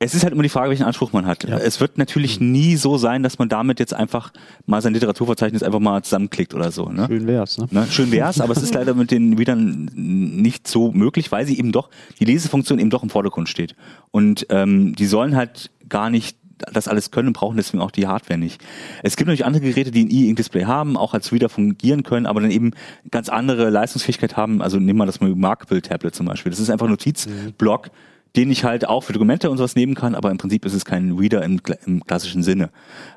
es 0.00 0.14
ist 0.14 0.22
halt 0.22 0.32
immer 0.32 0.44
die 0.44 0.48
Frage, 0.48 0.70
welchen 0.70 0.84
Anspruch 0.84 1.12
man 1.12 1.26
hat. 1.26 1.42
Ja. 1.48 1.58
Es 1.58 1.80
wird 1.80 1.98
natürlich 1.98 2.40
mhm. 2.40 2.52
nie 2.52 2.76
so 2.76 2.98
sein, 2.98 3.22
dass 3.22 3.38
man 3.38 3.48
damit 3.48 3.80
jetzt 3.80 3.94
einfach 3.94 4.32
mal 4.66 4.80
sein 4.80 4.94
Literaturverzeichnis 4.94 5.62
einfach 5.62 5.80
mal 5.80 6.02
zusammenklickt 6.02 6.54
oder 6.54 6.70
so. 6.70 6.88
Ne? 6.88 7.06
Schön 7.08 7.26
wär's, 7.26 7.58
ne? 7.58 7.66
ne? 7.70 7.86
Schön 7.90 8.12
wär's, 8.12 8.40
aber 8.40 8.52
es 8.52 8.62
ist 8.62 8.74
leider 8.74 8.94
mit 8.94 9.10
den 9.10 9.34
Readern 9.34 9.90
nicht 9.94 10.68
so 10.68 10.92
möglich, 10.92 11.32
weil 11.32 11.46
sie 11.46 11.58
eben 11.58 11.72
doch, 11.72 11.90
die 12.20 12.24
Lesefunktion 12.24 12.78
eben 12.78 12.90
doch 12.90 13.02
im 13.02 13.10
Vordergrund 13.10 13.48
steht. 13.48 13.74
Und 14.12 14.46
ähm, 14.50 14.94
die 14.94 15.06
sollen 15.06 15.34
halt 15.34 15.70
gar 15.88 16.10
nicht 16.10 16.38
das 16.72 16.88
alles 16.88 17.12
können 17.12 17.28
und 17.28 17.34
brauchen 17.34 17.56
deswegen 17.56 17.80
auch 17.80 17.92
die 17.92 18.08
Hardware 18.08 18.38
nicht. 18.38 18.60
Es 19.04 19.16
gibt 19.16 19.28
natürlich 19.28 19.44
andere 19.44 19.62
Geräte, 19.62 19.92
die 19.92 20.04
ein 20.04 20.10
E-Ink-Display 20.10 20.64
haben, 20.64 20.96
auch 20.96 21.14
als 21.14 21.30
Reader 21.32 21.48
fungieren 21.48 22.02
können, 22.02 22.26
aber 22.26 22.40
dann 22.40 22.50
eben 22.50 22.72
ganz 23.12 23.28
andere 23.28 23.70
Leistungsfähigkeit 23.70 24.36
haben. 24.36 24.60
Also 24.60 24.78
nehmen 24.78 24.98
wir 24.98 25.06
das 25.06 25.20
mal 25.20 25.30
Remarkable 25.30 25.82
Tablet 25.82 26.16
zum 26.16 26.26
Beispiel. 26.26 26.50
Das 26.50 26.58
ist 26.58 26.70
einfach 26.70 26.86
ein 26.86 26.90
Notizblock. 26.90 27.86
Mhm 27.86 28.17
den 28.36 28.50
ich 28.50 28.64
halt 28.64 28.86
auch 28.86 29.02
für 29.04 29.12
Dokumente 29.12 29.50
und 29.50 29.58
sowas 29.58 29.74
nehmen 29.74 29.94
kann, 29.94 30.14
aber 30.14 30.30
im 30.30 30.38
Prinzip 30.38 30.64
ist 30.64 30.74
es 30.74 30.84
kein 30.84 31.12
Reader 31.12 31.42
im, 31.42 31.60
im 31.86 32.04
klassischen 32.04 32.42
Sinne. 32.42 32.70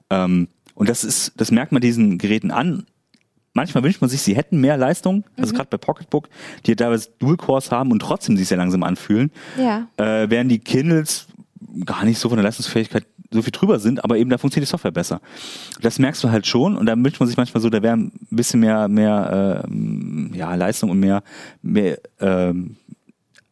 Ähm, 0.10 0.48
und 0.76 0.90
das 0.90 1.04
ist, 1.04 1.34
das 1.38 1.52
merkt 1.52 1.72
man 1.72 1.82
diesen 1.82 2.18
Geräten 2.18 2.52
an. 2.52 2.86
Manchmal 3.54 3.84
wünscht 3.84 4.00
man 4.00 4.10
sich, 4.10 4.22
sie 4.22 4.36
hätten 4.36 4.62
mehr 4.62 4.78
Leistung, 4.78 5.26
also 5.38 5.52
mhm. 5.52 5.58
gerade 5.58 5.70
bei 5.70 5.78
Pocketbook, 5.78 6.30
die 6.66 6.76
teilweise 6.76 7.10
Dual-Cores 7.20 7.70
haben 7.70 7.92
und 7.92 8.00
trotzdem 8.00 8.38
sich 8.38 8.48
sehr 8.48 8.58
langsam 8.58 8.84
anfühlen. 8.84 9.32
Ja. 9.58 9.88
Äh, 9.98 10.30
während 10.30 10.50
die 10.50 10.60
Kindles 10.60 11.28
gar 11.86 12.06
nicht 12.06 12.20
so 12.20 12.30
von 12.30 12.38
der 12.38 12.44
Leistungsfähigkeit 12.44 13.06
so 13.32 13.42
viel 13.42 13.52
drüber 13.52 13.80
sind, 13.80 14.04
aber 14.04 14.18
eben 14.18 14.30
da 14.30 14.38
funktioniert 14.38 14.68
die 14.68 14.72
Software 14.72 14.92
besser. 14.92 15.22
Das 15.82 16.00
merkst 16.00 16.24
du 16.24 16.32
halt 16.32 16.46
schon 16.48 16.76
und 16.76 16.86
da 16.86 16.98
wünscht 16.98 17.20
man 17.20 17.28
sich 17.28 17.38
manchmal 17.38 17.62
so, 17.62 17.70
da 17.70 17.82
wäre 17.82 17.96
ein 17.96 18.12
bisschen 18.30 18.60
mehr, 18.60 18.88
mehr 18.88 19.66
äh, 19.66 20.38
ja, 20.38 20.54
Leistung 20.56 20.90
und 20.90 21.00
mehr, 21.00 21.24
mehr 21.62 21.98
ähm, 22.20 22.76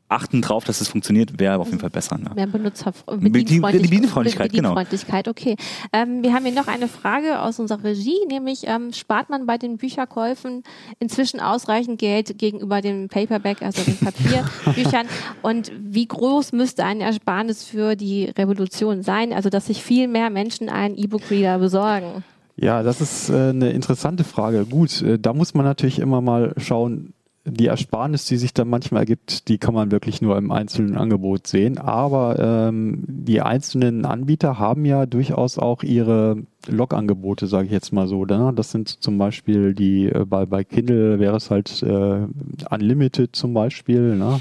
achten 0.10 0.42
drauf, 0.42 0.64
dass 0.64 0.82
es 0.82 0.88
funktioniert, 0.90 1.40
wäre 1.40 1.60
auf 1.60 1.68
jeden 1.68 1.80
Fall 1.80 1.92
besser. 1.92 2.18
Ne? 2.18 2.32
Mehr 2.36 2.48
Benutzer 2.48 2.92
Bedienfreundlichkeit, 3.06 3.82
Bedienfreundlichkeit, 3.82 4.52
genau. 4.52 4.74
Bedienfreundlichkeit, 4.74 5.28
okay. 5.28 5.56
Ähm, 5.94 6.24
wir 6.24 6.34
haben 6.34 6.46
hier 6.46 6.54
noch 6.54 6.68
eine 6.68 6.88
Frage 6.88 7.40
aus 7.42 7.60
unserer 7.60 7.84
Regie, 7.84 8.18
nämlich 8.28 8.64
ähm, 8.66 8.92
spart 8.92 9.30
man 9.30 9.46
bei 9.46 9.58
den 9.58 9.78
Bücherkäufen 9.78 10.64
inzwischen 11.00 11.40
ausreichend 11.40 12.00
Geld 12.00 12.38
gegenüber 12.40 12.82
dem 12.82 13.08
Paperback, 13.08 13.62
also 13.62 13.84
den 13.84 13.98
Papierbüchern? 13.98 15.08
und 15.44 15.72
wie 15.80 16.08
groß 16.08 16.52
müsste 16.54 16.84
ein 16.84 17.02
Ersparnis 17.02 17.64
für 17.64 17.96
die 17.96 18.26
Revolution 18.26 19.04
sein, 19.04 19.32
also 19.32 19.50
dass 19.50 19.68
sich 19.68 19.84
viel 19.84 20.08
mehr 20.08 20.30
Menschen 20.30 20.70
einen 20.70 20.98
E-Book-Reader 20.98 21.60
besorgen? 21.60 22.24
Ja, 22.56 22.84
das 22.84 23.00
ist 23.00 23.30
äh, 23.30 23.50
eine 23.50 23.72
interessante 23.72 24.24
Frage. 24.24 24.66
Gut, 24.66 25.02
äh, 25.02 25.18
da 25.18 25.34
muss 25.34 25.54
man 25.54 25.66
natürlich 25.66 26.00
immer 26.00 26.20
mal 26.20 26.54
schauen, 26.58 27.14
die 27.46 27.68
Ersparnis, 27.68 28.26
die 28.26 28.38
sich 28.38 28.54
dann 28.54 28.70
manchmal 28.70 29.02
ergibt, 29.04 29.48
die 29.48 29.58
kann 29.58 29.74
man 29.74 29.92
wirklich 29.92 30.22
nur 30.22 30.38
im 30.38 30.52
einzelnen 30.52 30.96
Angebot 30.96 31.48
sehen. 31.48 31.78
Aber 31.78 32.38
ähm, 32.40 33.04
die 33.08 33.42
einzelnen 33.42 34.06
Anbieter 34.06 34.60
haben 34.60 34.86
ja 34.86 35.06
durchaus 35.06 35.58
auch 35.58 35.84
ihre 35.84 36.44
Log-Angebote, 36.68 37.48
sage 37.48 37.68
ich 37.68 37.72
jetzt 37.72 37.94
mal 37.94 38.08
so. 38.08 38.26
Ne? 38.26 38.52
Das 38.56 38.72
sind 38.72 38.90
zum 38.90 39.18
Beispiel 39.18 39.74
die, 39.74 40.08
äh, 40.08 40.26
bei, 40.26 40.46
bei 40.46 40.64
Kindle 40.64 41.20
wäre 41.20 41.38
es 41.38 41.50
halt 41.50 41.82
äh, 41.84 42.28
Unlimited 42.70 43.36
zum 43.36 43.54
Beispiel. 43.54 44.16
Ne? 44.16 44.40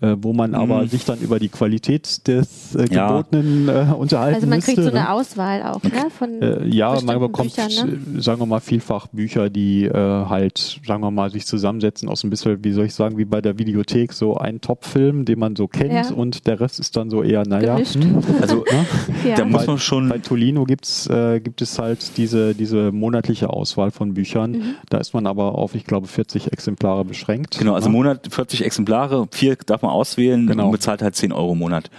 Äh, 0.00 0.16
wo 0.20 0.32
man 0.32 0.54
aber 0.54 0.82
Mhm. 0.82 0.88
sich 0.88 1.04
dann 1.04 1.18
über 1.20 1.38
die 1.38 1.48
Qualität 1.48 2.26
des 2.26 2.74
äh, 2.74 2.86
Ja. 2.92 3.08
gebotenen 3.08 3.68
äh, 3.68 3.86
unterhalten 3.96 4.34
Also 4.36 4.46
man 4.46 4.58
müsste. 4.58 4.72
kriegt 4.74 4.84
so 4.84 4.90
ne? 4.92 5.00
eine 5.00 5.10
Auswahl 5.10 5.62
auch, 5.62 5.82
ne? 5.82 5.90
Von 6.16 6.42
Äh, 6.42 6.66
ja, 6.68 6.98
man 7.04 7.20
bekommt, 7.20 7.54
Büchern, 7.54 8.02
äh, 8.16 8.20
sagen 8.20 8.40
wir 8.40 8.46
mal, 8.46 8.60
vielfach 8.60 9.06
Bücher, 9.08 9.50
die 9.50 9.84
äh, 9.84 9.92
halt, 9.94 10.80
sagen 10.86 11.02
wir 11.02 11.10
mal, 11.10 11.30
sich 11.30 11.46
zusammensetzen 11.46 12.08
aus 12.08 12.24
ein 12.24 12.30
bisschen, 12.30 12.62
wie 12.64 12.72
soll 12.72 12.86
ich 12.86 12.94
sagen, 12.94 13.18
wie 13.18 13.24
bei 13.24 13.40
der 13.40 13.58
Videothek, 13.58 14.12
so 14.12 14.36
ein 14.36 14.60
Top-Film, 14.60 15.24
den 15.24 15.38
man 15.38 15.56
so 15.56 15.68
kennt 15.68 15.92
Ja. 15.92 16.10
und 16.14 16.46
der 16.46 16.60
Rest 16.60 16.80
ist 16.80 16.96
dann 16.96 17.10
so 17.10 17.22
eher, 17.22 17.46
naja. 17.46 17.76
Hm, 17.78 18.18
Also 18.42 18.64
ne? 18.70 18.86
ja. 19.28 19.36
da 19.36 19.44
muss 19.44 19.62
Bei- 19.62 19.72
man 19.72 19.78
schon. 19.78 20.08
Bei 20.08 20.18
Tolino 20.18 20.64
gibt's, 20.64 21.06
äh, 21.06 21.40
gibt 21.40 21.62
es 21.62 21.78
halt 21.78 22.16
diese, 22.16 22.54
diese 22.54 22.90
monatliche 22.92 23.50
Auswahl 23.50 23.90
von 23.90 24.14
Büchern. 24.14 24.52
Mhm. 24.52 24.62
Da 24.90 24.98
ist 24.98 25.14
man 25.14 25.26
aber 25.26 25.54
auf, 25.56 25.74
ich 25.74 25.84
glaube, 25.84 26.06
40 26.08 26.52
Exemplare 26.52 27.04
beschränkt. 27.04 27.58
Genau, 27.58 27.74
also 27.74 27.88
ne? 27.88 27.92
Monat 27.96 28.26
40 28.30 28.64
Exemplare, 28.64 29.26
vier 29.30 29.56
darf 29.66 29.82
man 29.84 29.92
auswählen 29.92 30.46
Genau. 30.46 30.66
und 30.66 30.72
bezahlt 30.72 31.00
halt 31.02 31.14
10 31.14 31.32
Euro 31.32 31.52
im 31.52 31.58
Monat. 31.58 31.90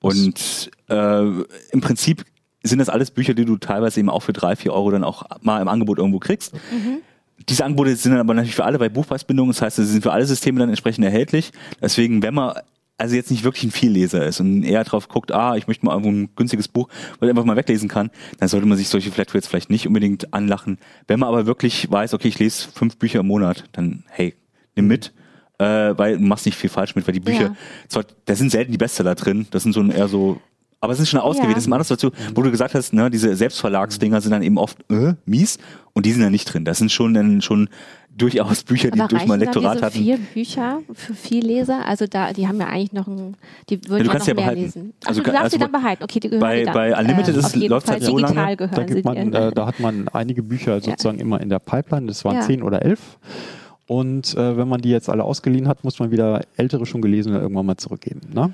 Und 0.00 0.70
äh, 0.88 1.22
im 1.70 1.80
Prinzip 1.80 2.24
sind 2.62 2.78
das 2.78 2.88
alles 2.88 3.10
Bücher, 3.10 3.34
die 3.34 3.44
du 3.44 3.56
teilweise 3.56 4.00
eben 4.00 4.10
auch 4.10 4.20
für 4.22 4.32
drei, 4.32 4.56
vier 4.56 4.72
Euro 4.72 4.90
dann 4.90 5.04
auch 5.04 5.24
mal 5.42 5.60
im 5.62 5.68
Angebot 5.68 5.98
irgendwo 5.98 6.18
kriegst. 6.18 6.54
Diese 7.48 7.64
Angebote 7.64 7.94
sind 7.96 8.12
dann 8.12 8.20
aber 8.20 8.34
natürlich 8.34 8.54
für 8.54 8.64
alle 8.64 8.78
bei 8.78 8.88
Buchpreisbindung, 8.88 9.48
das 9.48 9.60
heißt, 9.60 9.76
sie 9.76 9.84
sind 9.84 10.02
für 10.02 10.12
alle 10.12 10.24
Systeme 10.26 10.58
dann 10.60 10.68
entsprechend 10.68 11.04
erhältlich. 11.04 11.52
Deswegen, 11.82 12.22
wenn 12.22 12.32
man 12.34 12.54
also 12.96 13.16
jetzt 13.16 13.30
nicht 13.30 13.42
wirklich 13.44 13.64
ein 13.64 13.70
Vielleser 13.72 14.24
ist 14.24 14.40
und 14.40 14.62
eher 14.62 14.84
drauf 14.84 15.08
guckt, 15.08 15.32
ah, 15.32 15.56
ich 15.56 15.66
möchte 15.66 15.84
mal 15.84 15.92
irgendwo 15.92 16.10
ein 16.10 16.28
günstiges 16.36 16.68
Buch, 16.68 16.88
weil 17.18 17.28
ich 17.28 17.30
einfach 17.32 17.44
mal 17.44 17.56
weglesen 17.56 17.88
kann, 17.88 18.10
dann 18.38 18.48
sollte 18.48 18.66
man 18.66 18.78
sich 18.78 18.88
solche 18.88 19.10
Flatrates 19.10 19.48
vielleicht 19.48 19.68
nicht 19.68 19.86
unbedingt 19.88 20.32
anlachen. 20.32 20.78
Wenn 21.08 21.18
man 21.18 21.28
aber 21.28 21.44
wirklich 21.44 21.90
weiß, 21.90 22.14
okay, 22.14 22.28
ich 22.28 22.38
lese 22.38 22.68
fünf 22.72 22.96
Bücher 22.96 23.20
im 23.20 23.26
Monat, 23.26 23.64
dann 23.72 24.04
hey, 24.10 24.34
nimm 24.76 24.86
mit, 24.86 25.12
äh, 25.58 25.64
weil 25.96 26.18
du 26.18 26.24
machst 26.24 26.46
nicht 26.46 26.56
viel 26.56 26.70
falsch 26.70 26.94
mit, 26.96 27.06
weil 27.06 27.14
die 27.14 27.20
Bücher, 27.20 27.42
Ja. 27.42 27.56
zwar, 27.88 28.04
da 28.26 28.34
sind 28.34 28.50
selten 28.50 28.72
die 28.72 28.78
Bestseller 28.78 29.14
drin, 29.14 29.46
das 29.50 29.62
sind 29.62 29.72
so 29.72 29.82
eher 29.84 30.08
so, 30.08 30.40
aber 30.80 30.92
es 30.92 30.98
sind 30.98 31.06
schon 31.08 31.20
ausgewählt, 31.20 31.50
Ja. 31.50 31.54
das 31.54 31.64
ist 31.64 31.68
mal 31.68 31.76
anders 31.76 31.88
dazu, 31.88 32.10
wo 32.34 32.42
du 32.42 32.50
gesagt 32.50 32.74
hast, 32.74 32.92
ne, 32.92 33.08
diese 33.10 33.34
Selbstverlagsdinger 33.36 34.20
sind 34.20 34.32
dann 34.32 34.42
eben 34.42 34.58
oft 34.58 34.78
äh, 34.90 35.14
mies 35.26 35.58
und 35.92 36.06
die 36.06 36.12
sind 36.12 36.22
da 36.22 36.30
nicht 36.30 36.44
drin. 36.52 36.64
Das 36.64 36.78
sind 36.78 36.90
schon 36.92 37.14
dann 37.14 37.40
schon 37.40 37.68
durchaus 38.16 38.62
Bücher, 38.62 38.90
die 38.92 39.00
Aber 39.00 39.08
durch 39.08 39.26
mein 39.26 39.40
reichen 39.40 39.52
dann 39.54 39.62
Lektorat 39.62 39.74
diese 39.76 39.86
hatten. 39.86 39.98
vier 39.98 40.18
Bücher 40.34 40.78
für 40.92 41.14
vier 41.14 41.42
Leser? 41.42 41.84
Also 41.86 42.06
da, 42.06 42.32
die 42.32 42.46
haben 42.46 42.60
ja 42.60 42.66
eigentlich 42.68 42.92
noch 42.92 43.08
ein, 43.08 43.36
die 43.70 43.80
würden 43.88 44.00
du 44.04 44.06
ja, 44.06 44.12
kannst 44.12 44.28
noch 44.28 44.28
ja 44.28 44.34
mehr 44.34 44.44
behalten. 44.44 44.60
lesen. 44.62 44.92
Ach, 45.02 45.08
Also 45.08 45.20
du 45.22 45.30
darfst 45.30 45.42
also 45.44 45.56
die 45.56 45.62
dann 45.62 45.72
behalten. 45.72 46.02
Okay, 46.04 46.20
die 46.20 46.28
gehören 46.28 46.40
bei- 46.40 46.62
dann. 46.64 46.74
bei 46.74 46.96
Unlimited 46.98 47.36
ist 47.36 47.56
jeden 47.56 47.70
läuft's 47.70 47.88
Fall 47.90 47.98
halt 48.00 48.04
so 48.06 48.18
lange, 48.18 48.56
Da, 48.56 49.02
man, 49.02 49.32
äh, 49.32 49.52
da 49.52 49.66
hat 49.66 49.80
man 49.80 50.08
einige 50.08 50.42
Bücher 50.44 50.80
sozusagen 50.80 51.18
immer 51.18 51.40
in 51.40 51.48
der 51.48 51.58
Pipeline, 51.58 52.06
das 52.06 52.24
waren 52.24 52.36
Ja. 52.36 52.40
zehn 52.42 52.62
oder 52.62 52.82
elf. 52.82 53.00
Und 53.86 54.34
äh, 54.34 54.56
wenn 54.56 54.66
man 54.66 54.80
die 54.80 54.88
jetzt 54.88 55.10
alle 55.10 55.24
ausgeliehen 55.24 55.68
hat, 55.68 55.84
muss 55.84 55.98
man 55.98 56.10
wieder 56.10 56.40
ältere 56.56 56.86
schon 56.86 57.02
gelesene 57.02 57.38
irgendwann 57.38 57.66
mal 57.66 57.76
zurückgeben. 57.76 58.20
Ne? 58.32 58.50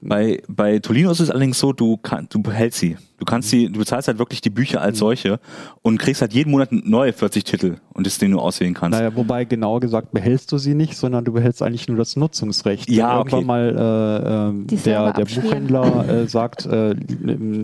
Bei, 0.00 0.42
bei 0.48 0.80
Tolino 0.80 1.12
ist 1.12 1.20
es 1.20 1.30
allerdings 1.30 1.60
so, 1.60 1.72
du, 1.72 1.96
kann, 1.96 2.26
du 2.28 2.42
behältst 2.42 2.80
sie. 2.80 2.96
Du 3.18 3.24
kannst 3.24 3.50
sie, 3.50 3.68
du 3.70 3.78
bezahlst 3.78 4.08
halt 4.08 4.18
wirklich 4.18 4.40
die 4.40 4.50
Bücher 4.50 4.80
als 4.80 4.98
solche 4.98 5.38
und 5.82 5.98
kriegst 5.98 6.20
halt 6.20 6.32
jeden 6.32 6.50
Monat 6.50 6.72
neue 6.72 7.12
40 7.12 7.44
Titel 7.44 7.76
und 7.92 8.04
das, 8.04 8.18
den 8.18 8.32
du 8.32 8.40
auswählen 8.40 8.74
kannst. 8.74 8.98
Naja, 8.98 9.14
wobei 9.14 9.44
genauer 9.44 9.78
gesagt 9.78 10.10
behältst 10.10 10.50
du 10.50 10.58
sie 10.58 10.74
nicht, 10.74 10.96
sondern 10.96 11.24
du 11.24 11.32
behältst 11.32 11.62
eigentlich 11.62 11.86
nur 11.86 11.96
das 11.96 12.16
Nutzungsrecht. 12.16 12.90
Ja, 12.90 13.10
Wenn 13.10 13.18
irgendwann 13.18 13.46
mal 13.46 13.76
äh, 13.78 14.48
ähm, 14.48 14.66
Die 14.66 14.76
der, 14.76 15.12
der. 15.12 15.26
Buchhändler 15.26 16.08
äh, 16.08 16.26
sagt, 16.26 16.66
äh, 16.66 16.96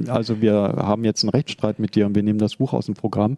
also 0.06 0.40
wir 0.40 0.52
haben 0.76 1.02
jetzt 1.02 1.24
einen 1.24 1.30
Rechtsstreit 1.30 1.80
mit 1.80 1.96
dir 1.96 2.06
und 2.06 2.14
wir 2.14 2.22
nehmen 2.22 2.38
das 2.38 2.56
Buch 2.56 2.72
aus 2.72 2.86
dem 2.86 2.94
Programm. 2.94 3.36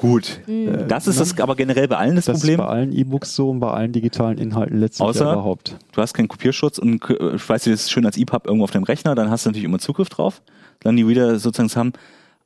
Gut. 0.00 0.40
Mhm. 0.46 0.88
Das 0.88 1.06
ist 1.06 1.20
das 1.20 1.38
aber 1.40 1.54
generell 1.56 1.86
bei 1.86 1.96
allen 1.98 2.16
das, 2.16 2.24
Das 2.24 2.38
Problem. 2.38 2.58
ist 2.58 2.66
bei 2.66 2.72
allen 2.72 2.92
E-Books 2.92 3.34
so 3.34 3.50
und 3.50 3.60
bei 3.60 3.70
allen 3.70 3.92
digitalen 3.92 4.38
Inhalten 4.38 4.78
letztlich 4.80 5.06
Außer- 5.06 5.20
überhaupt. 5.32 5.76
Du 5.92 6.00
hast 6.00 6.14
keinen 6.14 6.28
Kopierschutz 6.28 6.78
und 6.78 7.04
äh, 7.10 7.16
weißt 7.48 7.66
du, 7.66 7.70
das 7.70 7.82
ist 7.82 7.90
schön 7.90 8.06
als 8.06 8.16
EPUB 8.16 8.46
irgendwo 8.46 8.64
auf 8.64 8.70
deinem 8.70 8.84
Rechner, 8.84 9.14
dann 9.14 9.30
hast 9.30 9.44
du 9.44 9.50
natürlich 9.50 9.64
immer 9.66 9.78
Zugriff 9.78 10.08
drauf, 10.08 10.40
dann 10.80 10.96
die 10.96 11.06
wieder 11.06 11.38
sozusagen 11.38 11.70
haben. 11.78 11.92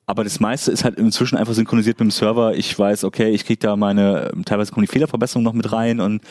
Aber 0.06 0.24
das 0.24 0.40
meiste 0.40 0.72
ist 0.72 0.84
halt 0.84 0.98
inzwischen 0.98 1.36
einfach 1.38 1.54
synchronisiert 1.54 1.98
mit 2.00 2.08
dem 2.08 2.10
Server. 2.10 2.54
Ich 2.56 2.76
weiß, 2.78 3.04
okay, 3.04 3.30
ich 3.30 3.46
kriege 3.46 3.60
da 3.60 3.76
meine, 3.76 4.32
teilweise 4.44 4.72
kommen 4.72 4.84
die 4.84 4.92
Fehlerverbesserungen 4.92 5.44
noch 5.44 5.54
mit 5.54 5.70
rein 5.72 6.00
und 6.00 6.22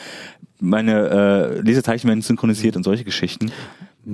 meine 0.60 1.08
äh, 1.56 1.60
Lesezeichen 1.60 2.06
werden 2.06 2.20
synchronisiert 2.22 2.76
und 2.76 2.84
solche 2.84 3.02
Geschichten. 3.04 3.50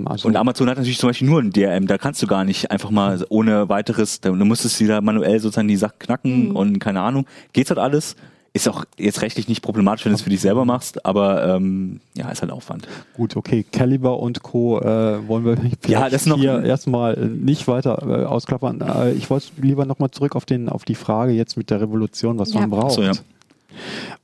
Also, 0.05 0.29
Und 0.29 0.37
Amazon 0.37 0.68
hat 0.68 0.76
natürlich 0.76 0.98
zum 0.98 1.09
Beispiel 1.11 1.29
nur 1.29 1.40
ein 1.40 1.50
DRM, 1.50 1.87
da 1.87 1.98
kannst 1.98 2.22
du 2.22 2.26
gar 2.26 2.44
nicht 2.44 2.70
einfach 2.70 2.90
mal 2.90 3.24
ohne 3.29 3.68
weiteres, 3.68 4.20
da, 4.20 4.31
da 4.31 4.44
musstest 4.44 4.79
du 4.81 4.85
wieder 4.85 5.00
manuell 5.00 5.40
sozusagen 5.40 5.68
die 5.68 5.76
Sachen 5.76 5.98
knacken 5.98 6.53
und 6.53 6.79
keine 6.79 7.00
Ahnung. 7.00 7.26
Geht's 7.53 7.70
halt 7.70 7.79
alles? 7.79 8.16
Ist 8.53 8.68
auch 8.68 8.85
jetzt 8.98 9.22
rechtlich 9.22 9.46
nicht 9.46 9.62
problematisch, 9.62 10.05
wenn 10.05 10.11
du 10.11 10.16
es 10.16 10.22
für 10.22 10.31
dich 10.31 10.40
selber 10.40 10.64
machst, 10.64 11.07
aber 11.07 11.55
ähm, 11.55 12.00
ja, 12.16 12.29
ist 12.31 12.42
halt 12.42 12.50
Aufwand. 12.50 12.88
Gut, 13.14 13.37
okay, 13.37 13.64
Caliber 13.70 14.18
und 14.18 14.42
Co. 14.42 14.81
Äh, 14.81 15.29
wollen 15.29 15.44
wir 15.44 15.57
vielleicht 15.57 15.88
Ja, 15.88 16.09
das 16.09 16.26
noch- 16.26 16.37
hier 16.37 16.61
erstmal 16.64 17.14
äh, 17.16 17.26
nicht 17.26 17.68
weiter 17.68 18.03
äh, 18.09 18.24
ausklappern. 18.24 18.81
Äh, 18.81 19.12
ich 19.12 19.31
wollte 19.31 19.46
lieber 19.62 19.85
nochmal 19.87 20.11
zurück 20.11 20.35
auf, 20.35 20.46
den, 20.46 20.68
auf 20.68 20.85
die 20.85 20.96
Frage 20.96 21.31
jetzt 21.33 21.57
mit 21.57 21.70
der 21.70 21.81
Revolution, 21.81 22.40
was 22.40 22.53
Ja. 22.53 22.61
man 22.61 22.70
braucht. 22.70 22.92
So, 22.94 23.03
ja. 23.03 23.12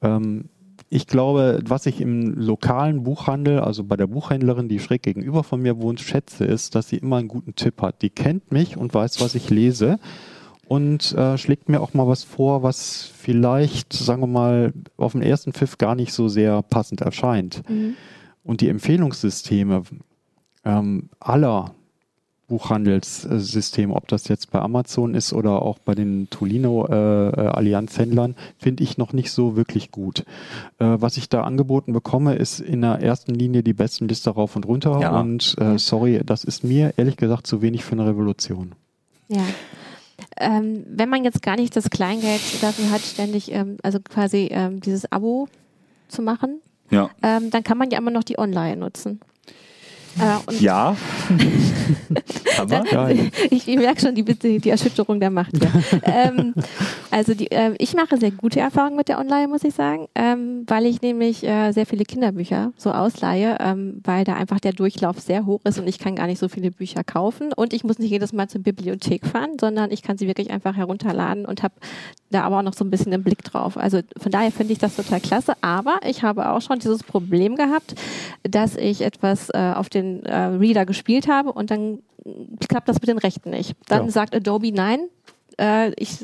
ähm, 0.03 0.47
ich 0.89 1.07
glaube, 1.07 1.61
was 1.67 1.87
ich 1.87 2.01
im 2.01 2.35
lokalen 2.35 3.03
Buchhandel, 3.03 3.61
also 3.61 3.83
bei 3.83 3.97
der 3.97 4.07
Buchhändlerin, 4.07 4.69
die 4.69 4.79
schräg 4.79 5.03
gegenüber 5.03 5.43
von 5.43 5.61
mir 5.61 5.81
wohnt, 5.81 6.01
schätze, 6.01 6.45
ist, 6.45 6.75
dass 6.75 6.89
sie 6.89 6.99
immer 6.99 7.17
einen 7.17 7.29
guten 7.29 7.57
Tipp 7.57 7.83
hat. 7.83 8.03
Die 8.03 8.11
kennt 8.11 8.53
mich 8.53 8.77
und 8.77 8.95
weiß, 8.95 9.21
was 9.21 9.35
ich 9.35 9.51
lese 9.51 9.99
und 10.69 11.13
äh, 11.13 11.39
schlägt 11.39 11.69
mir 11.69 11.81
auch 11.81 11.95
mal 11.95 12.07
was 12.07 12.25
vor, 12.25 12.63
was 12.63 13.11
vielleicht, 13.17 13.93
sagen 13.93 14.23
wir 14.23 14.27
mal, 14.29 14.73
auf 14.97 15.13
den 15.13 15.23
ersten 15.23 15.53
Pfiff 15.53 15.79
gar 15.79 15.95
nicht 15.95 16.13
so 16.13 16.29
sehr 16.29 16.63
passend 16.63 17.01
erscheint. 17.01 17.69
Mhm. 17.69 17.95
Und 18.45 18.61
die 18.61 18.69
Empfehlungssysteme 18.69 19.83
ähm, 20.65 21.09
aller 21.19 21.75
Buchhandelssysteme, 22.49 23.95
ob 23.95 24.09
das 24.09 24.29
jetzt 24.29 24.51
bei 24.51 24.61
Amazon 24.61 25.15
ist 25.15 25.33
oder 25.33 25.63
auch 25.63 25.79
bei 25.79 25.95
den 25.95 26.29
Tolino-Allianzhändlern, 26.31 28.35
finde 28.59 28.83
ich 28.85 28.99
noch 28.99 29.13
nicht 29.13 29.31
so 29.33 29.57
wirklich 29.57 29.91
gut. 29.91 30.21
Äh, 30.79 30.97
was 30.99 31.17
ich 31.17 31.29
da 31.29 31.43
angeboten 31.45 31.93
bekomme, 31.93 32.35
ist 32.37 32.61
in 32.61 32.83
der 32.83 33.01
ersten 33.01 33.35
Linie 33.35 33.63
die 33.63 33.75
besten 33.75 34.09
Liste 34.09 34.31
rauf 34.31 34.57
und 34.57 34.67
runter. 34.67 35.01
Ja. 35.01 35.19
Und 35.21 35.57
äh, 35.59 35.79
sorry, 35.79 36.21
das 36.25 36.45
ist 36.45 36.65
mir 36.65 36.95
ehrlich 36.97 37.17
gesagt 37.17 37.47
zu 37.47 37.63
wenig 37.63 37.85
für 37.85 37.93
eine 37.93 38.07
Revolution. 38.07 38.73
Ja. 39.29 39.43
Ähm, 40.39 40.85
wenn 40.89 41.09
man 41.09 41.25
jetzt 41.25 41.43
gar 41.43 41.57
nicht 41.57 41.77
das 41.77 41.91
Kleingeld 41.91 42.41
dafür 42.63 42.91
hat, 42.91 43.01
ständig, 43.03 43.53
ähm, 43.53 43.77
also 43.83 43.99
quasi 44.01 44.49
ähm, 44.51 44.81
dieses 44.81 45.11
Abo 45.11 45.49
zu 46.09 46.23
machen, 46.23 46.61
Ja. 46.91 47.11
ähm, 47.23 47.51
dann 47.51 47.63
kann 47.65 47.79
man 47.79 47.91
ja 47.91 47.99
immer 47.99 48.11
noch 48.11 48.25
die 48.25 48.39
Online 48.39 48.77
nutzen. 48.77 49.21
Äh, 50.21 50.55
Ja. 50.55 50.97
aber 52.59 52.85
Ja, 52.91 53.09
ich, 53.51 53.69
ich 53.69 53.77
merke 53.77 54.01
schon 54.01 54.15
die, 54.15 54.25
die, 54.25 54.71
Erschütterung 54.71 55.21
der 55.21 55.31
Macht. 55.31 55.53
Ja. 55.63 55.71
ähm, 56.05 56.55
also 57.11 57.35
die, 57.35 57.51
äh, 57.51 57.75
ich 57.79 57.95
mache 57.95 58.17
sehr 58.19 58.31
gute 58.31 58.61
Erfahrungen 58.61 58.97
mit 58.97 59.09
der 59.09 59.19
Online, 59.19 59.49
muss 59.49 59.65
ich 59.65 59.75
sagen, 59.75 60.07
ähm, 60.15 60.65
weil 60.67 60.87
ich 60.87 61.03
nämlich 61.03 61.45
äh, 61.45 61.73
sehr 61.73 61.87
viele 61.87 62.05
Kinderbücher 62.05 62.73
so 62.77 62.93
ausleihe, 62.93 63.59
ähm, 63.61 64.01
weil 64.05 64.25
da 64.25 64.35
einfach 64.35 64.61
der 64.61 64.73
Durchlauf 64.73 65.21
sehr 65.21 65.47
hoch 65.47 65.61
ist 65.65 65.79
und 65.79 65.89
ich 65.89 65.99
kann 65.99 66.17
gar 66.17 66.27
nicht 66.27 66.39
so 66.39 66.49
viele 66.49 66.71
Bücher 66.71 67.05
kaufen 67.05 67.53
und 67.53 67.73
ich 67.73 67.85
muss 67.85 67.99
nicht 67.99 68.11
jedes 68.11 68.33
Mal 68.33 68.49
zur 68.49 68.63
Bibliothek 68.63 69.27
fahren, 69.27 69.59
sondern 69.61 69.91
ich 69.91 70.03
kann 70.03 70.19
sie 70.19 70.27
wirklich 70.27 70.51
einfach 70.51 70.77
herunterladen 70.77 71.47
und 71.47 71.63
habe 71.63 71.75
da 72.31 72.43
aber 72.43 72.59
auch 72.59 72.63
noch 72.63 72.75
so 72.75 72.85
ein 72.85 72.91
bisschen 72.91 73.13
einen 73.13 73.23
Blick 73.23 73.45
drauf. 73.45 73.77
Also 73.77 74.01
von 74.17 74.33
daher 74.33 74.51
finde 74.51 74.73
ich 74.73 74.79
das 74.79 74.97
total 74.97 75.21
klasse, 75.21 75.53
aber 75.61 76.01
ich 76.07 76.23
habe 76.23 76.51
auch 76.51 76.61
schon 76.61 76.79
dieses 76.79 77.03
Problem 77.03 77.57
gehabt, 77.57 77.95
dass 78.43 78.77
ich 78.77 79.03
etwas 79.03 79.49
äh, 79.51 79.73
auf 79.75 79.89
den 79.89 80.06
äh, 80.25 80.37
Reader 80.37 80.87
gespielt 80.87 81.29
habe 81.29 81.53
und 81.53 81.71
dann 81.71 81.99
klappt 82.69 82.89
das 82.89 83.01
mit 83.01 83.09
den 83.09 83.19
Rechten 83.19 83.51
nicht. 83.51 83.75
Dann 83.89 84.07
Ja. 84.07 84.11
sagt 84.11 84.35
Adobe 84.35 84.73
nein, 84.73 85.01
äh, 85.59 85.93
ich, 85.95 86.19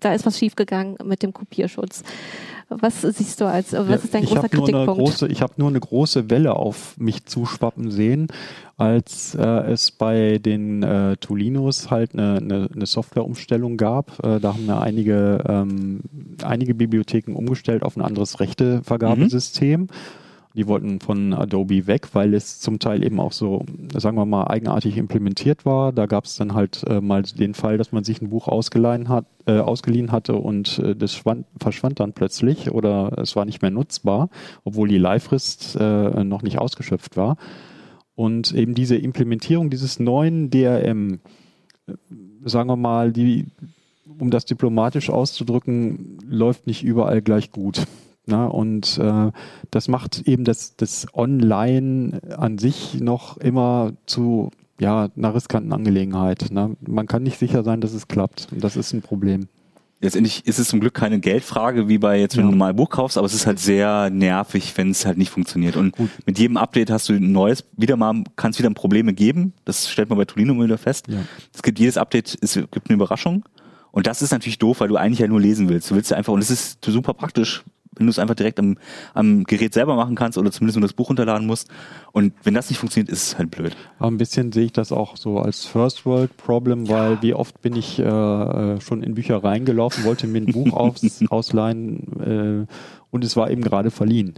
da 0.00 0.14
ist 0.14 0.24
was 0.26 0.38
schiefgegangen 0.38 0.96
mit 1.04 1.22
dem 1.22 1.32
Kopierschutz. 1.32 2.02
Was 2.70 3.00
siehst 3.00 3.40
du 3.40 3.46
als, 3.46 3.72
was 3.72 4.04
ist 4.04 4.12
dein 4.12 4.24
ich 4.24 4.28
großer 4.28 4.42
hab 4.42 4.52
nur 4.52 4.68
eine 4.68 4.76
Kritikpunkt? 4.76 5.00
große, 5.00 5.28
ich 5.28 5.40
habe 5.40 5.54
nur 5.56 5.68
eine 5.68 5.80
große 5.80 6.28
Welle 6.28 6.54
auf 6.54 6.98
mich 6.98 7.24
zuschwappen 7.24 7.90
sehen, 7.90 8.28
als 8.76 9.34
äh, 9.34 9.42
es 9.42 9.90
bei 9.90 10.38
den 10.38 10.82
äh, 10.82 11.16
Tolinos 11.16 11.90
halt 11.90 12.12
eine, 12.12 12.36
eine, 12.36 12.68
eine 12.72 12.86
Softwareumstellung 12.86 13.78
gab. 13.78 14.22
Äh, 14.22 14.38
da 14.38 14.52
haben 14.52 14.66
ja 14.66 14.80
einige, 14.80 15.42
ähm, 15.48 16.00
einige 16.42 16.74
Bibliotheken 16.74 17.32
umgestellt 17.36 17.82
auf 17.82 17.96
ein 17.96 18.02
anderes 18.02 18.38
Rechtevergabesystem. 18.38 19.88
Die 20.58 20.66
wollten 20.66 20.98
von 20.98 21.34
Adobe 21.34 21.86
weg, 21.86 22.08
weil 22.14 22.34
es 22.34 22.58
zum 22.58 22.80
Teil 22.80 23.04
eben 23.04 23.20
auch 23.20 23.30
so, 23.30 23.64
sagen 23.94 24.16
wir 24.16 24.26
mal, 24.26 24.48
eigenartig 24.48 24.96
implementiert 24.96 25.64
war. 25.64 25.92
Da 25.92 26.06
gab 26.06 26.24
es 26.24 26.34
dann 26.34 26.52
halt 26.52 26.82
äh, 26.88 27.00
mal 27.00 27.22
den 27.22 27.54
Fall, 27.54 27.78
dass 27.78 27.92
man 27.92 28.02
sich 28.02 28.20
ein 28.20 28.30
Buch 28.30 28.48
ausgeliehen, 28.48 29.08
hat, 29.08 29.26
äh, 29.46 29.60
ausgeliehen 29.60 30.10
hatte 30.10 30.34
und 30.34 30.80
äh, 30.80 30.96
das 30.96 31.14
schwand, 31.14 31.46
verschwand 31.60 32.00
dann 32.00 32.12
plötzlich 32.12 32.72
oder 32.72 33.16
es 33.18 33.36
war 33.36 33.44
nicht 33.44 33.62
mehr 33.62 33.70
nutzbar, 33.70 34.30
obwohl 34.64 34.88
die 34.88 34.98
Leihfrist 34.98 35.76
äh, 35.78 36.24
noch 36.24 36.42
nicht 36.42 36.58
ausgeschöpft 36.58 37.16
war. 37.16 37.36
Und 38.16 38.52
eben 38.52 38.74
diese 38.74 38.96
Implementierung 38.96 39.70
dieses 39.70 40.00
neuen 40.00 40.50
DRM, 40.50 41.20
äh, 41.86 41.92
sagen 42.44 42.68
wir 42.68 42.74
mal, 42.74 43.12
die, 43.12 43.46
um 44.18 44.32
das 44.32 44.44
diplomatisch 44.44 45.08
auszudrücken, 45.08 46.18
läuft 46.26 46.66
nicht 46.66 46.82
überall 46.82 47.22
gleich 47.22 47.52
gut. 47.52 47.86
Na, 48.28 48.44
und 48.44 48.98
äh, 48.98 49.32
das 49.70 49.88
macht 49.88 50.20
eben 50.28 50.44
das, 50.44 50.76
das 50.76 51.06
Online 51.14 52.20
an 52.36 52.58
sich 52.58 53.00
noch 53.00 53.38
immer 53.38 53.92
zu 54.04 54.50
ja, 54.78 55.08
einer 55.16 55.34
riskanten 55.34 55.72
Angelegenheit. 55.72 56.50
Ne? 56.50 56.76
Man 56.86 57.06
kann 57.06 57.22
nicht 57.22 57.38
sicher 57.38 57.64
sein, 57.64 57.80
dass 57.80 57.94
es 57.94 58.06
klappt. 58.06 58.48
Und 58.52 58.62
das 58.62 58.76
ist 58.76 58.92
ein 58.92 59.00
Problem. 59.00 59.48
Letztendlich 60.00 60.46
ist 60.46 60.58
es 60.58 60.68
zum 60.68 60.78
Glück 60.78 60.92
keine 60.92 61.20
Geldfrage, 61.20 61.88
wie 61.88 61.96
bei 61.96 62.20
jetzt, 62.20 62.36
wenn 62.36 62.44
ja. 62.44 62.50
du 62.50 62.54
ein 62.54 62.58
normales 62.58 62.76
Buch 62.76 62.90
kaufst, 62.90 63.16
aber 63.16 63.26
es 63.26 63.34
ist 63.34 63.46
halt 63.46 63.58
sehr 63.58 64.10
nervig, 64.10 64.74
wenn 64.76 64.90
es 64.90 65.06
halt 65.06 65.16
nicht 65.16 65.30
funktioniert. 65.30 65.76
Und 65.76 65.96
Gut. 65.96 66.10
mit 66.26 66.38
jedem 66.38 66.58
Update 66.58 66.90
hast 66.90 67.08
du 67.08 67.14
ein 67.14 67.32
neues, 67.32 67.64
wieder 67.76 67.96
mal, 67.96 68.22
kann 68.36 68.50
es 68.50 68.58
wieder 68.58 68.70
Probleme 68.70 69.14
geben. 69.14 69.54
Das 69.64 69.88
stellt 69.88 70.10
man 70.10 70.18
bei 70.18 70.26
Tolino 70.26 70.62
wieder 70.62 70.78
fest. 70.78 71.08
Ja. 71.08 71.18
Es 71.52 71.62
gibt 71.62 71.78
jedes 71.80 71.96
Update, 71.96 72.38
es 72.42 72.54
gibt 72.54 72.90
eine 72.90 72.94
Überraschung. 72.94 73.44
Und 73.90 74.06
das 74.06 74.22
ist 74.22 74.30
natürlich 74.30 74.58
doof, 74.58 74.80
weil 74.80 74.88
du 74.88 74.96
eigentlich 74.96 75.18
ja 75.18 75.26
nur 75.26 75.40
lesen 75.40 75.68
willst. 75.68 75.90
Du 75.90 75.96
willst 75.96 76.10
ja 76.10 76.16
einfach, 76.16 76.32
und 76.32 76.40
es 76.40 76.50
ist 76.50 76.84
super 76.84 77.14
praktisch, 77.14 77.64
wenn 77.94 78.06
du 78.06 78.10
es 78.10 78.18
einfach 78.18 78.34
direkt 78.34 78.58
am, 78.58 78.76
am 79.14 79.44
Gerät 79.44 79.74
selber 79.74 79.96
machen 79.96 80.14
kannst 80.14 80.38
oder 80.38 80.50
zumindest 80.50 80.76
nur 80.78 80.86
das 80.86 80.92
Buch 80.92 81.08
runterladen 81.08 81.46
musst. 81.46 81.68
Und 82.12 82.32
wenn 82.44 82.54
das 82.54 82.68
nicht 82.70 82.78
funktioniert, 82.78 83.10
ist 83.10 83.22
es 83.22 83.38
halt 83.38 83.50
blöd. 83.50 83.76
Aber 83.98 84.10
ein 84.10 84.18
bisschen 84.18 84.52
sehe 84.52 84.66
ich 84.66 84.72
das 84.72 84.92
auch 84.92 85.16
so 85.16 85.38
als 85.38 85.64
First 85.64 86.06
World 86.06 86.36
Problem, 86.36 86.84
ja. 86.84 86.94
weil 86.94 87.22
wie 87.22 87.34
oft 87.34 87.60
bin 87.60 87.76
ich 87.76 87.98
äh, 87.98 88.80
schon 88.80 89.02
in 89.02 89.14
Bücher 89.14 89.42
reingelaufen, 89.42 90.04
wollte 90.04 90.26
mir 90.26 90.42
ein 90.42 90.46
Buch 90.52 90.72
aus, 90.72 91.22
ausleihen 91.28 92.66
äh, 92.66 92.74
und 93.10 93.24
es 93.24 93.36
war 93.36 93.50
eben 93.50 93.62
gerade 93.62 93.90
verliehen. 93.90 94.34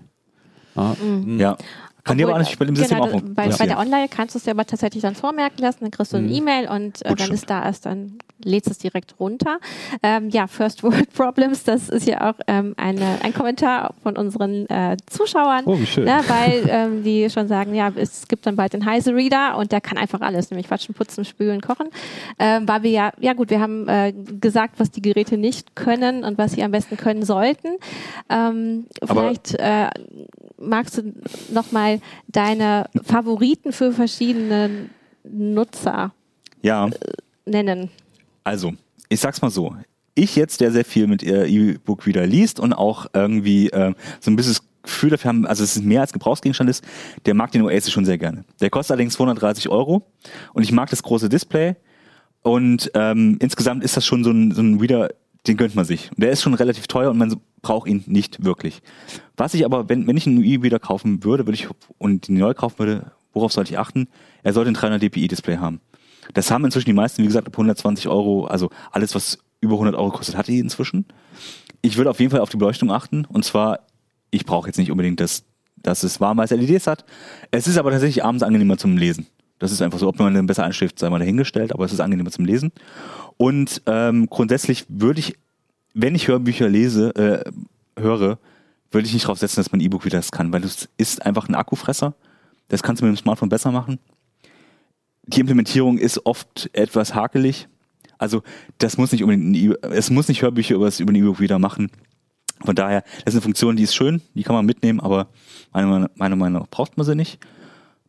Ja. 0.77 0.97
Mhm. 1.03 1.41
ja. 1.41 1.57
Kann 2.05 2.19
dir 2.19 2.29
aber 2.29 2.39
natürlich 2.39 2.59
bei 2.59 2.65
dem 2.65 2.77
System 2.77 3.01
genau, 3.01 3.17
auch 3.17 3.23
bei, 3.23 3.49
bei 3.49 3.67
der 3.67 3.79
Online 3.79 4.09
kannst 4.09 4.35
du 4.35 4.39
es 4.39 4.45
dir 4.45 4.53
aber 4.53 4.67
tatsächlich 4.67 5.03
dann 5.03 5.15
vormerken 5.15 5.59
lassen, 5.61 5.79
dann 5.81 5.91
kriegst 5.91 6.13
du 6.13 6.17
eine 6.17 6.29
mhm. 6.29 6.35
E-Mail 6.35 6.69
und 6.69 7.05
äh, 7.05 7.15
dann 7.15 7.31
ist 7.31 7.49
da 7.49 7.65
erst 7.65 7.87
dann 7.87 8.19
lädst 8.45 8.71
es 8.71 8.79
direkt 8.79 9.15
runter. 9.21 9.59
Ähm, 10.03 10.31
ja, 10.31 10.47
First 10.47 10.83
World 10.83 11.13
Problems, 11.15 11.65
das 11.65 11.89
ist 11.89 12.07
ja 12.07 12.31
auch 12.31 12.35
ähm, 12.47 12.75
eine, 12.77 13.19
ein 13.23 13.35
Kommentar 13.35 13.95
von 14.03 14.17
unseren 14.17 14.69
äh, 14.69 14.97
Zuschauern, 15.07 15.65
oh, 15.67 15.79
wie 15.79 15.87
schön. 15.87 16.05
Ne, 16.05 16.21
weil 16.29 16.65
ähm, 16.69 17.03
die 17.03 17.29
schon 17.31 17.49
sagen, 17.49 17.75
ja, 17.75 17.93
es 17.95 18.29
gibt 18.29 18.47
dann 18.47 18.57
bald 18.57 18.73
den 18.73 18.87
Heise 18.87 19.15
Reader 19.15 19.57
und 19.59 19.73
der 19.73 19.81
kann 19.81 19.99
einfach 19.99 20.21
alles, 20.21 20.51
nämlich 20.51 20.71
waschen, 20.71 20.95
putzen, 20.95 21.25
spülen, 21.25 21.61
kochen. 21.61 21.89
Ähm, 22.39 22.67
weil 22.67 22.83
wir 22.83 22.91
ja, 22.91 23.13
ja 23.21 23.33
gut, 23.35 23.51
wir 23.51 23.61
haben 23.61 23.89
äh, 23.89 24.13
gesagt, 24.13 24.79
was 24.79 24.91
die 24.91 25.03
Geräte 25.03 25.37
nicht 25.37 25.77
können 25.77 26.25
und 26.25 26.39
was 26.39 26.53
sie 26.53 26.63
am 26.63 26.71
besten 26.71 26.97
können 26.97 27.25
sollten. 27.25 27.69
Ähm, 28.29 28.87
vielleicht 29.05 29.55
äh, 29.55 29.89
magst 30.61 30.99
du 30.99 31.13
nochmal 31.53 32.01
deine 32.29 32.89
Favoriten 33.05 33.73
für 33.73 33.93
verschiedene 33.93 34.91
Nutzer 35.25 36.13
ja. 36.63 36.87
Äh, 36.87 36.91
nennen. 37.47 37.91
Also, 38.45 38.73
ich 39.09 39.21
sag's 39.21 39.43
mal 39.43 39.51
so. 39.51 39.75
Ich 40.15 40.37
jetzt, 40.37 40.61
der 40.61 40.73
sehr 40.73 40.85
viel 40.85 41.07
mit 41.07 41.23
E-Book 41.23 42.07
wieder 42.07 42.27
liest 42.27 42.61
und 42.61 42.73
auch 42.73 43.07
irgendwie 43.13 43.71
äh, 43.71 43.95
so 44.21 44.31
ein 44.31 44.37
bisschen 44.37 44.53
das 44.53 44.63
Gefühl 44.83 45.11
dafür 45.11 45.29
haben, 45.29 45.47
also 45.47 45.63
es 45.63 45.77
ist 45.77 45.85
mehr 45.85 46.01
als 46.01 46.13
Gebrauchsgegenstand 46.13 46.69
ist, 46.69 46.85
der 47.27 47.35
mag 47.35 47.53
den 47.53 47.63
Oasis 47.63 47.93
schon 47.93 48.05
sehr 48.05 48.19
gerne. 48.19 48.45
Der 48.61 48.71
kostet 48.71 48.93
allerdings 48.93 49.15
230 49.15 49.69
Euro 49.69 50.03
und 50.53 50.63
ich 50.63 50.73
mag 50.73 50.91
das 50.91 51.03
große 51.03 51.29
Display 51.29 51.77
und 52.43 52.91
ähm, 52.95 53.37
insgesamt 53.41 53.85
ist 53.85 53.97
das 53.97 54.07
schon 54.07 54.25
so 54.25 54.31
ein, 54.31 54.53
so 54.53 54.63
ein 54.63 54.79
Reader, 54.79 55.11
den 55.47 55.57
gönnt 55.57 55.75
man 55.75 55.85
sich. 55.85 56.11
Der 56.17 56.31
ist 56.31 56.43
schon 56.43 56.55
relativ 56.55 56.87
teuer 56.87 57.11
und 57.11 57.19
man 57.19 57.41
braucht 57.63 57.89
ihn 57.89 58.05
nicht 58.07 58.45
wirklich. 58.45 58.83
Was 59.37 59.55
ich 59.55 59.65
aber, 59.65 59.89
wenn, 59.89 60.07
wenn 60.07 60.17
ich 60.17 60.27
einen 60.27 60.45
E-Reader 60.45 60.79
kaufen 60.79 61.25
würde, 61.25 61.47
würde 61.47 61.55
ich 61.55 61.69
und 61.99 62.29
den 62.29 62.39
neu 62.39 62.55
kaufen 62.55 62.79
würde, 62.79 63.13
worauf 63.33 63.53
sollte 63.53 63.73
ich 63.73 63.79
achten? 63.79 64.09
Er 64.43 64.53
sollte 64.53 64.71
ein 64.71 64.75
300 64.75 65.03
dpi 65.03 65.29
Display 65.29 65.59
haben. 65.59 65.81
Das 66.35 66.51
haben 66.51 66.65
inzwischen 66.65 66.87
die 66.87 66.95
meisten, 66.95 67.23
wie 67.23 67.27
gesagt, 67.27 67.47
ab 67.47 67.55
120 67.55 68.09
Euro, 68.09 68.45
also 68.45 68.71
alles, 68.93 69.15
was 69.15 69.39
über 69.61 69.75
100 69.75 69.95
Euro 69.95 70.11
kostet, 70.11 70.37
hat 70.37 70.49
die 70.49 70.59
inzwischen. 70.59 71.07
Ich 71.83 71.97
würde 71.97 72.11
auf 72.11 72.21
jeden 72.21 72.31
Fall 72.31 72.41
auf 72.41 72.51
die 72.51 72.57
Beleuchtung 72.57 72.91
achten. 72.91 73.25
Und 73.25 73.45
zwar, 73.45 73.81
ich 74.31 74.45
brauche 74.45 74.69
jetzt 74.69 74.79
nicht 74.79 74.91
unbedingt, 74.91 75.21
dass, 75.21 75.45
dass 75.77 76.03
es 76.03 76.21
warmweiß 76.21 76.51
LEDs 76.51 76.87
hat. 76.87 77.05
Es 77.51 77.67
ist 77.67 77.79
aber 77.79 77.91
tatsächlich 77.91 78.25
abends 78.25 78.43
angenehmer 78.43 78.77
zum 78.77 78.97
Lesen. 78.97 79.27
Das 79.61 79.71
ist 79.71 79.81
einfach 79.81 80.01
so, 80.01 80.09
ob 80.09 80.19
man 80.19 80.35
dann 80.35 80.47
besser 80.47 80.65
einschläft, 80.65 80.99
sei 80.99 81.09
mal 81.09 81.21
dahingestellt, 81.21 81.73
aber 81.73 81.85
es 81.85 81.93
ist 81.93 82.01
angenehmer 82.01 82.33
zum 82.33 82.45
Lesen. 82.45 82.73
Und 83.37 83.83
ähm, 83.87 84.27
grundsätzlich 84.29 84.87
würde 84.89 85.21
ich, 85.21 85.37
wenn 85.95 86.17
ich 86.17 86.27
Hörbücher 86.27 86.69
lese, 86.69 87.15
äh, 87.15 88.01
höre, 88.01 88.39
würde 88.91 89.07
ich 89.07 89.13
nicht 89.13 89.27
darauf 89.27 89.39
setzen, 89.39 89.61
dass 89.61 89.71
man 89.71 89.81
E-Book 89.81 90.05
wieder 90.05 90.19
das 90.19 90.33
kann, 90.33 90.53
weil 90.53 90.63
das 90.63 90.89
ist 90.97 91.25
einfach 91.25 91.49
ein 91.49 91.55
Akkufresser. 91.55 92.15
Das 92.69 92.83
kannst 92.83 93.01
du 93.01 93.07
mit 93.07 93.17
dem 93.17 93.21
Smartphone 93.21 93.49
besser 93.49 93.71
machen 93.71 94.01
die 95.27 95.41
Implementierung 95.41 95.99
ist 95.99 96.25
oft 96.27 96.71
etwas 96.73 97.15
hakelig. 97.15 97.69
Also 98.19 98.43
das 98.79 98.99
muss 98.99 99.13
nicht 99.13 99.23
unbedingt, 99.23 99.57
e 99.57 99.89
es 99.91 100.11
muss 100.11 100.29
nicht 100.29 100.43
Hörbücher 100.43 100.75
über, 100.75 100.87
das, 100.87 101.01
über 101.01 101.13
den 101.13 101.23
E-Book 101.23 101.41
wieder 101.41 101.59
machen. 101.59 101.91
Von 102.63 102.75
daher, 102.75 103.03
das 103.25 103.33
ist 103.33 103.35
eine 103.35 103.43
Funktion, 103.43 103.77
die 103.77 103.85
ist 103.85 103.95
schön, 103.95 104.21
die 104.35 104.43
kann 104.43 104.55
man 104.55 104.67
mitnehmen, 104.67 105.01
aber 105.01 105.29
meiner 105.73 106.09
Meinung 106.17 106.53
nach 106.53 106.69
braucht 106.69 106.97
man 106.99 107.07
sie 107.07 107.15
nicht. 107.15 107.39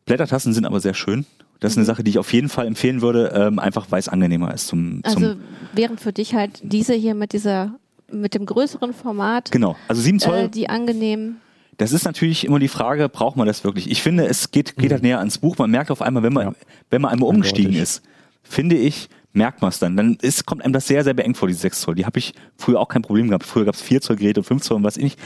Blättertasten 0.06 0.52
sind 0.52 0.64
aber 0.64 0.80
sehr 0.80 0.94
schön. 0.94 1.26
Das 1.60 1.72
ist 1.72 1.78
eine 1.78 1.84
mhm. 1.84 1.86
Sache, 1.86 2.04
die 2.04 2.10
ich 2.10 2.18
auf 2.18 2.32
jeden 2.32 2.48
Fall 2.48 2.66
empfehlen 2.66 3.02
würde, 3.02 3.32
ähm, 3.34 3.58
einfach 3.58 3.86
weil 3.90 4.00
es 4.00 4.08
angenehmer 4.08 4.52
ist 4.52 4.66
zum, 4.66 5.02
zum 5.04 5.24
Also 5.24 5.36
wären 5.72 5.98
für 5.98 6.12
dich 6.12 6.34
halt 6.34 6.60
diese 6.62 6.94
hier 6.94 7.14
mit 7.14 7.32
dieser 7.32 7.74
mit 8.10 8.34
dem 8.34 8.44
größeren 8.44 8.92
Format. 8.92 9.50
Genau, 9.52 9.76
also 9.88 10.02
7 10.02 10.18
Zoll. 10.18 10.36
Äh, 10.36 10.48
die 10.48 10.68
angenehm 10.68 11.36
das 11.78 11.92
ist 11.92 12.04
natürlich 12.04 12.44
immer 12.44 12.58
die 12.58 12.68
Frage, 12.68 13.08
braucht 13.08 13.36
man 13.36 13.46
das 13.46 13.64
wirklich? 13.64 13.90
Ich 13.90 14.02
finde, 14.02 14.26
es 14.26 14.50
geht, 14.50 14.76
geht 14.76 14.92
halt 14.92 15.02
mhm. 15.02 15.08
näher 15.08 15.18
ans 15.18 15.38
Buch. 15.38 15.58
Man 15.58 15.70
merkt 15.70 15.90
auf 15.90 16.02
einmal, 16.02 16.22
wenn 16.22 16.32
man, 16.32 16.48
ja. 16.48 16.54
wenn 16.90 17.02
man 17.02 17.10
einmal 17.10 17.28
umgestiegen 17.28 17.74
ist, 17.74 18.02
finde 18.42 18.76
ich, 18.76 19.08
merkt 19.32 19.62
man 19.62 19.70
es 19.70 19.78
dann. 19.78 19.96
Dann 19.96 20.16
ist, 20.20 20.46
kommt 20.46 20.62
einem 20.62 20.72
das 20.72 20.86
sehr, 20.86 21.02
sehr 21.02 21.14
beengt 21.14 21.36
vor, 21.36 21.48
die 21.48 21.54
6 21.54 21.80
Zoll. 21.80 21.94
Die 21.94 22.04
habe 22.04 22.18
ich 22.18 22.34
früher 22.56 22.78
auch 22.78 22.88
kein 22.88 23.02
Problem 23.02 23.28
gehabt. 23.28 23.44
Früher 23.44 23.64
gab 23.64 23.74
es 23.74 23.82
4 23.82 24.00
Zoll 24.00 24.16
Geräte 24.16 24.40
und 24.40 24.44
5 24.44 24.62
Zoll 24.62 24.76
und 24.76 24.84
was 24.84 24.96
ich 24.96 25.04
nicht. 25.04 25.18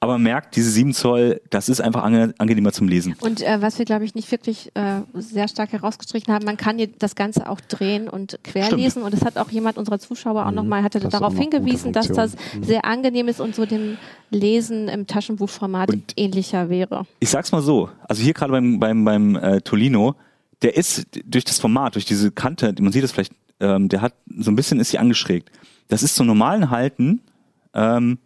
Aber 0.00 0.12
man 0.12 0.22
merkt, 0.22 0.54
diese 0.54 0.70
7 0.70 0.92
Zoll, 0.94 1.40
das 1.50 1.68
ist 1.68 1.80
einfach 1.80 2.04
angenehmer 2.04 2.72
zum 2.72 2.86
Lesen. 2.86 3.16
Und 3.20 3.42
äh, 3.42 3.60
was 3.60 3.78
wir, 3.78 3.84
glaube 3.84 4.04
ich, 4.04 4.14
nicht 4.14 4.30
wirklich 4.30 4.70
äh, 4.74 5.00
sehr 5.14 5.48
stark 5.48 5.72
herausgestrichen 5.72 6.32
haben, 6.32 6.44
man 6.44 6.56
kann 6.56 6.80
das 7.00 7.16
Ganze 7.16 7.48
auch 7.48 7.60
drehen 7.60 8.08
und 8.08 8.38
querlesen. 8.44 9.02
Und 9.02 9.12
es 9.12 9.24
hat 9.24 9.36
auch 9.36 9.50
jemand 9.50 9.76
unserer 9.76 9.98
Zuschauer 9.98 10.46
auch 10.46 10.50
mhm, 10.50 10.56
nochmal, 10.56 10.82
hatte 10.84 11.00
darauf 11.00 11.36
hingewiesen, 11.36 11.92
dass 11.92 12.08
das 12.08 12.36
mhm. 12.54 12.62
sehr 12.62 12.84
angenehm 12.84 13.26
ist 13.26 13.40
und 13.40 13.56
so 13.56 13.66
dem 13.66 13.98
Lesen 14.30 14.88
im 14.88 15.08
Taschenbuchformat 15.08 15.90
und 15.90 16.12
ähnlicher 16.16 16.68
wäre. 16.68 17.06
Ich 17.18 17.30
sag's 17.30 17.50
mal 17.50 17.62
so, 17.62 17.90
also 18.06 18.22
hier 18.22 18.34
gerade 18.34 18.52
beim, 18.52 18.78
beim, 18.78 19.04
beim 19.04 19.36
äh, 19.36 19.60
Tolino, 19.62 20.14
der 20.62 20.76
ist 20.76 21.06
durch 21.24 21.44
das 21.44 21.58
Format, 21.58 21.96
durch 21.96 22.04
diese 22.04 22.30
Kante, 22.30 22.72
man 22.78 22.92
sieht 22.92 23.02
es 23.02 23.10
vielleicht, 23.10 23.32
ähm, 23.58 23.88
der 23.88 24.00
hat 24.00 24.14
so 24.38 24.50
ein 24.50 24.56
bisschen 24.56 24.78
ist 24.78 24.90
sie 24.90 24.98
angeschrägt. 24.98 25.50
Das 25.88 26.02
ist 26.02 26.14
zum 26.14 26.26
normalen 26.26 26.70
Halten 26.70 27.20
ähm, 27.74 28.18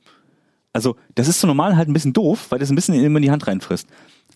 also 0.72 0.96
das 1.14 1.28
ist 1.28 1.40
so 1.40 1.46
normal 1.46 1.76
halt 1.76 1.88
ein 1.88 1.92
bisschen 1.92 2.12
doof, 2.12 2.46
weil 2.50 2.58
das 2.58 2.70
ein 2.70 2.74
bisschen 2.74 2.94
immer 2.94 3.18
in 3.18 3.22
die 3.22 3.30
Hand 3.30 3.46
reinfrisst. 3.46 3.88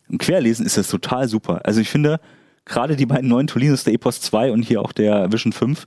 Im 0.08 0.18
Querlesen 0.18 0.66
ist 0.66 0.76
das 0.76 0.88
total 0.88 1.28
super. 1.28 1.60
Also 1.64 1.80
ich 1.80 1.88
finde, 1.88 2.20
gerade 2.64 2.96
die 2.96 3.06
beiden 3.06 3.28
neuen 3.28 3.46
Tolinos, 3.46 3.84
der 3.84 3.94
Epos 3.94 4.20
2 4.20 4.52
und 4.52 4.62
hier 4.62 4.80
auch 4.80 4.92
der 4.92 5.32
Vision 5.32 5.52
5, 5.52 5.86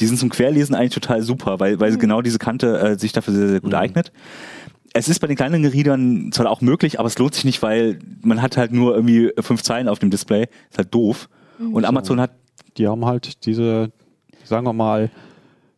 die 0.00 0.06
sind 0.06 0.18
zum 0.18 0.28
Querlesen 0.28 0.74
eigentlich 0.74 0.94
total 0.94 1.22
super, 1.22 1.58
weil, 1.58 1.80
weil 1.80 1.92
mhm. 1.92 1.98
genau 1.98 2.22
diese 2.22 2.38
Kante 2.38 2.78
äh, 2.78 2.98
sich 2.98 3.12
dafür 3.12 3.34
sehr, 3.34 3.48
sehr 3.48 3.60
gut 3.60 3.72
mhm. 3.72 3.78
eignet. 3.78 4.12
Es 4.92 5.08
ist 5.08 5.18
bei 5.18 5.26
den 5.26 5.36
kleinen 5.36 5.64
Readern 5.64 6.30
zwar 6.32 6.50
auch 6.50 6.60
möglich, 6.60 6.98
aber 6.98 7.08
es 7.08 7.18
lohnt 7.18 7.34
sich 7.34 7.44
nicht, 7.44 7.62
weil 7.62 7.98
man 8.22 8.40
hat 8.40 8.56
halt 8.56 8.72
nur 8.72 8.94
irgendwie 8.94 9.32
fünf 9.40 9.62
Zeilen 9.62 9.88
auf 9.88 9.98
dem 9.98 10.10
Display. 10.10 10.46
Ist 10.70 10.78
halt 10.78 10.94
doof. 10.94 11.28
Mhm. 11.58 11.74
Und 11.74 11.84
Amazon 11.84 12.20
hat. 12.20 12.32
Die 12.76 12.86
haben 12.86 13.04
halt 13.04 13.44
diese, 13.44 13.90
sagen 14.44 14.64
wir 14.64 14.72
mal, 14.72 15.10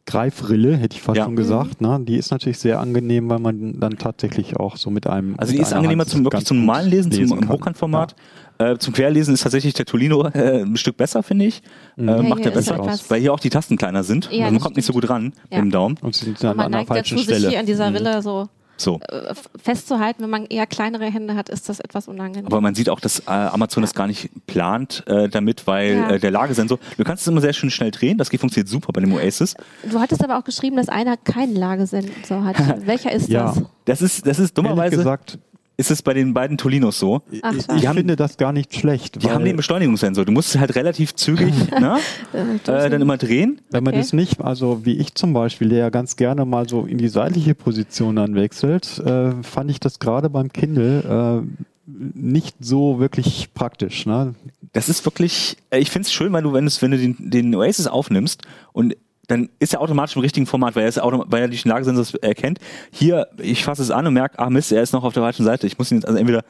Greifrille, 0.07 0.77
hätte 0.77 0.97
ich 0.97 1.03
fast 1.03 1.19
ja. 1.19 1.25
schon 1.25 1.37
gesagt. 1.37 1.81
Ne? 1.81 2.01
Die 2.03 2.17
ist 2.17 2.31
natürlich 2.31 2.59
sehr 2.59 2.81
angenehm, 2.81 3.29
weil 3.31 3.39
man 3.39 3.79
dann 3.79 3.97
tatsächlich 3.99 4.57
auch 4.57 4.77
so 4.77 4.91
mit 4.91 5.07
einem. 5.07 5.35
Also 5.39 5.53
die 5.53 5.59
ist 5.59 5.73
angenehmer 5.73 6.07
zum 6.07 6.25
wirklich 6.25 6.45
zum 6.45 6.59
normalen 6.59 6.91
Lesen, 6.91 7.13
lesen 7.13 7.39
zum 7.39 7.49
Hochkantformat. 7.49 8.17
Ja. 8.59 8.73
Äh, 8.73 8.79
zum 8.79 8.93
Querlesen 8.93 9.35
ist 9.35 9.43
tatsächlich 9.43 9.75
der 9.75 9.87
Tolino 9.87 10.27
äh, 10.35 10.63
ein 10.63 10.77
Stück 10.77 10.97
besser, 10.97 11.23
finde 11.23 11.47
ich. 11.47 11.63
Mhm. 11.97 12.09
Äh, 12.09 12.23
macht 12.23 12.45
er 12.45 12.51
besser, 12.51 12.79
weil 13.09 13.21
hier 13.21 13.33
auch 13.33 13.41
die 13.41 13.51
Tasten 13.51 13.77
kleiner 13.77 14.03
sind. 14.03 14.29
Ja, 14.31 14.45
also 14.45 14.53
man 14.53 14.61
kommt 14.61 14.77
nicht 14.77 14.87
so 14.87 14.93
gut 14.93 15.09
ran 15.09 15.33
mit 15.51 15.59
dem 15.59 15.71
Daumen. 15.71 15.97
Und 16.03 16.15
sie 16.15 16.27
sind 16.27 16.43
dann 16.43 16.59
an 16.59 16.75
einer 16.75 16.87
falschen 16.87 17.17
dazu, 17.17 17.25
Stelle. 17.25 17.41
Sich 17.41 17.51
hier 17.51 17.61
an 17.61 17.67
dieser 17.67 17.93
Rille 17.93 18.17
mhm. 18.17 18.23
so 18.23 18.49
so. 18.81 19.01
Äh, 19.09 19.35
festzuhalten. 19.63 20.23
Wenn 20.23 20.31
man 20.31 20.47
eher 20.47 20.67
kleinere 20.67 21.07
Hände 21.07 21.35
hat, 21.35 21.49
ist 21.49 21.69
das 21.69 21.81
etwas 21.81 22.09
unangenehm. 22.09 22.47
Aber 22.47 22.61
man 22.61 22.75
sieht 22.75 22.89
auch, 22.89 23.01
dass 23.01 23.21
äh, 23.21 23.31
Amazon 23.31 23.83
ja. 23.83 23.87
das 23.87 23.95
gar 23.95 24.07
nicht 24.07 24.31
plant 24.47 25.05
äh, 25.07 25.29
damit, 25.29 25.67
weil 25.67 25.95
ja. 25.95 26.11
äh, 26.11 26.19
der 26.19 26.31
Lagesensor, 26.31 26.79
du 26.97 27.05
kannst 27.05 27.23
es 27.23 27.29
immer 27.29 27.41
sehr 27.41 27.53
schön 27.53 27.71
schnell 27.71 27.91
drehen, 27.91 28.19
das 28.19 28.29
funktioniert 28.29 28.69
super 28.69 28.93
bei 28.93 29.01
dem 29.01 29.13
Oasis. 29.13 29.55
Du 29.91 30.01
hattest 30.01 30.23
aber 30.25 30.39
auch 30.39 30.45
geschrieben, 30.45 30.77
dass 30.77 30.89
einer 30.89 31.17
keinen 31.17 31.55
Lagesensor 31.55 32.45
hat. 32.45 32.57
Welcher 32.87 33.13
ist 33.13 33.29
ja. 33.29 33.47
das? 33.47 33.63
Das 33.85 34.03
ist, 34.03 34.27
das 34.27 34.39
ist 34.39 34.57
dummerweise. 34.57 34.97
gesagt, 34.97 35.39
ist 35.81 35.91
es 35.91 36.03
bei 36.03 36.13
den 36.13 36.35
beiden 36.35 36.59
Tolinos 36.59 36.99
so. 36.99 37.23
Ach, 37.41 37.55
ich, 37.55 37.67
ich 37.83 37.89
finde 37.89 38.15
das 38.15 38.37
gar 38.37 38.53
nicht 38.53 38.75
schlecht. 38.75 39.23
Die 39.23 39.31
haben 39.31 39.47
den 39.47 39.57
Beschleunigungssensor. 39.57 40.27
Du 40.27 40.33
musst 40.33 40.59
halt 40.59 40.77
relativ 40.77 41.15
zügig 41.15 41.55
ne, 41.81 41.99
äh, 42.35 42.91
dann 42.91 43.01
immer 43.01 43.17
drehen. 43.17 43.63
Wenn 43.71 43.85
man 43.85 43.95
okay. 43.95 44.03
das 44.03 44.13
nicht, 44.13 44.43
also 44.43 44.85
wie 44.85 44.99
ich 44.99 45.15
zum 45.15 45.33
Beispiel, 45.33 45.71
der 45.71 45.79
ja 45.79 45.89
ganz 45.89 46.17
gerne 46.17 46.45
mal 46.45 46.69
so 46.69 46.85
in 46.85 46.99
die 46.99 47.09
seitliche 47.09 47.55
Position 47.55 48.17
dann 48.17 48.35
wechselt, 48.35 48.99
äh, 48.99 49.43
fand 49.43 49.71
ich 49.71 49.81
das 49.81 49.99
gerade 49.99 50.29
beim 50.29 50.53
Kindle 50.53 51.47
äh, 51.47 51.65
nicht 51.87 52.57
so 52.61 53.01
wirklich 53.01 53.55
praktisch. 53.55 54.05
Ne? 54.05 54.35
Das 54.75 54.91
ist 54.91 55.07
wirklich, 55.07 55.57
äh, 55.71 55.79
ich 55.79 55.91
finde 55.91 56.07
es 56.07 56.13
schön, 56.13 56.31
weil 56.35 56.43
du, 56.43 56.53
wenn, 56.53 56.67
wenn 56.67 56.91
du 56.91 56.99
den, 56.99 57.17
den 57.19 57.55
Oasis 57.55 57.87
aufnimmst 57.87 58.43
und 58.75 58.97
dann 59.31 59.49
ist 59.59 59.75
er 59.75 59.81
automatisch 59.81 60.17
im 60.17 60.23
richtigen 60.23 60.47
Format, 60.47 60.75
weil 60.77 60.83
er, 60.83 60.89
ist 60.89 61.01
weil 61.01 61.43
er 61.43 61.49
die 61.49 61.61
Lagesensor 61.69 62.23
erkennt. 62.23 62.59
Hier, 62.91 63.29
ich 63.39 63.65
fasse 63.65 63.83
es 63.83 63.91
an 63.91 64.07
und 64.07 64.15
merke, 64.15 64.39
ah 64.39 64.51
Mist, 64.51 64.73
er 64.73 64.83
ist 64.83 64.93
noch 64.93 65.05
auf 65.05 65.15
der 65.15 65.23
falschen 65.23 65.45
Seite. 65.45 65.67
Ich 65.67 65.79
muss 65.79 65.91
ihn 65.91 65.99
jetzt 65.99 66.07
also 66.07 66.19
entweder 66.19 66.45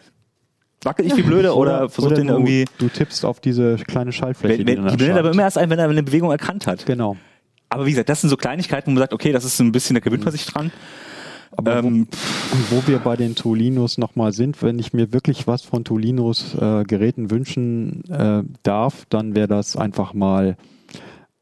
wackel 0.83 1.05
ich 1.05 1.16
wie 1.16 1.22
blöde 1.22 1.55
oder, 1.55 1.83
oder 1.83 1.89
versucht 1.91 2.16
den 2.16 2.28
irgendwie. 2.28 2.64
Du 2.78 2.89
tippst 2.89 3.24
auf 3.24 3.41
diese 3.41 3.76
kleine 3.76 4.12
Schaltfläche. 4.12 4.66
Wenn, 4.66 4.85
wenn, 4.85 4.89
die 4.89 4.97
blendet 4.97 5.18
aber 5.18 5.31
immer 5.31 5.43
erst 5.43 5.59
ein, 5.59 5.68
wenn 5.68 5.78
er 5.78 5.89
eine 5.89 6.03
Bewegung 6.03 6.31
erkannt 6.31 6.66
hat. 6.66 6.87
Genau. 6.87 7.16
Aber 7.68 7.87
wie 7.87 7.91
gesagt, 7.91 8.09
das 8.09 8.22
sind 8.22 8.31
so 8.31 8.37
Kleinigkeiten, 8.37 8.87
wo 8.87 8.93
man 8.93 9.01
sagt, 9.01 9.12
okay, 9.12 9.33
das 9.33 9.45
ist 9.45 9.61
ein 9.61 9.72
bisschen, 9.72 9.95
da 9.95 10.01
gewöhnt 10.01 10.24
man 10.24 10.33
sich 10.33 10.47
dran. 10.47 10.72
Aber 11.57 11.78
ähm, 11.78 12.07
wo, 12.70 12.76
wo, 12.76 12.87
wir 12.87 12.99
bei 13.01 13.16
den 13.16 13.35
Tolinos 13.35 13.99
nochmal 13.99 14.33
sind, 14.33 14.62
wenn 14.62 14.78
ich 14.78 14.93
mir 14.93 15.12
wirklich 15.12 15.47
was 15.47 15.62
von 15.62 15.85
Tolinos 15.85 16.55
äh, 16.55 16.85
Geräten 16.85 17.31
wünschen 17.31 18.05
äh, 18.11 18.43
darf, 18.62 19.05
dann 19.09 19.35
wäre 19.35 19.49
das 19.49 19.76
einfach 19.76 20.14
mal 20.14 20.57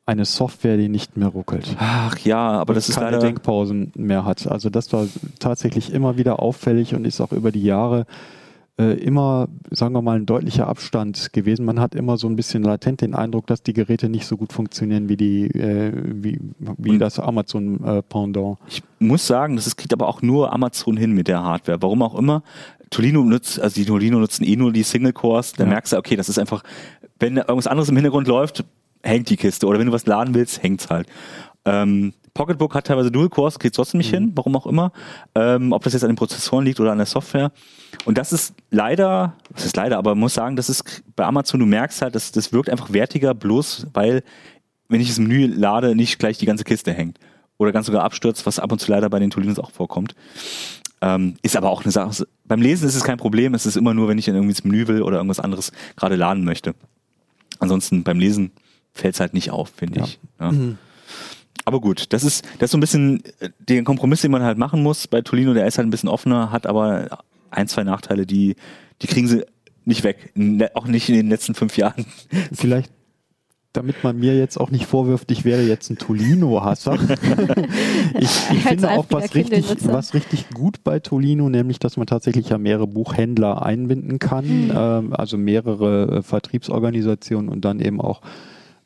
eine 0.09 0.25
Software, 0.25 0.79
die 0.79 0.89
nicht 0.89 1.19
mehr 1.19 1.29
ruckelt. 1.29 1.77
Ach 1.79 2.19
ja, 2.21 2.39
aber 2.39 2.73
das 2.73 2.89
ist 2.89 2.95
keine 2.95 3.11
leider 3.11 3.19
Denkpausen 3.21 3.93
mehr 3.95 4.25
hat. 4.25 4.47
Also 4.47 4.71
das 4.71 4.91
war 4.95 5.07
tatsächlich 5.39 5.93
immer 5.93 6.17
wieder 6.17 6.41
auffällig 6.41 6.95
und 6.95 7.07
ist 7.07 7.21
auch 7.21 7.33
über 7.33 7.53
die 7.53 7.63
Jahre 7.63 8.07
äh, 8.79 8.95
immer, 8.95 9.49
sagen 9.71 9.93
wir 9.93 10.01
mal, 10.01 10.17
ein 10.17 10.25
deutlicher 10.25 10.67
Abstand 10.67 11.33
gewesen. 11.35 11.67
Man 11.67 11.79
hat 11.79 11.95
immer 11.95 12.17
so 12.17 12.27
ein 12.27 12.37
bisschen 12.37 12.63
latent 12.63 13.03
den 13.03 13.15
Eindruck, 13.15 13.47
dass 13.49 13.63
die 13.63 13.75
Geräte 13.75 14.09
nicht 14.09 14.25
so 14.25 14.39
gut 14.39 14.53
funktionieren 14.53 15.11
wie 15.11 15.19
die, 15.19 15.47
äh, 15.49 15.93
wie, 15.95 16.41
wie 16.79 16.97
das 16.97 17.19
Amazon 17.19 17.85
äh, 17.85 18.03
Pendant. 18.03 18.57
Ich 18.67 18.83
muss 19.01 19.27
sagen, 19.27 19.57
das 19.57 19.77
kriegt 19.77 19.93
aber 19.93 20.09
auch 20.09 20.23
nur 20.23 20.55
Amazon 20.55 20.97
hin 20.97 21.13
mit 21.13 21.29
der 21.29 21.43
Hardware. 21.43 21.83
Warum 21.83 22.01
auch 22.03 22.15
immer. 22.15 22.43
Tolino 22.89 23.23
nutzt, 23.25 23.61
also 23.61 23.75
die 23.75 23.85
Tolino 23.85 24.19
nutzen 24.19 24.45
eh 24.45 24.57
nur 24.57 24.73
die 24.73 24.85
Single 24.85 25.13
Cores. 25.13 25.53
Da 25.53 25.65
ja. 25.65 25.71
merkst 25.71 25.93
du, 25.93 25.99
okay, 25.99 26.17
das 26.17 26.31
ist 26.31 26.39
einfach, 26.39 26.63
wenn 27.19 27.37
irgendwas 27.37 27.67
anderes 27.67 27.91
im 27.91 27.97
Hintergrund 27.97 28.27
läuft, 28.27 28.65
hängt 29.03 29.31
die 29.31 29.37
Kiste. 29.37 29.67
Oder 29.67 29.79
wenn 29.79 29.87
du 29.87 29.93
was 29.93 30.07
laden 30.07 30.35
willst, 30.35 30.63
hängt's 30.63 30.91
halt. 30.91 31.09
Ähm, 31.65 32.15
Pocketbook 32.39 32.75
hat 32.75 32.87
teilweise 32.87 33.11
Dual 33.11 33.29
Cores, 33.29 33.59
geht 33.59 33.75
trotzdem 33.75 33.99
nicht 33.99 34.13
mhm. 34.13 34.17
hin, 34.17 34.33
warum 34.37 34.55
auch 34.55 34.67
immer. 34.67 34.93
Ähm, 35.35 35.73
ob 35.73 35.83
das 35.83 35.93
jetzt 35.93 36.05
an 36.05 36.11
den 36.11 36.17
Prozessoren 36.17 36.65
liegt 36.65 36.79
oder 36.79 36.93
an 36.93 36.99
der 36.99 37.07
Software. 37.07 37.51
Und 38.05 38.17
das 38.17 38.33
ist 38.33 38.55
leider, 38.71 39.35
das 39.53 39.67
ist 39.67 39.77
leider, 39.77 39.99
aber 39.99 40.11
man 40.11 40.21
muss 40.21 40.35
sagen, 40.35 40.55
das 40.55 40.69
ist 40.71 41.03
bei 41.17 41.25
Amazon, 41.25 41.59
du 41.59 41.67
merkst 41.67 42.01
halt, 42.01 42.15
das, 42.15 42.31
das 42.31 42.53
wirkt 42.53 42.71
einfach 42.71 42.93
wertiger, 42.93 43.35
bloß 43.35 43.89
weil, 43.93 44.23
wenn 44.89 45.01
ich 45.01 45.09
das 45.09 45.19
Menü 45.19 45.47
lade, 45.47 45.97
nicht 45.97 46.21
gleich 46.21 46.39
die 46.39 46.47
ganze 46.47 46.63
Kiste 46.63 46.93
hängt. 46.93 47.19
Oder 47.57 47.73
ganz 47.73 47.87
sogar 47.87 48.05
abstürzt, 48.05 48.47
was 48.47 48.61
ab 48.61 48.71
und 48.71 48.79
zu 48.79 48.89
leider 48.93 49.11
bei 49.11 49.19
den 49.19 49.31
Tolinos 49.31 49.59
auch 49.59 49.73
vorkommt. 49.73 50.15
Ähm, 51.01 51.35
ist 51.43 51.57
aber 51.57 51.71
auch 51.71 51.83
eine 51.83 51.91
Sache. 51.91 52.25
Beim 52.45 52.63
Lesen 52.63 52.89
ist 52.89 52.95
es 52.95 53.03
kein 53.03 53.19
Problem, 53.19 53.55
es 53.55 53.67
ist 53.67 53.77
immer 53.77 53.95
nur, 53.95 54.07
wenn 54.07 54.17
ich 54.19 54.27
dann 54.27 54.37
irgendwie 54.37 54.53
ins 54.53 54.63
Menü 54.63 54.87
will 54.87 55.03
oder 55.03 55.17
irgendwas 55.17 55.41
anderes 55.41 55.73
gerade 55.97 56.15
laden 56.15 56.45
möchte. 56.45 56.75
Ansonsten 57.59 58.05
beim 58.05 58.21
Lesen 58.21 58.53
fällt 58.99 59.15
es 59.15 59.21
halt 59.21 59.35
nicht 59.35 59.51
auf, 59.51 59.71
finde 59.75 60.01
ja. 60.01 60.05
ich. 60.05 60.19
Ja. 60.41 60.53
Mhm. 60.53 60.79
Aber 61.65 61.81
gut, 61.81 62.13
das 62.13 62.25
ist, 62.25 62.45
das 62.59 62.69
ist 62.69 62.71
so 62.73 62.79
ein 62.79 62.81
bisschen 62.81 63.23
äh, 63.41 63.51
der 63.59 63.85
Kompromiss, 63.85 64.23
den 64.23 64.31
man 64.31 64.43
halt 64.43 64.59
machen 64.59 64.83
muss. 64.83 65.07
Bei 65.07 65.21
Tolino, 65.21 65.55
der 65.55 65.67
ist 65.67 65.79
halt 65.79 65.87
ein 65.87 65.91
bisschen 65.91 66.09
offener, 66.09 66.51
hat 66.51 66.67
aber 66.67 67.19
ein, 67.51 67.69
zwei 67.69 67.85
Nachteile, 67.85 68.27
die, 68.27 68.57
die 69.03 69.07
kriegen 69.07 69.29
sie 69.29 69.45
nicht 69.85 70.05
weg. 70.05 70.33
Auch 70.75 70.87
nicht 70.87 71.09
in 71.09 71.15
den 71.15 71.29
letzten 71.29 71.55
fünf 71.55 71.77
Jahren. 71.77 72.07
Vielleicht 72.53 72.91
damit 73.79 74.03
man 74.03 74.19
mir 74.19 74.37
jetzt 74.37 74.59
auch 74.59 74.71
nicht 74.71 74.87
vorwirft, 74.87 75.31
ich 75.31 75.45
wäre 75.45 75.63
jetzt 75.63 75.91
ein 75.91 75.99
Tolino-Hasser. 75.99 76.95
ich, 78.19 78.31
ich 78.51 78.63
finde 78.65 78.91
auch 78.91 79.07
was 79.11 79.35
richtig, 79.35 79.67
was 79.85 80.15
richtig 80.15 80.49
gut 80.51 80.83
bei 80.83 80.99
Tolino, 80.99 81.49
nämlich, 81.49 81.79
dass 81.79 81.97
man 81.97 82.07
tatsächlich 82.07 82.49
ja 82.49 82.59
mehrere 82.59 82.87
Buchhändler 82.87 83.63
einbinden 83.63 84.19
kann, 84.19 84.65
mhm. 84.65 84.73
ähm, 84.75 85.13
also 85.13 85.37
mehrere 85.37 86.19
äh, 86.19 86.23
Vertriebsorganisationen 86.23 87.51
und 87.51 87.65
dann 87.65 87.79
eben 87.79 88.01
auch 88.01 88.23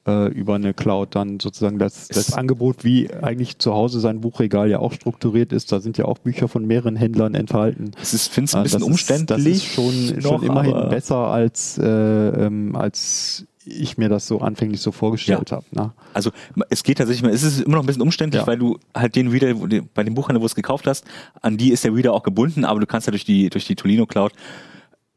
äh, 0.07 0.29
über 0.33 0.57
eine 0.57 0.75
Cloud 0.75 1.15
dann 1.15 1.39
sozusagen 1.41 1.79
das, 1.79 2.09
das 2.09 2.33
Angebot, 2.33 2.85
wie 2.85 3.13
eigentlich 3.13 3.59
zu 3.59 3.73
Hause 3.73 4.01
sein 4.01 4.21
Buchregal 4.21 4.69
ja 4.69 4.79
auch 4.79 4.93
strukturiert 4.93 5.53
ist. 5.53 5.71
Da 5.73 5.81
sind 5.81 5.99
ja 5.99 6.07
auch 6.07 6.19
Bücher 6.19 6.49
von 6.49 6.67
mehreren 6.67 6.97
Händlern 6.97 7.35
enthalten. 7.35 7.93
Das 7.99 8.15
ist, 8.15 8.29
finde 8.33 8.51
ich, 8.51 8.55
ein 8.55 8.61
äh, 8.61 8.65
bisschen 8.65 8.81
das 8.81 8.89
umständlich. 8.89 9.47
Ist, 9.47 9.79
das 9.79 9.85
ist 9.85 10.15
schon, 10.15 10.17
noch, 10.19 10.41
schon 10.41 10.43
immerhin 10.43 10.89
besser 10.91 11.17
als, 11.17 11.79
äh, 11.79 11.87
ähm, 11.87 12.75
als 12.75 13.47
ich 13.65 13.97
mir 13.97 14.09
das 14.09 14.27
so 14.27 14.41
anfänglich 14.41 14.81
so 14.81 14.91
vorgestellt 14.91 15.51
ja. 15.51 15.59
habe. 15.59 15.67
Ne? 15.71 15.93
Also 16.15 16.31
es 16.69 16.83
geht 16.83 16.99
tatsächlich, 16.99 17.33
es 17.33 17.43
ist 17.43 17.61
immer 17.61 17.77
noch 17.77 17.85
ein 17.85 17.87
bisschen 17.87 18.03
umständlich, 18.03 18.43
ja. 18.43 18.47
weil 18.47 18.59
du 18.59 18.79
halt 18.95 19.15
den 19.15 19.29
Reader, 19.29 19.55
bei 19.95 20.03
dem 20.03 20.15
Buchhandel, 20.15 20.41
wo 20.41 20.45
du 20.45 20.47
es 20.47 20.55
gekauft 20.55 20.87
hast, 20.87 21.05
an 21.41 21.57
die 21.57 21.71
ist 21.71 21.85
der 21.85 21.95
Reader 21.95 22.13
auch 22.13 22.25
gebunden, 22.25 22.65
aber 22.65 22.81
du 22.81 22.87
kannst 22.87 23.07
ja 23.07 23.13
durch 23.13 23.25
die, 23.25 23.51
durch 23.51 23.67
die 23.67 23.77
Tolino 23.77 24.07
Cloud 24.07 24.33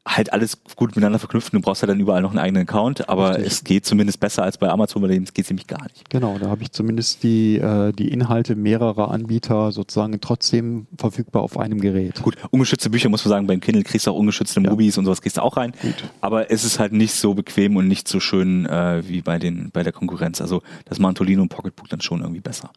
halt 0.06 0.32
alles 0.32 0.58
gut 0.76 0.96
miteinander 0.96 1.18
verknüpfen. 1.18 1.60
Du 1.60 1.62
brauchst 1.62 1.82
ja 1.82 1.88
dann 1.88 2.00
überall 2.00 2.22
noch 2.22 2.30
einen 2.30 2.40
eigenen 2.40 2.64
Account, 2.64 3.10
aber 3.10 3.32
Richtig. 3.32 3.48
es 3.48 3.64
geht 3.64 3.86
zumindest 3.86 4.20
besser 4.20 4.44
als 4.44 4.58
bei 4.58 4.70
Amazon, 4.70 5.02
weil 5.02 5.10
dem 5.10 5.26
geht 5.26 5.50
nämlich 5.50 5.66
gar 5.66 5.84
nicht. 5.84 6.10
Genau, 6.10 6.38
da 6.38 6.48
habe 6.48 6.62
ich 6.62 6.72
zumindest 6.72 7.24
die, 7.24 7.58
äh, 7.58 7.92
die 7.92 8.10
Inhalte 8.10 8.56
mehrerer 8.56 9.10
Anbieter 9.10 9.72
sozusagen 9.72 10.20
trotzdem 10.22 10.86
verfügbar 10.98 11.42
auf 11.42 11.58
einem 11.58 11.82
Gerät. 11.82 12.22
Gut, 12.22 12.36
ungeschützte 12.52 12.92
Bücher 12.92 13.10
muss 13.10 13.26
man 13.26 13.30
sagen, 13.30 13.48
beim 13.48 13.60
Kindle 13.60 13.84
kriegst 13.84 14.06
du 14.06 14.12
auch 14.12 14.16
ungeschützte 14.16 14.62
ja. 14.62 14.70
Movies 14.70 14.98
und 14.98 15.06
sowas 15.06 15.22
kriegst 15.22 15.38
du 15.38 15.42
auch 15.42 15.58
rein. 15.58 15.74
Gut. 15.82 15.96
Aber 16.22 16.52
es 16.52 16.64
ist 16.64 16.78
halt 16.78 16.94
nicht 16.94 17.14
so 17.14 17.34
bequem 17.34 17.76
und 17.76 17.88
nicht 17.88 18.08
so 18.08 18.20
schön 18.20 18.68
äh, 18.68 19.04
wie 19.08 19.22
bei 19.22 19.40
den 19.40 19.72
bei 19.72 19.82
der 19.82 19.92
Konkurrenz. 19.92 20.40
Also 20.40 20.62
das 20.86 21.00
Mantolino 21.00 21.42
und 21.42 21.50
Pocketbook 21.50 21.90
dann 21.90 22.02
schon 22.02 22.22
irgendwie 22.22 22.42
besser. 22.42 22.70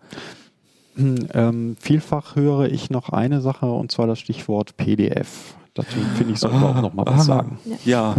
Hm, 0.97 1.29
ähm, 1.35 1.77
vielfach 1.79 2.37
höre 2.37 2.73
ich 2.73 2.91
noch 2.91 3.11
eine 3.11 3.41
Sache 3.43 3.67
und 3.67 3.93
zwar 3.93 4.07
das 4.07 4.19
Stichwort 4.19 4.77
PDF. 4.77 5.58
Dazu 5.79 5.97
finde 6.17 6.33
ich, 6.33 6.41
sollte 6.41 6.57
ah, 6.57 6.71
auch 6.71 6.83
noch 6.83 6.93
mal 6.93 7.07
was 7.07 7.21
ah, 7.21 7.23
sagen. 7.23 7.59
Ja. 7.85 8.17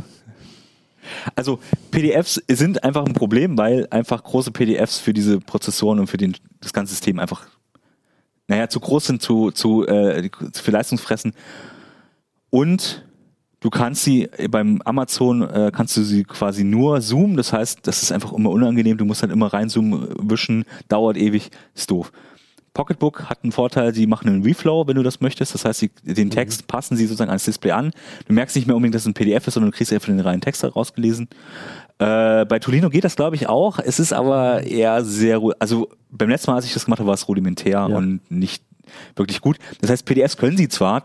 Also 1.35 1.59
PDFs 1.91 2.41
sind 2.47 2.85
einfach 2.85 3.05
ein 3.05 3.11
Problem, 3.11 3.57
weil 3.57 3.85
einfach 3.91 4.23
große 4.23 4.51
PDFs 4.51 4.97
für 4.97 5.11
diese 5.11 5.41
Prozessoren 5.41 5.99
und 5.99 6.07
für 6.07 6.15
den, 6.15 6.37
das 6.61 6.71
ganze 6.71 6.91
System 6.91 7.19
einfach, 7.19 7.47
naja, 8.47 8.69
zu 8.69 8.79
groß 8.79 9.07
sind, 9.07 9.21
zu, 9.21 9.51
zu, 9.51 9.85
äh, 9.87 10.29
für 10.53 10.71
Leistungsfressen. 10.71 11.33
Und 12.49 13.05
du 13.59 13.69
kannst 13.69 14.05
sie 14.05 14.29
beim 14.49 14.81
Amazon 14.85 15.41
äh, 15.41 15.69
kannst 15.75 15.97
du 15.97 16.03
sie 16.03 16.23
quasi 16.23 16.63
nur 16.63 17.01
zoomen. 17.01 17.35
Das 17.35 17.51
heißt, 17.51 17.79
das 17.83 18.03
ist 18.03 18.13
einfach 18.13 18.31
immer 18.31 18.51
unangenehm. 18.51 18.97
Du 18.97 19.03
musst 19.03 19.21
halt 19.21 19.33
immer 19.33 19.47
reinzoomen, 19.47 20.07
wischen, 20.21 20.63
dauert 20.87 21.17
ewig, 21.17 21.51
ist 21.75 21.91
doof. 21.91 22.13
Pocketbook 22.79 23.29
hat 23.29 23.39
einen 23.43 23.51
Vorteil, 23.51 23.93
sie 23.93 24.07
machen 24.07 24.29
einen 24.29 24.41
Reflow, 24.41 24.87
wenn 24.87 24.95
du 24.95 25.03
das 25.03 25.19
möchtest. 25.19 25.53
Das 25.53 25.65
heißt, 25.65 25.81
sie, 25.81 25.91
den 26.01 26.27
mhm. 26.27 26.31
Text 26.31 26.61
mhm. 26.61 26.67
passen 26.67 26.95
sie 26.95 27.07
sozusagen 27.07 27.29
ans 27.29 27.43
Display 27.43 27.71
an. 27.71 27.91
Du 28.25 28.31
merkst 28.31 28.55
nicht 28.55 28.67
mehr 28.67 28.75
unbedingt, 28.77 28.95
dass 28.95 29.01
es 29.01 29.07
ein 29.07 29.13
PDF 29.13 29.45
ist, 29.45 29.55
sondern 29.55 29.71
du 29.71 29.77
kriegst 29.77 29.91
einfach 29.91 30.07
den 30.07 30.21
reinen 30.21 30.39
Text 30.39 30.63
rausgelesen. 30.63 31.27
Äh, 31.97 32.45
bei 32.45 32.57
Tolino 32.59 32.89
geht 32.89 33.03
das, 33.03 33.17
glaube 33.17 33.35
ich, 33.35 33.49
auch. 33.49 33.79
Es 33.79 33.99
ist 33.99 34.13
aber 34.13 34.63
eher 34.63 35.03
sehr, 35.03 35.41
also 35.59 35.89
beim 36.09 36.29
letzten 36.29 36.51
Mal, 36.51 36.55
als 36.55 36.65
ich 36.65 36.73
das 36.73 36.85
gemacht 36.85 36.99
habe, 36.99 37.07
war 37.07 37.15
es 37.15 37.27
rudimentär 37.27 37.71
ja. 37.71 37.85
und 37.85 38.21
nicht 38.31 38.63
wirklich 39.17 39.41
gut. 39.41 39.57
Das 39.81 39.89
heißt, 39.89 40.05
PDFs 40.05 40.37
können 40.37 40.55
sie 40.55 40.69
zwar, 40.69 41.03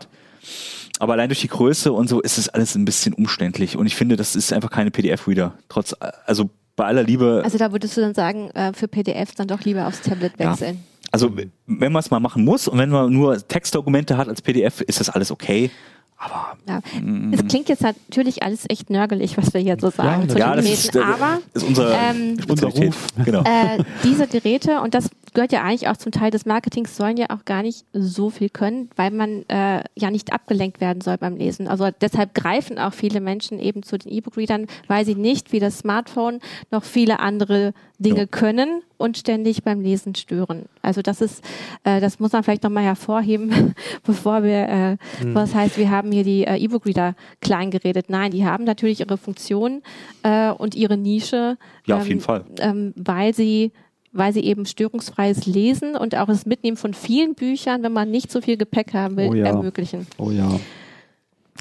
aber 0.99 1.11
allein 1.11 1.27
durch 1.27 1.41
die 1.41 1.49
Größe 1.49 1.91
und 1.91 2.07
so 2.07 2.21
ist 2.21 2.37
es 2.37 2.47
alles 2.47 2.75
ein 2.75 2.85
bisschen 2.85 3.13
umständlich. 3.13 3.75
Und 3.75 3.85
ich 3.85 3.97
finde, 3.97 4.15
das 4.15 4.37
ist 4.37 4.53
einfach 4.53 4.71
keine 4.71 4.91
PDF-Reader. 4.91 5.55
Trotz, 5.67 5.93
also 6.25 6.49
bei 6.77 6.85
aller 6.85 7.03
Liebe. 7.03 7.41
Also 7.43 7.57
da 7.57 7.73
würdest 7.73 7.97
du 7.97 8.01
dann 8.01 8.13
sagen, 8.13 8.49
äh, 8.51 8.71
für 8.71 8.87
PDFs 8.87 9.35
dann 9.35 9.49
doch 9.49 9.61
lieber 9.61 9.87
aufs 9.87 9.99
Tablet 10.01 10.39
wechseln. 10.39 10.75
Ja. 10.75 10.94
Also 11.15 11.31
wenn 11.65 11.93
man 11.93 12.01
es 12.01 12.11
mal 12.11 12.19
machen 12.19 12.43
muss 12.43 12.67
und 12.67 12.77
wenn 12.77 12.89
man 12.89 13.09
nur 13.09 13.37
Textdokumente 13.47 14.17
hat 14.17 14.27
als 14.27 14.41
PDF, 14.41 14.81
ist 14.81 14.99
das 14.99 15.09
alles 15.09 15.31
okay. 15.31 15.71
Aber 16.17 16.57
ja. 16.67 16.81
Mm. 17.01 17.33
es 17.33 17.45
klingt 17.47 17.69
jetzt 17.69 17.83
natürlich 17.83 18.43
alles 18.43 18.65
echt 18.69 18.89
nörgelig, 18.89 19.37
was 19.37 19.53
wir 19.53 19.61
hier 19.61 19.77
so 19.79 19.89
sagen 19.91 20.23
ja, 20.23 20.27
zu 20.27 20.37
ja, 20.37 20.55
den 20.55 20.63
Geräten, 20.65 20.73
ist, 20.73 20.97
aber 20.97 21.39
ist 21.53 21.63
unser, 21.63 21.97
ähm, 21.97 22.37
unser 22.49 22.67
Ruf. 22.67 23.07
Genau. 23.23 23.43
Äh, 23.43 23.83
diese 24.03 24.27
Geräte 24.27 24.81
und 24.81 24.93
das 24.93 25.09
gehört 25.33 25.53
ja 25.53 25.63
eigentlich 25.63 25.87
auch 25.87 25.97
zum 25.97 26.11
Teil 26.11 26.31
des 26.31 26.45
Marketings, 26.45 26.97
sollen 26.97 27.15
ja 27.15 27.27
auch 27.29 27.45
gar 27.45 27.63
nicht 27.63 27.85
so 27.93 28.29
viel 28.29 28.49
können, 28.49 28.89
weil 28.97 29.11
man 29.11 29.43
äh, 29.47 29.83
ja 29.95 30.11
nicht 30.11 30.33
abgelenkt 30.33 30.81
werden 30.81 31.01
soll 31.01 31.17
beim 31.17 31.37
Lesen. 31.37 31.67
Also 31.69 31.89
deshalb 32.01 32.33
greifen 32.33 32.77
auch 32.77 32.93
viele 32.93 33.21
Menschen 33.21 33.59
eben 33.59 33.83
zu 33.83 33.97
den 33.97 34.11
E-Book-Readern, 34.11 34.67
weil 34.87 35.05
sie 35.05 35.15
nicht 35.15 35.51
wie 35.53 35.59
das 35.59 35.79
Smartphone 35.79 36.39
noch 36.71 36.83
viele 36.83 37.19
andere 37.19 37.73
Dinge 37.99 38.21
ja. 38.21 38.25
können 38.25 38.81
und 38.97 39.17
ständig 39.17 39.63
beim 39.63 39.81
Lesen 39.81 40.15
stören. 40.15 40.63
Also 40.81 41.01
das 41.01 41.21
ist, 41.21 41.43
äh, 41.83 42.01
das 42.01 42.19
muss 42.19 42.31
man 42.31 42.43
vielleicht 42.43 42.63
nochmal 42.63 42.83
hervorheben, 42.83 43.73
bevor 44.03 44.43
wir, 44.43 44.67
äh, 44.67 44.91
mhm. 45.23 45.35
was 45.35 45.53
heißt, 45.53 45.77
wir 45.77 45.89
haben 45.89 46.11
hier 46.11 46.23
die 46.23 46.45
äh, 46.45 46.57
E-Book-Reader 46.57 47.15
klein 47.41 47.71
geredet. 47.71 48.09
Nein, 48.09 48.31
die 48.31 48.45
haben 48.45 48.63
natürlich 48.63 48.99
ihre 48.99 49.17
Funktion 49.17 49.81
äh, 50.23 50.51
und 50.51 50.75
ihre 50.75 50.97
Nische. 50.97 51.57
Ja, 51.85 51.95
ähm, 51.95 52.01
auf 52.01 52.07
jeden 52.07 52.21
Fall. 52.21 52.45
Ähm, 52.59 52.93
weil 52.95 53.33
sie 53.33 53.71
weil 54.17 54.31
sie 54.31 54.45
eben 54.45 54.65
störungsfreies 54.65 55.45
Lesen 55.45 55.97
und 55.97 56.15
auch 56.15 56.27
das 56.27 56.45
Mitnehmen 56.45 56.77
von 56.77 56.93
vielen 56.93 57.35
Büchern, 57.35 57.83
wenn 57.83 57.91
man 57.91 58.09
nicht 58.09 58.31
so 58.31 58.39
viel 58.39 58.55
Gepäck 58.55 58.93
haben 58.93 59.17
will, 59.17 59.27
oh 59.27 59.33
ja. 59.33 59.47
ermöglichen. 59.47 60.07
Oh 60.17 60.31
ja. 60.31 60.57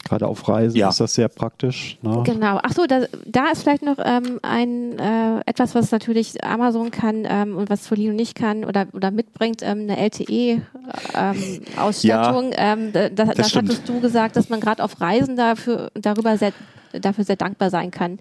Gerade 0.03 0.26
auf 0.26 0.49
Reisen 0.49 0.76
ja. 0.76 0.88
ist 0.88 0.99
das 1.01 1.14
sehr 1.14 1.28
praktisch. 1.28 1.99
Ne? 2.03 2.24
Genau. 2.26 2.59
Ach 2.62 2.72
so, 2.72 2.86
da, 2.86 3.05
da 3.26 3.51
ist 3.51 3.62
vielleicht 3.62 3.82
noch 3.82 3.97
ähm, 4.05 4.38
ein 4.42 4.99
äh, 4.99 5.40
etwas, 5.47 5.74
was 5.74 5.90
natürlich 5.92 6.45
Amazon 6.45 6.90
kann 6.90 7.26
ähm, 7.26 7.57
und 7.57 7.70
was 7.70 7.86
Folino 7.86 8.12
nicht 8.12 8.34
kann 8.34 8.64
oder 8.64 8.86
oder 8.92 9.11
mitbringt, 9.11 9.62
ähm, 9.62 9.88
eine 9.88 9.97
LTE-Ausstattung. 9.97 12.53
Ähm, 12.57 12.90
ähm, 12.92 12.92
da, 12.92 13.09
das, 13.09 13.34
das 13.36 13.55
hattest 13.55 13.88
du 13.88 14.01
gesagt, 14.01 14.36
dass 14.36 14.51
man 14.51 14.61
gerade 14.61 14.82
auf 14.82 15.01
Reisen 15.01 15.36
dafür 15.36 15.90
darüber 15.95 16.36
sehr, 16.36 16.53
dafür 16.92 17.24
sehr 17.24 17.36
dankbar 17.36 17.70
sein 17.70 17.90
kann. 17.90 18.18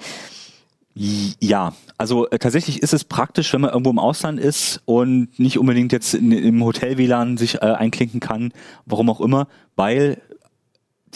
Ja, 0.96 1.74
also 1.98 2.30
äh, 2.30 2.38
tatsächlich 2.38 2.84
ist 2.84 2.94
es 2.94 3.04
praktisch, 3.04 3.52
wenn 3.52 3.62
man 3.62 3.72
irgendwo 3.72 3.90
im 3.90 3.98
Ausland 3.98 4.40
ist 4.40 4.80
und 4.86 5.40
nicht 5.40 5.58
unbedingt 5.58 5.92
jetzt 5.92 6.14
in, 6.14 6.32
im 6.32 6.64
Hotel 6.64 7.00
WLAN 7.00 7.38
sich 7.38 7.56
äh, 7.56 7.66
einklinken 7.66 8.20
kann, 8.20 8.54
warum 8.86 9.10
auch 9.10 9.20
immer, 9.20 9.48
weil 9.76 10.22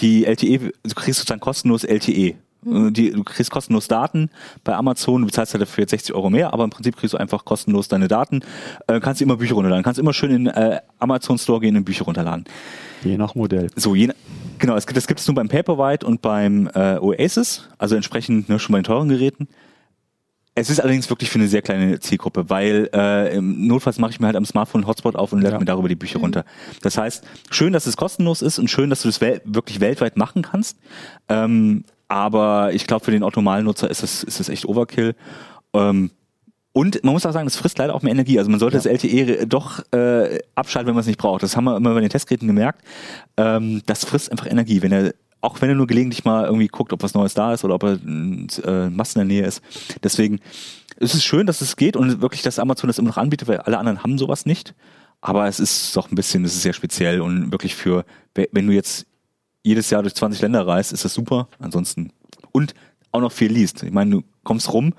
die 0.01 0.25
LTE, 0.25 0.71
du 0.83 0.95
kriegst 0.95 1.19
sozusagen 1.19 1.41
kostenlos 1.41 1.83
LTE. 1.83 2.35
Mhm. 2.63 2.93
Die, 2.93 3.11
du 3.11 3.23
kriegst 3.23 3.51
kostenlos 3.51 3.87
Daten 3.87 4.29
bei 4.63 4.73
Amazon, 4.73 5.21
du 5.21 5.27
bezahlst 5.27 5.53
halt 5.53 5.61
dafür 5.61 5.83
jetzt 5.83 5.91
60 5.91 6.15
Euro 6.15 6.29
mehr, 6.29 6.53
aber 6.53 6.63
im 6.63 6.69
Prinzip 6.69 6.97
kriegst 6.97 7.13
du 7.13 7.17
einfach 7.17 7.45
kostenlos 7.45 7.87
deine 7.87 8.07
Daten, 8.07 8.41
äh, 8.87 8.99
kannst 8.99 9.21
immer 9.21 9.37
Bücher 9.37 9.55
runterladen, 9.55 9.83
kannst 9.83 9.99
immer 9.99 10.13
schön 10.13 10.31
in 10.31 10.47
äh, 10.47 10.79
Amazon 10.99 11.37
Store 11.37 11.59
gehen 11.59 11.77
und 11.77 11.85
Bücher 11.85 12.05
runterladen. 12.05 12.45
Je 13.03 13.17
nach 13.17 13.35
Modell. 13.35 13.69
So, 13.75 13.93
je, 13.93 14.09
genau, 14.57 14.73
das, 14.73 14.85
das 14.85 15.07
gibt 15.07 15.19
es 15.19 15.27
nur 15.27 15.35
beim 15.35 15.49
Paperwhite 15.49 16.05
und 16.05 16.21
beim 16.21 16.67
äh, 16.73 16.97
Oasis, 16.97 17.69
also 17.77 17.95
entsprechend 17.95 18.49
ne, 18.49 18.59
schon 18.59 18.73
bei 18.73 18.79
den 18.79 18.85
teuren 18.85 19.09
Geräten. 19.09 19.47
Es 20.59 20.71
ist 20.71 20.79
allerdings 20.79 21.07
wirklich 21.11 21.29
für 21.29 21.37
eine 21.37 21.47
sehr 21.47 21.61
kleine 21.61 21.99
Zielgruppe, 21.99 22.49
weil 22.49 22.89
äh, 22.91 23.39
Notfalls 23.39 23.99
mache 23.99 24.09
ich 24.09 24.19
mir 24.19 24.25
halt 24.25 24.35
am 24.35 24.43
Smartphone 24.43 24.81
einen 24.81 24.87
Hotspot 24.87 25.15
auf 25.15 25.31
und 25.31 25.41
lade 25.41 25.53
ja. 25.53 25.59
mir 25.59 25.65
darüber 25.65 25.87
die 25.87 25.95
Bücher 25.95 26.17
mhm. 26.17 26.23
runter. 26.23 26.45
Das 26.81 26.97
heißt, 26.97 27.23
schön, 27.51 27.73
dass 27.73 27.85
es 27.85 27.95
kostenlos 27.95 28.41
ist 28.41 28.57
und 28.57 28.67
schön, 28.67 28.89
dass 28.89 29.03
du 29.03 29.07
das 29.07 29.21
wel 29.21 29.39
wirklich 29.45 29.81
weltweit 29.81 30.17
machen 30.17 30.41
kannst. 30.41 30.79
Ähm, 31.29 31.83
aber 32.07 32.73
ich 32.73 32.87
glaube, 32.87 33.05
für 33.05 33.11
den 33.11 33.21
Automalnutzer 33.21 33.87
ist 33.91 34.01
es 34.01 34.23
ist 34.23 34.39
es 34.39 34.49
echt 34.49 34.65
Overkill. 34.65 35.13
Ähm, 35.73 36.09
und 36.73 37.03
man 37.03 37.13
muss 37.13 37.27
auch 37.27 37.33
sagen, 37.33 37.45
das 37.45 37.55
frisst 37.55 37.77
leider 37.77 37.93
auch 37.93 38.01
mehr 38.01 38.11
Energie. 38.11 38.39
Also 38.39 38.49
man 38.49 38.59
sollte 38.59 38.77
ja. 38.77 38.83
das 38.83 38.91
LTE 38.91 39.45
doch 39.45 39.83
äh, 39.91 40.39
abschalten, 40.55 40.87
wenn 40.87 40.95
man 40.95 41.01
es 41.01 41.07
nicht 41.07 41.19
braucht. 41.19 41.43
Das 41.43 41.55
haben 41.55 41.65
wir 41.65 41.77
immer 41.77 41.93
bei 41.93 42.01
den 42.01 42.09
Testgeräten 42.09 42.47
gemerkt. 42.47 42.81
Ähm, 43.37 43.83
das 43.85 44.05
frisst 44.05 44.31
einfach 44.31 44.47
Energie. 44.47 44.81
Wenn 44.81 44.91
er 44.91 45.13
auch 45.41 45.61
wenn 45.61 45.69
er 45.69 45.75
nur 45.75 45.87
gelegentlich 45.87 46.25
mal 46.25 46.45
irgendwie 46.45 46.67
guckt, 46.67 46.93
ob 46.93 47.03
was 47.03 47.13
Neues 47.13 47.33
da 47.33 47.53
ist 47.53 47.63
oder 47.63 47.75
ob 47.75 47.83
er 47.83 47.99
äh, 48.03 48.89
Massen 48.89 49.21
in 49.21 49.27
der 49.27 49.37
Nähe 49.37 49.47
ist. 49.47 49.61
Deswegen 50.03 50.39
ist 50.97 51.13
es 51.13 51.23
schön, 51.23 51.45
dass 51.45 51.61
es 51.61 51.75
geht 51.75 51.95
und 51.95 52.21
wirklich, 52.21 52.41
dass 52.41 52.59
Amazon 52.59 52.87
das 52.87 52.97
immer 52.97 53.09
noch 53.09 53.17
anbietet, 53.17 53.47
weil 53.47 53.59
alle 53.59 53.77
anderen 53.77 54.03
haben 54.03 54.17
sowas 54.17 54.45
nicht. 54.45 54.73
Aber 55.21 55.47
es 55.47 55.59
ist 55.59 55.95
doch 55.95 56.11
ein 56.11 56.15
bisschen, 56.15 56.43
es 56.45 56.55
ist 56.55 56.63
sehr 56.63 56.73
speziell 56.73 57.21
und 57.21 57.51
wirklich 57.51 57.75
für, 57.75 58.05
wenn 58.33 58.67
du 58.67 58.73
jetzt 58.73 59.05
jedes 59.63 59.89
Jahr 59.89 60.01
durch 60.01 60.15
20 60.15 60.41
Länder 60.41 60.65
reist, 60.65 60.93
ist 60.93 61.05
das 61.05 61.13
super. 61.13 61.49
Ansonsten 61.59 62.11
und 62.51 62.73
auch 63.11 63.21
noch 63.21 63.31
viel 63.31 63.51
liest. 63.51 63.83
Ich 63.83 63.91
meine, 63.91 64.11
du 64.11 64.23
kommst 64.43 64.71
rum 64.73 64.93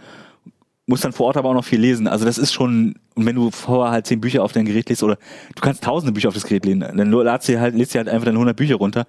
musst 0.89 1.05
dann 1.05 1.13
vor 1.13 1.27
Ort 1.27 1.37
aber 1.37 1.51
auch 1.51 1.55
noch 1.55 1.65
viel 1.65 1.81
lesen. 1.81 2.09
Also 2.09 2.25
das 2.25 2.39
ist 2.39 2.53
schon, 2.53 2.95
und 3.15 3.27
wenn 3.27 3.37
du 3.37 3.51
vorher 3.51 3.93
halt 3.93 4.07
zehn 4.07 4.21
Bücher 4.21 4.43
auf 4.43 4.53
dein 4.53 4.65
Gerät 4.65 4.89
liest 4.89 5.03
oder 5.03 5.17
du 5.55 5.61
kannst 5.61 5.85
tausende 5.85 6.13
Bücher 6.13 6.29
auf 6.29 6.35
das 6.35 6.45
Gerät 6.45 6.65
lesen, 6.65 6.81
dann 6.81 7.13
lädst 7.13 7.49
du 7.49 7.61
halt, 7.61 7.75
lädst 7.75 7.95
du 7.95 7.99
halt 7.99 8.09
einfach 8.09 8.25
dann 8.25 8.35
100 8.35 8.57
Bücher 8.57 8.77
runter. 8.77 9.07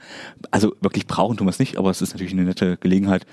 Also 0.51 0.75
wirklich 0.81 1.07
brauchen 1.07 1.37
tun 1.37 1.47
wir 1.47 1.51
es 1.51 1.59
nicht, 1.59 1.77
aber 1.77 1.89
es 1.89 2.01
ist 2.01 2.13
natürlich 2.13 2.33
eine 2.33 2.43
nette 2.43 2.77
Gelegenheit. 2.77 3.25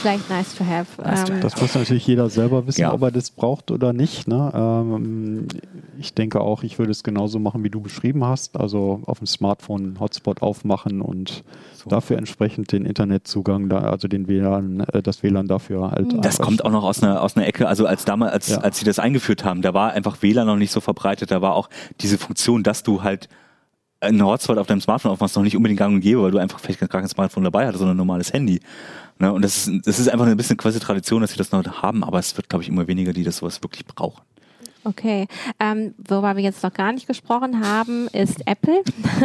Vielleicht 0.00 0.30
nice 0.30 0.54
to 0.54 0.64
have. 0.64 0.86
Nice 1.02 1.24
to 1.24 1.32
ähm, 1.32 1.38
have. 1.38 1.42
Das 1.42 1.60
muss 1.60 1.74
natürlich 1.74 2.06
jeder 2.06 2.28
selber 2.30 2.66
wissen, 2.66 2.80
ja. 2.80 2.92
ob 2.92 3.02
er 3.02 3.10
das 3.10 3.30
braucht 3.30 3.70
oder 3.70 3.92
nicht. 3.92 4.28
Ne? 4.28 4.50
Ähm, 4.54 5.48
ich 5.98 6.14
denke 6.14 6.40
auch, 6.40 6.62
ich 6.62 6.78
würde 6.78 6.92
es 6.92 7.02
genauso 7.02 7.38
machen, 7.38 7.62
wie 7.64 7.70
du 7.70 7.80
beschrieben 7.80 8.24
hast. 8.24 8.56
Also 8.58 9.02
auf 9.06 9.18
dem 9.18 9.26
Smartphone 9.26 9.84
einen 9.84 10.00
Hotspot 10.00 10.42
aufmachen 10.42 11.00
und 11.00 11.44
so. 11.74 11.90
dafür 11.90 12.18
entsprechend 12.18 12.72
den 12.72 12.84
Internetzugang, 12.84 13.68
da, 13.68 13.78
also 13.80 14.08
den 14.08 14.28
WLAN, 14.28 14.80
äh, 14.80 15.02
das 15.02 15.22
WLAN 15.22 15.46
dafür 15.46 15.90
halt. 15.90 16.24
Das 16.24 16.38
kommt 16.38 16.64
auch 16.64 16.70
noch 16.70 16.84
aus 16.84 17.02
einer, 17.02 17.22
aus 17.22 17.36
einer 17.36 17.46
Ecke. 17.46 17.68
Also 17.68 17.86
als 17.86 18.04
damals, 18.04 18.32
als, 18.32 18.48
ja. 18.48 18.58
als 18.58 18.78
sie 18.78 18.84
das 18.84 18.98
eingeführt 18.98 19.44
haben, 19.44 19.62
da 19.62 19.74
war 19.74 19.92
einfach 19.92 20.22
WLAN 20.22 20.46
noch 20.46 20.56
nicht 20.56 20.72
so 20.72 20.80
verbreitet. 20.80 21.30
Da 21.30 21.42
war 21.42 21.54
auch 21.54 21.68
diese 22.00 22.18
Funktion, 22.18 22.62
dass 22.62 22.82
du 22.82 23.02
halt 23.02 23.28
einen 24.00 24.24
Hotspot 24.24 24.58
auf 24.58 24.66
deinem 24.66 24.80
Smartphone 24.80 25.12
aufmachst, 25.12 25.36
noch 25.36 25.42
nicht 25.42 25.56
unbedingt 25.56 25.78
gang 25.78 25.94
und 25.94 26.00
gäbe, 26.00 26.22
weil 26.22 26.30
du 26.30 26.38
einfach 26.38 26.58
vielleicht 26.58 26.80
gar 26.80 26.88
kein 26.88 27.08
Smartphone 27.08 27.44
dabei 27.44 27.66
hattest, 27.66 27.80
sondern 27.80 27.96
ein 27.96 27.98
normales 27.98 28.32
Handy. 28.32 28.60
Ne? 29.20 29.32
Und 29.32 29.42
das 29.42 29.68
ist, 29.68 29.86
das 29.86 29.98
ist 29.98 30.08
einfach 30.08 30.26
ein 30.26 30.36
bisschen 30.36 30.56
quasi 30.56 30.80
Tradition, 30.80 31.20
dass 31.20 31.32
sie 31.32 31.36
das 31.36 31.52
noch 31.52 31.82
haben, 31.82 32.02
aber 32.02 32.18
es 32.18 32.36
wird, 32.36 32.48
glaube 32.48 32.62
ich, 32.62 32.68
immer 32.68 32.86
weniger, 32.88 33.12
die 33.12 33.22
das 33.22 33.36
sowas 33.36 33.62
wirklich 33.62 33.84
brauchen. 33.84 34.22
Okay, 34.82 35.26
ähm, 35.58 35.94
worüber 35.98 36.36
wir 36.36 36.42
jetzt 36.42 36.62
noch 36.62 36.72
gar 36.72 36.92
nicht 36.92 37.06
gesprochen 37.06 37.62
haben, 37.62 38.08
ist 38.08 38.40
Apple. 38.46 38.82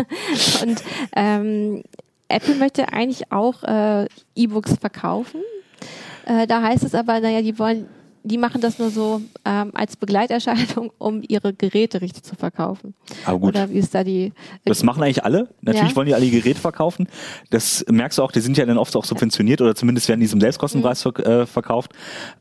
und 0.64 0.84
ähm, 1.16 1.82
Apple 2.28 2.56
möchte 2.56 2.92
eigentlich 2.92 3.32
auch 3.32 3.64
äh, 3.64 4.08
E-Books 4.36 4.74
verkaufen. 4.82 5.42
Äh, 6.26 6.46
da 6.46 6.62
heißt 6.62 6.84
es 6.84 6.94
aber, 6.94 7.22
naja, 7.22 7.42
die 7.42 7.58
wollen, 7.58 7.88
die 8.26 8.38
machen 8.40 8.60
das 8.60 8.80
nur 8.80 8.90
so 8.90 9.22
ähm, 9.46 9.72
als 9.74 9.96
Begleiterscheinung, 9.96 10.92
um 10.98 11.22
ihre 11.28 11.54
Geräte 11.54 12.02
richtig 12.02 12.24
zu 12.24 12.36
verkaufen. 12.36 12.96
Aber 13.24 13.40
gut. 13.40 13.50
Oder 13.50 13.70
wie 13.70 13.78
ist 13.78 13.94
da 13.94 14.04
die? 14.04 14.34
Das 14.66 14.84
machen 14.84 15.04
eigentlich 15.04 15.24
alle. 15.24 15.50
Natürlich 15.62 15.92
ja. 15.92 15.96
wollen 15.96 16.08
die 16.08 16.16
alle 16.16 16.26
ihr 16.26 16.32
Gerät 16.32 16.58
verkaufen. 16.58 17.08
Das 17.52 17.86
merkst 17.90 18.18
du 18.18 18.24
auch, 18.24 18.32
die 18.32 18.42
sind 18.42 18.58
ja 18.58 18.66
dann 18.66 18.78
oft 18.78 18.96
auch 18.96 19.06
subventioniert 19.06 19.62
oder 19.62 19.76
zumindest 19.76 20.10
werden 20.10 20.22
die 20.22 20.28
zum 20.28 20.42
Selbstkostenpreis 20.42 21.06
mhm. 21.06 21.12
äh, 21.24 21.46
verkauft, 21.46 21.94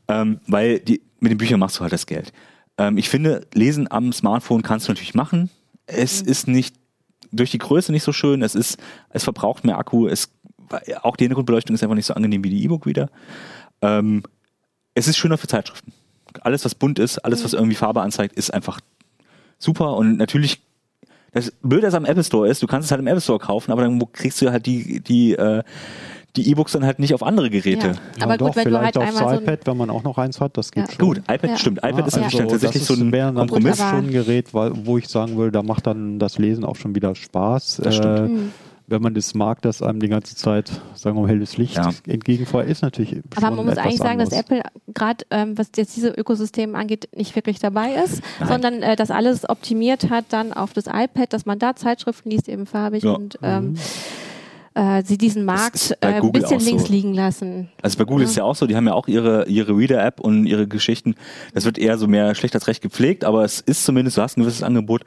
ähm, 0.07 0.39
weil 0.47 0.79
die, 0.79 1.01
mit 1.19 1.31
den 1.31 1.37
Büchern 1.37 1.59
machst 1.59 1.77
du 1.77 1.81
halt 1.81 1.93
das 1.93 2.07
Geld. 2.07 2.33
Ähm, 2.79 2.97
ich 2.97 3.07
finde, 3.07 3.45
Lesen 3.53 3.89
am 3.91 4.11
Smartphone 4.11 4.63
kannst 4.63 4.87
du 4.87 4.91
natürlich 4.91 5.13
machen. 5.13 5.51
Es 5.85 6.23
mhm. 6.23 6.29
ist 6.29 6.47
nicht 6.47 6.75
durch 7.31 7.51
die 7.51 7.59
Größe 7.59 7.91
nicht 7.91 8.03
so 8.03 8.11
schön. 8.11 8.41
Es 8.41 8.55
ist, 8.55 8.79
es 9.09 9.23
verbraucht 9.23 9.63
mehr 9.65 9.77
Akku. 9.77 10.07
Es, 10.07 10.31
auch 11.01 11.15
die 11.15 11.25
Hintergrundbeleuchtung 11.25 11.75
ist 11.75 11.83
einfach 11.83 11.95
nicht 11.95 12.07
so 12.07 12.15
angenehm 12.15 12.43
wie 12.43 12.49
die 12.49 12.63
E-Book 12.63 12.87
wieder. 12.87 13.09
Ähm, 13.81 14.23
es 14.95 15.07
ist 15.07 15.17
schöner 15.17 15.37
für 15.37 15.47
Zeitschriften. 15.47 15.93
Alles, 16.41 16.65
was 16.65 16.73
bunt 16.75 16.99
ist, 16.99 17.19
alles, 17.19 17.43
was 17.43 17.51
mhm. 17.51 17.59
irgendwie 17.59 17.75
Farbe 17.75 18.01
anzeigt, 18.01 18.35
ist 18.35 18.53
einfach 18.53 18.79
super. 19.59 19.95
Und 19.95 20.17
natürlich, 20.17 20.61
das 21.31 21.51
Blöde, 21.61 21.83
das 21.83 21.93
am 21.93 22.05
Apple 22.05 22.23
Store 22.23 22.47
ist, 22.47 22.63
du 22.63 22.67
kannst 22.67 22.87
es 22.87 22.91
halt 22.91 22.99
im 23.01 23.07
Apple 23.07 23.21
Store 23.21 23.39
kaufen, 23.39 23.71
aber 23.71 23.83
dann 23.83 24.01
kriegst 24.11 24.41
du 24.41 24.51
halt 24.51 24.65
die, 24.65 25.01
die, 25.01 25.33
äh, 25.33 25.63
die 26.35 26.49
E-Books 26.49 26.73
dann 26.73 26.85
halt 26.85 26.99
nicht 26.99 27.13
auf 27.13 27.23
andere 27.23 27.49
Geräte. 27.49 27.95
Ja, 28.17 28.23
aber 28.23 28.37
gut, 28.37 28.49
doch, 28.49 28.55
wenn 28.55 28.63
vielleicht 28.63 28.95
du 28.95 29.01
halt 29.01 29.15
aufs 29.15 29.41
iPad, 29.41 29.59
so 29.63 29.71
wenn 29.71 29.77
man 29.77 29.89
auch 29.89 30.03
noch 30.03 30.17
eins 30.17 30.41
hat, 30.41 30.57
das 30.57 30.71
geht 30.71 30.87
ja. 30.87 30.91
schon. 30.93 31.07
Gut, 31.07 31.17
iPad 31.19 31.49
ja. 31.51 31.57
stimmt. 31.57 31.77
iPad 31.77 32.07
ist 32.07 32.17
also 32.17 32.37
tatsächlich 32.39 32.83
so 32.83 32.93
ein 32.93 33.11
Kompromiss. 33.11 33.77
Das 33.77 33.85
ist 33.85 33.89
schon 33.89 34.05
ein 34.05 34.11
Gerät, 34.11 34.53
wo 34.53 34.97
ich 34.97 35.07
sagen 35.07 35.37
will, 35.37 35.51
da 35.51 35.63
macht 35.63 35.87
dann 35.87 36.19
das 36.19 36.37
Lesen 36.37 36.65
auch 36.65 36.75
schon 36.75 36.95
wieder 36.95 37.15
Spaß. 37.15 37.81
Das 37.83 37.95
stimmt. 37.95 38.17
Äh, 38.17 38.21
mhm 38.23 38.51
wenn 38.87 39.01
man 39.01 39.13
das 39.13 39.33
mag, 39.33 39.61
dass 39.61 39.81
einem 39.81 39.99
die 39.99 40.07
ganze 40.07 40.35
Zeit, 40.35 40.69
sagen 40.93 41.17
wir 41.17 41.23
mal, 41.23 41.29
helles 41.29 41.57
Licht 41.57 41.75
ja. 41.75 41.91
entgegenfeuert, 42.07 42.69
ist 42.69 42.81
natürlich. 42.81 43.21
Aber 43.35 43.51
man 43.51 43.65
muss 43.65 43.77
eigentlich 43.77 43.97
sagen, 43.97 44.19
dass 44.19 44.31
Apple 44.31 44.61
gerade, 44.93 45.25
ähm, 45.31 45.57
was 45.57 45.71
jetzt 45.75 45.95
diese 45.95 46.09
Ökosysteme 46.09 46.77
angeht, 46.77 47.09
nicht 47.15 47.35
wirklich 47.35 47.59
dabei 47.59 47.93
ist, 47.93 48.21
Nein. 48.39 48.49
sondern 48.49 48.83
äh, 48.83 48.95
das 48.95 49.11
alles 49.11 49.47
optimiert 49.49 50.09
hat 50.09 50.25
dann 50.29 50.53
auf 50.53 50.73
das 50.73 50.85
iPad, 50.87 51.33
dass 51.33 51.45
man 51.45 51.57
da 51.59 51.75
Zeitschriften 51.75 52.29
liest, 52.29 52.47
eben 52.47 52.65
farbig 52.65 53.03
ja. 53.03 53.13
und 53.13 53.39
ähm, 53.41 53.71
mhm 53.71 53.77
äh, 54.75 55.03
sie 55.03 55.17
diesen 55.17 55.45
Markt 55.45 55.97
äh, 56.01 56.07
ein 56.07 56.31
bisschen 56.31 56.59
links 56.59 56.83
so. 56.83 56.91
liegen 56.91 57.13
lassen. 57.13 57.69
Also 57.81 57.97
bei 57.97 58.03
Google 58.03 58.25
ja. 58.25 58.29
ist 58.29 58.35
ja 58.35 58.43
auch 58.43 58.55
so, 58.55 58.67
die 58.67 58.75
haben 58.75 58.87
ja 58.87 58.93
auch 58.93 59.07
ihre, 59.07 59.47
ihre 59.47 59.75
Reader-App 59.75 60.19
und 60.19 60.45
ihre 60.45 60.67
Geschichten. 60.67 61.15
Das 61.53 61.63
wird 61.63 61.77
eher 61.77 61.97
so 61.97 62.07
mehr 62.07 62.35
schlecht 62.35 62.53
als 62.55 62.67
recht 62.67 62.81
gepflegt, 62.81 63.23
aber 63.23 63.45
es 63.45 63.61
ist 63.61 63.85
zumindest, 63.85 64.17
du 64.17 64.21
hast 64.21 64.37
ein 64.37 64.41
gewisses 64.41 64.63
Angebot. 64.63 65.03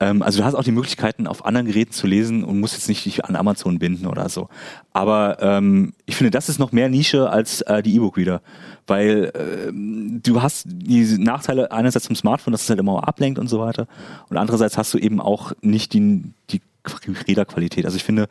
Ähm, 0.00 0.22
also 0.22 0.40
du 0.40 0.44
hast 0.44 0.54
auch 0.54 0.64
die 0.64 0.72
Möglichkeiten, 0.72 1.28
auf 1.28 1.44
anderen 1.44 1.68
Geräten 1.68 1.92
zu 1.92 2.08
lesen 2.08 2.42
und 2.42 2.58
musst 2.58 2.74
jetzt 2.74 2.88
nicht 2.88 3.04
dich 3.04 3.24
an 3.24 3.36
Amazon 3.36 3.78
binden 3.78 4.06
oder 4.06 4.28
so. 4.28 4.48
Aber 4.92 5.38
ähm, 5.40 5.92
ich 6.04 6.16
finde, 6.16 6.32
das 6.32 6.48
ist 6.48 6.58
noch 6.58 6.72
mehr 6.72 6.88
Nische 6.88 7.30
als 7.30 7.62
äh, 7.62 7.82
die 7.82 7.96
E-Book-Reader 7.96 8.42
weil 8.88 9.30
äh, 9.34 9.72
du 9.72 10.42
hast 10.42 10.64
die 10.66 11.16
Nachteile 11.16 11.70
einerseits 11.70 12.06
zum 12.06 12.16
Smartphone, 12.16 12.50
dass 12.50 12.64
es 12.64 12.68
halt 12.68 12.80
immer 12.80 13.06
ablenkt 13.06 13.38
und 13.38 13.48
so 13.48 13.60
weiter 13.60 13.86
und 14.28 14.36
andererseits 14.36 14.76
hast 14.76 14.92
du 14.92 14.98
eben 14.98 15.20
auch 15.20 15.52
nicht 15.62 15.92
die, 15.92 16.24
die 16.50 16.60
Räderqualität. 17.28 17.84
Also 17.84 17.96
ich 17.96 18.04
finde, 18.04 18.28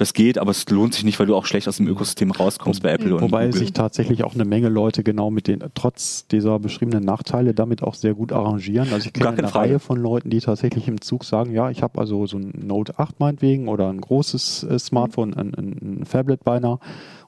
das 0.00 0.14
geht, 0.14 0.38
aber 0.38 0.50
es 0.52 0.66
lohnt 0.70 0.94
sich 0.94 1.04
nicht, 1.04 1.18
weil 1.20 1.26
du 1.26 1.36
auch 1.36 1.44
schlecht 1.44 1.68
aus 1.68 1.76
dem 1.76 1.86
Ökosystem 1.86 2.30
rauskommst 2.30 2.82
bei 2.82 2.90
Apple 2.90 3.10
Wobei 3.10 3.16
und 3.16 3.22
Wobei 3.32 3.52
sich 3.52 3.74
tatsächlich 3.74 4.24
auch 4.24 4.32
eine 4.32 4.46
Menge 4.46 4.70
Leute 4.70 5.02
genau 5.02 5.30
mit 5.30 5.46
den, 5.46 5.62
trotz 5.74 6.26
dieser 6.26 6.58
beschriebenen 6.58 7.04
Nachteile, 7.04 7.52
damit 7.52 7.82
auch 7.82 7.94
sehr 7.94 8.14
gut 8.14 8.32
arrangieren. 8.32 8.88
Also 8.94 9.08
ich 9.08 9.12
kenne 9.12 9.28
eine 9.28 9.48
Frage. 9.48 9.54
Reihe 9.54 9.78
von 9.78 9.98
Leuten, 9.98 10.30
die 10.30 10.40
tatsächlich 10.40 10.88
im 10.88 11.02
Zug 11.02 11.24
sagen, 11.24 11.52
ja, 11.52 11.68
ich 11.68 11.82
habe 11.82 12.00
also 12.00 12.26
so 12.26 12.38
ein 12.38 12.50
Note 12.66 12.98
8 12.98 13.20
meinetwegen 13.20 13.68
oder 13.68 13.90
ein 13.90 14.00
großes 14.00 14.62
äh, 14.62 14.78
Smartphone, 14.78 15.34
ein, 15.34 15.54
ein, 15.54 16.00
ein 16.00 16.04
Phablet 16.06 16.44
beinahe 16.44 16.78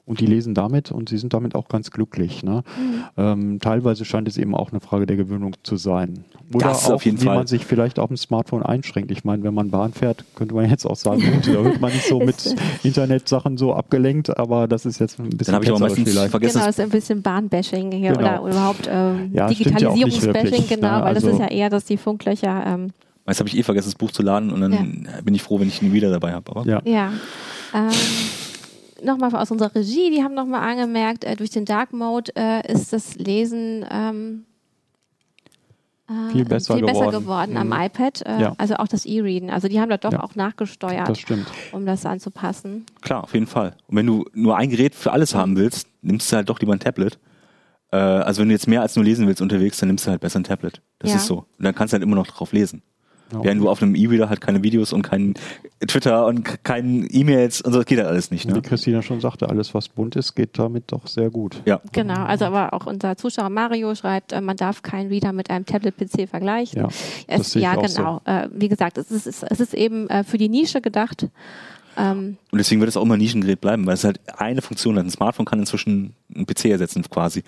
und 0.05 0.19
die 0.19 0.25
lesen 0.25 0.53
damit 0.53 0.91
und 0.91 1.07
sie 1.07 1.17
sind 1.17 1.33
damit 1.33 1.55
auch 1.55 1.69
ganz 1.69 1.89
glücklich. 1.89 2.43
Ne? 2.43 2.63
Mhm. 2.77 3.03
Ähm, 3.15 3.59
teilweise 3.61 4.03
scheint 4.03 4.27
es 4.27 4.37
eben 4.37 4.53
auch 4.53 4.71
eine 4.71 4.81
Frage 4.81 5.05
der 5.05 5.15
Gewöhnung 5.15 5.53
zu 5.63 5.77
sein. 5.77 6.25
Oder 6.53 6.67
das 6.67 6.91
auch, 6.91 7.03
wie 7.05 7.11
Fall. 7.11 7.35
man 7.37 7.47
sich 7.47 7.65
vielleicht 7.65 7.99
auf 7.99 8.09
dem 8.09 8.17
Smartphone 8.17 8.63
einschränkt. 8.63 9.11
Ich 9.11 9.23
meine, 9.23 9.43
wenn 9.43 9.53
man 9.53 9.69
Bahn 9.69 9.93
fährt, 9.93 10.25
könnte 10.35 10.55
man 10.55 10.69
jetzt 10.69 10.85
auch 10.85 10.97
sagen, 10.97 11.21
gut, 11.21 11.47
da 11.47 11.63
wird 11.63 11.79
man 11.79 11.93
nicht 11.93 12.05
so 12.05 12.19
mit 12.23 12.53
Internetsachen 12.83 13.57
so 13.57 13.73
abgelenkt, 13.73 14.37
aber 14.37 14.67
das 14.67 14.85
ist 14.85 14.99
jetzt 14.99 15.19
ein 15.19 15.29
bisschen 15.29 15.53
Dann 15.53 15.63
ich 15.63 15.69
aber 15.71 15.89
vielleicht. 15.89 16.31
vergessen. 16.31 16.53
Genau, 16.53 16.65
das 16.65 16.77
ist 16.77 16.83
ein 16.83 16.89
bisschen 16.89 17.21
Bahnbashing 17.21 17.91
hier 17.93 18.11
genau. 18.11 18.43
oder 18.43 18.51
überhaupt 18.51 18.89
ähm, 18.91 19.31
ja, 19.33 19.47
Digitalisierungsbashing, 19.47 20.65
ja 20.69 20.75
genau, 20.75 20.97
ne? 20.97 21.03
weil 21.03 21.15
also 21.15 21.27
das 21.27 21.35
ist 21.35 21.39
ja 21.39 21.47
eher, 21.47 21.69
dass 21.69 21.85
die 21.85 21.97
Funklöcher 21.97 22.63
ähm, 22.67 22.91
Meist 23.25 23.39
habe 23.39 23.47
ich 23.47 23.57
eh 23.57 23.63
vergessen, 23.63 23.87
das 23.87 23.95
Buch 23.95 24.11
zu 24.11 24.21
laden 24.21 24.51
und 24.51 24.59
dann 24.59 24.73
ja. 24.73 25.21
bin 25.23 25.33
ich 25.33 25.41
froh, 25.41 25.57
wenn 25.59 25.69
ich 25.69 25.81
ihn 25.81 25.93
wieder 25.93 26.11
dabei 26.11 26.33
habe. 26.33 26.69
Ja. 26.69 26.81
ja. 26.83 27.13
Ähm, 27.73 27.89
nochmal 29.03 29.35
aus 29.35 29.51
unserer 29.51 29.73
Regie, 29.75 30.11
die 30.11 30.23
haben 30.23 30.33
nochmal 30.33 30.69
angemerkt, 30.69 31.23
äh, 31.23 31.35
durch 31.35 31.49
den 31.49 31.65
Dark 31.65 31.93
Mode 31.93 32.31
äh, 32.35 32.71
ist 32.71 32.93
das 32.93 33.15
Lesen 33.15 33.85
ähm, 33.89 34.45
äh, 36.09 36.31
viel 36.31 36.45
besser 36.45 36.75
viel 36.75 36.85
geworden, 36.85 37.05
besser 37.05 37.19
geworden 37.19 37.51
mhm. 37.51 37.57
am 37.57 37.81
iPad. 37.81 38.21
Äh, 38.25 38.41
ja. 38.41 38.53
Also 38.57 38.75
auch 38.75 38.87
das 38.87 39.05
E-Readen. 39.05 39.49
Also 39.49 39.67
die 39.67 39.79
haben 39.79 39.89
da 39.89 39.97
doch 39.97 40.11
ja. 40.11 40.23
auch 40.23 40.35
nachgesteuert, 40.35 41.09
das 41.09 41.19
stimmt. 41.19 41.47
um 41.71 41.85
das 41.85 42.05
anzupassen. 42.05 42.85
Klar, 43.01 43.23
auf 43.23 43.33
jeden 43.33 43.47
Fall. 43.47 43.75
Und 43.87 43.97
wenn 43.97 44.05
du 44.05 44.25
nur 44.33 44.57
ein 44.57 44.69
Gerät 44.69 44.95
für 44.95 45.11
alles 45.11 45.33
haben 45.35 45.55
willst, 45.55 45.87
nimmst 46.01 46.31
du 46.31 46.35
halt 46.35 46.49
doch 46.49 46.59
lieber 46.59 46.73
ein 46.73 46.79
Tablet. 46.79 47.19
Äh, 47.91 47.97
also 47.97 48.41
wenn 48.41 48.49
du 48.49 48.53
jetzt 48.53 48.67
mehr 48.67 48.81
als 48.81 48.95
nur 48.95 49.05
lesen 49.05 49.27
willst 49.27 49.41
unterwegs, 49.41 49.77
dann 49.77 49.87
nimmst 49.87 50.05
du 50.05 50.11
halt 50.11 50.21
besser 50.21 50.39
ein 50.39 50.43
Tablet. 50.43 50.81
Das 50.99 51.11
Ja. 51.11 51.17
ist 51.17 51.25
so. 51.25 51.45
Und 51.57 51.65
dann 51.65 51.75
kannst 51.75 51.93
du 51.93 51.95
halt 51.95 52.03
immer 52.03 52.15
noch 52.15 52.27
drauf 52.27 52.51
lesen. 52.51 52.81
Ja. 53.33 53.43
Während 53.43 53.61
du 53.61 53.69
auf 53.69 53.81
einem 53.81 53.95
E-Reader 53.95 54.29
halt 54.29 54.41
keine 54.41 54.63
Videos 54.63 54.93
und 54.93 55.01
kein 55.01 55.33
Twitter 55.87 56.25
und 56.25 56.43
k- 56.43 56.57
kein 56.63 57.07
E-Mails 57.09 57.61
und 57.61 57.73
so, 57.73 57.79
das 57.79 57.85
geht 57.85 57.97
halt 57.99 58.07
alles 58.07 58.31
nicht. 58.31 58.47
Wie 58.47 58.53
Ne? 58.53 58.61
Christina 58.61 59.01
schon 59.01 59.19
sagte, 59.21 59.49
alles 59.49 59.73
was 59.73 59.89
bunt 59.89 60.15
ist, 60.15 60.35
geht 60.35 60.57
damit 60.59 60.91
doch 60.91 61.07
sehr 61.07 61.29
gut. 61.29 61.61
Ja. 61.65 61.81
Genau, 61.91 62.23
also 62.25 62.45
aber 62.45 62.73
auch 62.73 62.85
unser 62.85 63.17
Zuschauer 63.17 63.49
Mario 63.49 63.93
schreibt, 63.95 64.31
äh, 64.33 64.41
man 64.41 64.55
darf 64.57 64.81
keinen 64.81 65.09
Reader 65.09 65.33
mit 65.33 65.49
einem 65.49 65.65
Tablet-PC 65.65 66.27
vergleichen. 66.29 66.81
Ja, 66.81 66.87
es, 67.27 67.37
das 67.39 67.51
sehe 67.51 67.61
ich 67.61 67.63
ja 67.65 67.77
auch 67.77 67.87
so. 67.87 67.97
genau. 67.97 68.21
Äh, 68.25 68.49
wie 68.53 68.69
gesagt, 68.69 68.97
es 68.97 69.11
ist, 69.11 69.25
es 69.43 69.59
ist 69.59 69.73
eben 69.73 70.09
äh, 70.09 70.23
für 70.23 70.37
die 70.37 70.49
Nische 70.49 70.81
gedacht. 70.81 71.27
Ähm, 71.97 72.37
Und 72.51 72.57
deswegen 72.57 72.81
wird 72.81 72.89
es 72.89 72.97
auch 72.97 73.03
immer 73.03 73.15
ein 73.15 73.19
Nischengerät 73.19 73.61
bleiben, 73.61 73.85
weil 73.85 73.93
es 73.93 74.03
halt 74.03 74.19
eine 74.37 74.61
Funktion 74.61 74.97
hat. 74.97 75.05
Ein 75.05 75.11
Smartphone 75.11 75.45
kann 75.45 75.59
inzwischen 75.59 76.13
einen 76.35 76.45
PC 76.47 76.65
ersetzen 76.65 77.03
quasi. 77.09 77.43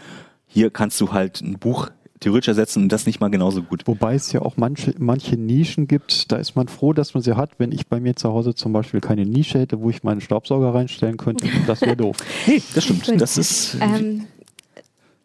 Hier 0.48 0.70
kannst 0.70 1.02
du 1.02 1.12
halt 1.12 1.42
ein 1.42 1.58
Buch 1.58 1.90
theoretisch 2.26 2.48
ersetzen 2.48 2.84
und 2.84 2.92
das 2.92 3.06
nicht 3.06 3.20
mal 3.20 3.30
genauso 3.30 3.62
gut. 3.62 3.84
Wobei 3.86 4.16
es 4.16 4.32
ja 4.32 4.42
auch 4.42 4.58
manche, 4.58 4.96
manche 4.98 5.38
Nischen 5.38 5.88
gibt, 5.88 6.32
da 6.32 6.38
ist 6.38 6.56
man 6.56 6.68
froh, 6.68 6.92
dass 6.92 7.14
man 7.14 7.22
sie 7.22 7.38
hat. 7.38 7.52
Wenn 7.60 7.72
ich 7.72 7.86
bei 7.86 8.00
mir 8.00 8.16
zu 8.16 8.30
Hause 8.30 8.56
zum 8.56 8.74
Beispiel 8.74 9.00
keine 9.00 9.26
Nische 9.26 9.60
hätte, 9.60 9.80
wo 9.80 9.92
ich 9.92 10.04
meinen 10.04 10.22
Staubsauger 10.22 10.74
reinstellen 10.74 11.18
könnte, 11.18 11.48
das 11.68 11.82
wäre 11.82 11.96
doof. 11.96 12.18
Nee, 12.48 12.64
das 12.74 12.84
stimmt. 12.84 13.22
Das 13.22 13.38
ist 13.38 13.78
ähm, 13.80 14.26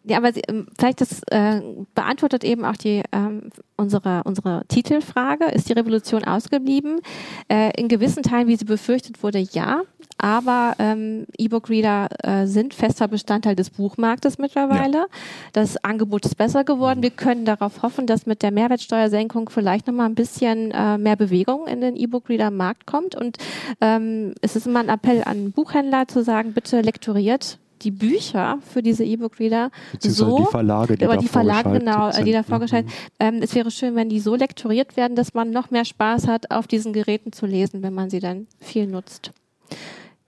ja, 0.03 0.17
aber 0.17 0.33
sie, 0.33 0.41
ähm, 0.47 0.67
vielleicht 0.77 1.01
das 1.01 1.21
äh, 1.31 1.61
beantwortet 1.95 2.43
eben 2.43 2.65
auch 2.65 2.75
die 2.75 3.01
ähm, 3.11 3.49
unsere 3.77 4.21
unsere 4.23 4.63
Titelfrage: 4.67 5.45
Ist 5.45 5.69
die 5.69 5.73
Revolution 5.73 6.23
ausgeblieben? 6.23 7.01
Äh, 7.47 7.71
in 7.79 7.87
gewissen 7.87 8.21
Teilen, 8.21 8.47
wie 8.47 8.55
sie 8.55 8.65
befürchtet 8.65 9.21
wurde, 9.23 9.39
ja. 9.39 9.81
Aber 10.23 10.75
ähm, 10.77 11.25
E-Book-Reader 11.35 12.09
äh, 12.23 12.45
sind 12.45 12.75
fester 12.75 13.07
Bestandteil 13.07 13.55
des 13.55 13.71
Buchmarktes 13.71 14.37
mittlerweile. 14.37 15.07
Das 15.51 15.83
Angebot 15.83 16.25
ist 16.25 16.35
besser 16.37 16.63
geworden. 16.63 17.01
Wir 17.01 17.09
können 17.09 17.43
darauf 17.43 17.81
hoffen, 17.81 18.05
dass 18.05 18.27
mit 18.27 18.43
der 18.43 18.51
Mehrwertsteuersenkung 18.51 19.49
vielleicht 19.49 19.87
nochmal 19.87 20.05
ein 20.05 20.13
bisschen 20.13 20.69
äh, 20.69 20.99
mehr 20.99 21.15
Bewegung 21.15 21.65
in 21.65 21.81
den 21.81 21.95
E-Book-Reader-Markt 21.95 22.85
kommt. 22.85 23.15
Und 23.15 23.37
ähm, 23.81 24.35
es 24.41 24.55
ist 24.55 24.67
immer 24.67 24.81
ein 24.81 24.89
Appell 24.89 25.23
an 25.25 25.51
Buchhändler 25.53 26.07
zu 26.07 26.23
sagen, 26.23 26.53
bitte 26.53 26.81
lektoriert 26.81 27.57
die 27.81 27.89
Bücher 27.89 28.59
für 28.61 28.83
diese 28.83 29.03
E-Book-Reader 29.03 29.71
so, 29.97 30.37
die 30.37 30.45
Verlage, 30.45 30.97
die 30.97 31.17
die 31.17 31.27
Verlage, 31.27 31.79
genau, 31.79 32.11
sind. 32.11 32.25
die 32.25 32.31
da 32.31 32.41
Mhm. 32.41 32.45
vorgeschaltet. 32.45 32.91
Ähm, 33.19 33.39
es 33.41 33.55
wäre 33.55 33.71
schön, 33.71 33.95
wenn 33.95 34.07
die 34.07 34.19
so 34.19 34.35
lektoriert 34.35 34.95
werden, 34.97 35.15
dass 35.15 35.33
man 35.33 35.49
noch 35.49 35.71
mehr 35.71 35.83
Spaß 35.85 36.27
hat, 36.27 36.51
auf 36.51 36.67
diesen 36.67 36.93
Geräten 36.93 37.31
zu 37.31 37.47
lesen, 37.47 37.81
wenn 37.81 37.95
man 37.95 38.11
sie 38.11 38.19
dann 38.19 38.45
viel 38.59 38.85
nutzt. 38.85 39.31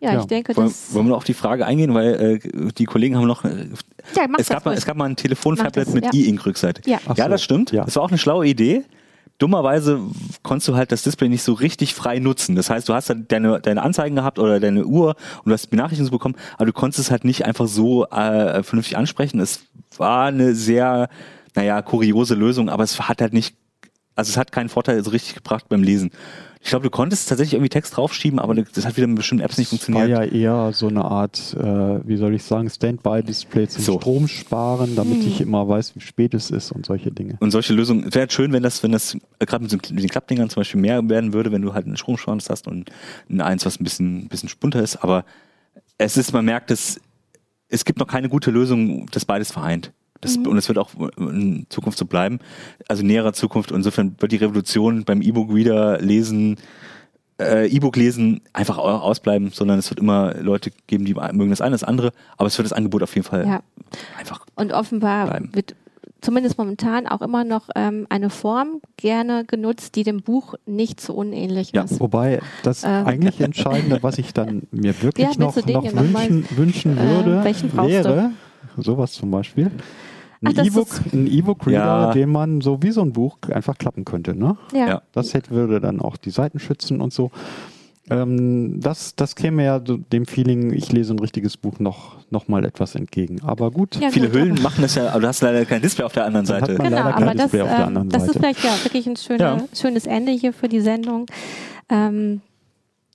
Ja, 0.03 0.13
Ja. 0.13 0.19
ich 0.19 0.25
denke, 0.25 0.55
wollen, 0.57 0.67
das. 0.67 0.93
wollen 0.93 1.05
wir 1.05 1.09
noch 1.11 1.17
auf 1.17 1.23
die 1.23 1.33
Frage 1.33 1.65
eingehen, 1.65 1.93
weil 1.93 2.39
äh, 2.43 2.71
die 2.73 2.85
Kollegen 2.85 3.15
haben 3.17 3.25
noch. 3.27 3.45
Äh, 3.45 3.67
ja, 4.15 4.27
mach 4.27 4.37
es, 4.39 4.47
das 4.47 4.55
gab 4.55 4.65
mal, 4.65 4.73
es 4.75 4.85
gab 4.85 4.97
mal 4.97 5.05
ein 5.05 5.15
das, 5.85 5.93
mit 5.93 6.03
ja. 6.05 6.11
E-Ink-Rückseite. 6.13 6.81
Ja. 6.89 6.99
Ach 7.07 7.15
Ja, 7.17 7.25
so, 7.25 7.29
das 7.31 7.43
stimmt. 7.43 7.71
ja. 7.71 7.85
Das 7.85 7.95
war 7.95 8.03
auch 8.03 8.09
eine 8.09 8.17
schlaue 8.17 8.45
Idee. 8.45 8.83
Dummerweise 9.39 9.99
konntest 10.43 10.67
du 10.67 10.75
halt 10.75 10.91
das 10.91 11.03
Display 11.03 11.27
nicht 11.27 11.41
so 11.43 11.53
richtig 11.53 11.95
frei 11.95 12.19
nutzen. 12.19 12.55
Das 12.55 12.69
heißt, 12.69 12.87
du 12.87 12.93
hast 12.93 13.09
dann 13.09 13.27
deine, 13.27 13.59
deine 13.59 13.81
Anzeigen 13.81 14.15
gehabt 14.15 14.37
oder 14.39 14.59
deine 14.59 14.85
Uhr 14.85 15.15
und 15.43 15.47
du 15.49 15.51
hast 15.53 15.67
Benachrichtigungen 15.67 16.11
bekommen, 16.11 16.35
aber 16.55 16.67
du 16.67 16.73
konntest 16.73 16.99
es 16.99 17.11
halt 17.11 17.25
nicht 17.25 17.45
einfach 17.45 17.67
so 17.67 18.05
äh, 18.05 18.61
vernünftig 18.63 18.95
ansprechen. 18.95 19.39
Es 19.39 19.65
war 19.97 20.27
eine 20.27 20.53
sehr, 20.53 21.09
naja, 21.55 21.81
kuriose 21.81 22.35
Lösung, 22.35 22.69
aber 22.69 22.83
es 22.83 22.99
hat 22.99 23.21
halt 23.21 23.33
nicht, 23.33 23.55
also 24.15 24.29
es 24.29 24.37
hat 24.37 24.51
keinen 24.51 24.69
Vorteil 24.69 25.03
so 25.03 25.09
richtig 25.09 25.33
gebracht 25.35 25.65
beim 25.67 25.81
Lesen. 25.83 26.11
Ich 26.65 26.69
glaube, 26.69 26.83
du 26.83 26.89
konntest 26.89 27.27
tatsächlich 27.27 27.55
irgendwie 27.55 27.67
Text 27.69 27.97
draufschieben, 27.97 28.39
aber 28.39 28.55
das 28.55 28.85
hat 28.85 28.95
wieder 28.95 29.05
mit 29.07 29.17
bestimmten 29.17 29.43
Apps 29.43 29.57
nicht 29.57 29.69
war 29.71 29.77
funktioniert. 29.79 30.09
ja 30.09 30.23
eher 30.23 30.71
so 30.73 30.87
eine 30.87 31.03
Art, 31.03 31.53
äh, 31.59 32.07
wie 32.07 32.15
soll 32.15 32.33
ich 32.33 32.43
sagen, 32.43 32.69
Standby-Display 32.69 33.67
zum 33.67 33.81
So. 33.83 33.99
Strom 33.99 34.29
sparen, 34.29 34.95
damit 34.95 35.19
Hm. 35.19 35.27
ich 35.27 35.41
immer 35.41 35.67
weiß, 35.67 35.93
wie 35.95 35.99
spät 35.99 36.33
es 36.33 36.51
ist 36.51 36.71
und 36.71 36.85
solche 36.85 37.11
Dinge. 37.11 37.35
Und 37.41 37.51
solche 37.51 37.73
Lösungen, 37.73 38.05
es 38.07 38.15
wäre 38.15 38.21
halt 38.21 38.31
schön, 38.33 38.53
wenn 38.53 38.63
das, 38.63 38.81
wenn 38.81 38.93
das 38.93 39.17
gerade 39.39 39.63
mit, 39.63 39.71
so, 39.71 39.77
mit 39.93 40.03
den 40.03 40.09
Klappdingern 40.09 40.49
zum 40.49 40.61
Beispiel 40.61 40.79
mehr 40.79 41.07
werden 41.09 41.33
würde, 41.33 41.51
wenn 41.51 41.61
du 41.61 41.73
halt 41.73 41.85
einen 41.85 41.97
Stromschwanz 41.97 42.49
hast 42.49 42.65
und 42.67 42.89
ein 43.29 43.41
eins, 43.41 43.65
was 43.65 43.79
ein 43.79 43.83
bisschen, 43.83 44.19
ein 44.19 44.27
bisschen 44.29 44.47
spunter 44.47 44.81
ist. 44.81 45.03
Aber 45.03 45.25
es 45.97 46.15
ist, 46.15 46.31
man 46.31 46.45
merkt, 46.45 46.71
es, 46.71 47.01
es 47.67 47.83
gibt 47.83 47.99
noch 47.99 48.07
keine 48.07 48.29
gute 48.29 48.51
Lösung, 48.51 49.07
das 49.11 49.25
beides 49.25 49.51
vereint. 49.51 49.91
Das, 50.23 50.37
Und 50.37 50.57
es 50.57 50.67
wird 50.67 50.77
auch 50.77 50.89
in 51.17 51.65
Zukunft 51.69 51.97
so 51.97 52.05
bleiben. 52.05 52.39
Also 52.87 53.03
näherer 53.03 53.33
Zukunft. 53.33 53.71
Insofern 53.71 54.15
wird 54.19 54.31
die 54.31 54.37
Revolution 54.37 55.03
beim 55.03 55.21
E-Book-Reader 55.21 55.99
lesen, 55.99 56.57
äh, 57.41 57.67
E-Book 57.67 57.95
lesen 57.95 58.41
einfach 58.53 58.77
au- 58.77 58.81
ausbleiben, 58.99 59.49
sondern 59.51 59.79
es 59.79 59.89
wird 59.89 59.99
immer 59.99 60.35
Leute 60.35 60.71
geben, 60.87 61.05
die 61.05 61.13
mögen 61.13 61.49
das 61.49 61.61
eine, 61.61 61.71
das 61.71 61.83
andere, 61.83 62.11
aber 62.37 62.47
es 62.47 62.57
wird 62.57 62.65
das 62.65 62.73
Angebot 62.73 63.03
auf 63.03 63.13
jeden 63.15 63.25
Fall 63.27 63.45
Ja. 63.47 63.61
einfach 64.17 64.45
Und 64.55 64.71
offenbar 64.71 65.27
bleiben. 65.27 65.49
wird 65.53 65.75
zumindest 66.21 66.57
momentan 66.57 67.05
auch 67.07 67.21
immer 67.21 67.43
noch 67.43 67.67
ähm, 67.75 68.05
eine 68.09 68.29
Form 68.29 68.79
gerne 68.95 69.43
genutzt, 69.45 69.95
die 69.95 70.03
dem 70.03 70.21
Buch 70.21 70.53
nicht 70.65 71.01
so 71.01 71.13
unähnlich 71.13 71.71
Ja. 71.73 71.81
ist. 71.83 71.99
Wobei 71.99 72.39
das 72.63 72.83
Äh. 72.85 72.87
eigentlich 72.87 73.41
Entscheidende, 73.41 74.01
was 74.03 74.19
ich 74.19 74.31
dann 74.33 74.61
mir 74.71 75.01
wirklich 75.01 75.27
Ja, 75.27 75.33
noch, 75.37 75.55
noch 75.55 75.65
hier 75.65 75.75
noch 75.81 75.91
mal- 76.11 76.29
wünschen, 76.29 76.47
wünschen 76.57 76.97
Äh, 76.97 77.09
würde, 77.09 77.43
du? 77.43 77.87
wäre 77.89 78.31
sowas 78.77 79.11
zum 79.13 79.31
Beispiel. 79.31 79.69
Ein 80.43 80.65
E-Book, 80.65 80.87
ein 81.13 81.27
E-Book-Reader, 81.27 81.77
Ja. 81.79 82.11
den 82.11 82.29
man 82.29 82.61
so 82.61 82.81
wie 82.83 82.91
so 82.91 83.01
ein 83.01 83.13
Buch 83.13 83.37
einfach 83.51 83.77
klappen 83.77 84.05
könnte. 84.05 84.35
Ne? 84.35 84.57
Ja. 84.73 84.87
Ja. 84.87 85.01
Das 85.13 85.33
hätte, 85.33 85.51
würde 85.51 85.79
dann 85.79 86.01
auch 86.01 86.17
die 86.17 86.29
Seiten 86.31 86.59
schützen 86.59 87.01
und 87.01 87.13
so. 87.13 87.31
Ähm, 88.09 88.81
das, 88.81 89.15
das 89.15 89.35
käme 89.35 89.63
ja 89.63 89.79
dem 89.79 90.25
Feeling, 90.25 90.73
ich 90.73 90.91
lese 90.91 91.13
ein 91.13 91.19
richtiges 91.19 91.55
Buch 91.55 91.79
noch, 91.79 92.17
noch 92.31 92.49
mal 92.49 92.65
etwas 92.65 92.95
entgegen. 92.95 93.41
Aber 93.43 93.71
gut, 93.71 93.95
Ja, 93.95 94.09
Viele 94.09 94.27
gut, 94.29 94.35
Hüllen 94.41 94.61
machen 94.61 94.81
das 94.81 94.95
ja, 94.95 95.09
aber 95.09 95.21
du 95.21 95.27
hast 95.27 95.41
leider 95.41 95.63
kein 95.63 95.81
Display 95.81 96.03
auf 96.03 96.11
der 96.11 96.25
anderen 96.25 96.45
Seite. 96.45 96.73
man 96.73 96.87
Genau, 96.89 96.97
leider 96.97 97.13
kein 97.13 97.23
aber 97.23 97.33
das, 97.33 97.41
Display 97.43 97.61
auf 97.61 97.69
der 97.69 97.77
ähm, 97.79 97.85
anderen 97.87 98.09
das 98.09 98.23
ist 98.23 98.27
Seite. 98.33 98.39
vielleicht 98.39 98.63
ja 98.65 98.71
wirklich 98.83 99.07
ein 99.07 99.15
schöne, 99.15 99.39
Ja. 99.39 99.57
schönes 99.73 100.05
Ende 100.05 100.33
hier 100.33 100.51
für 100.51 100.67
die 100.67 100.81
Sendung. 100.81 101.27
Ähm, 101.89 102.41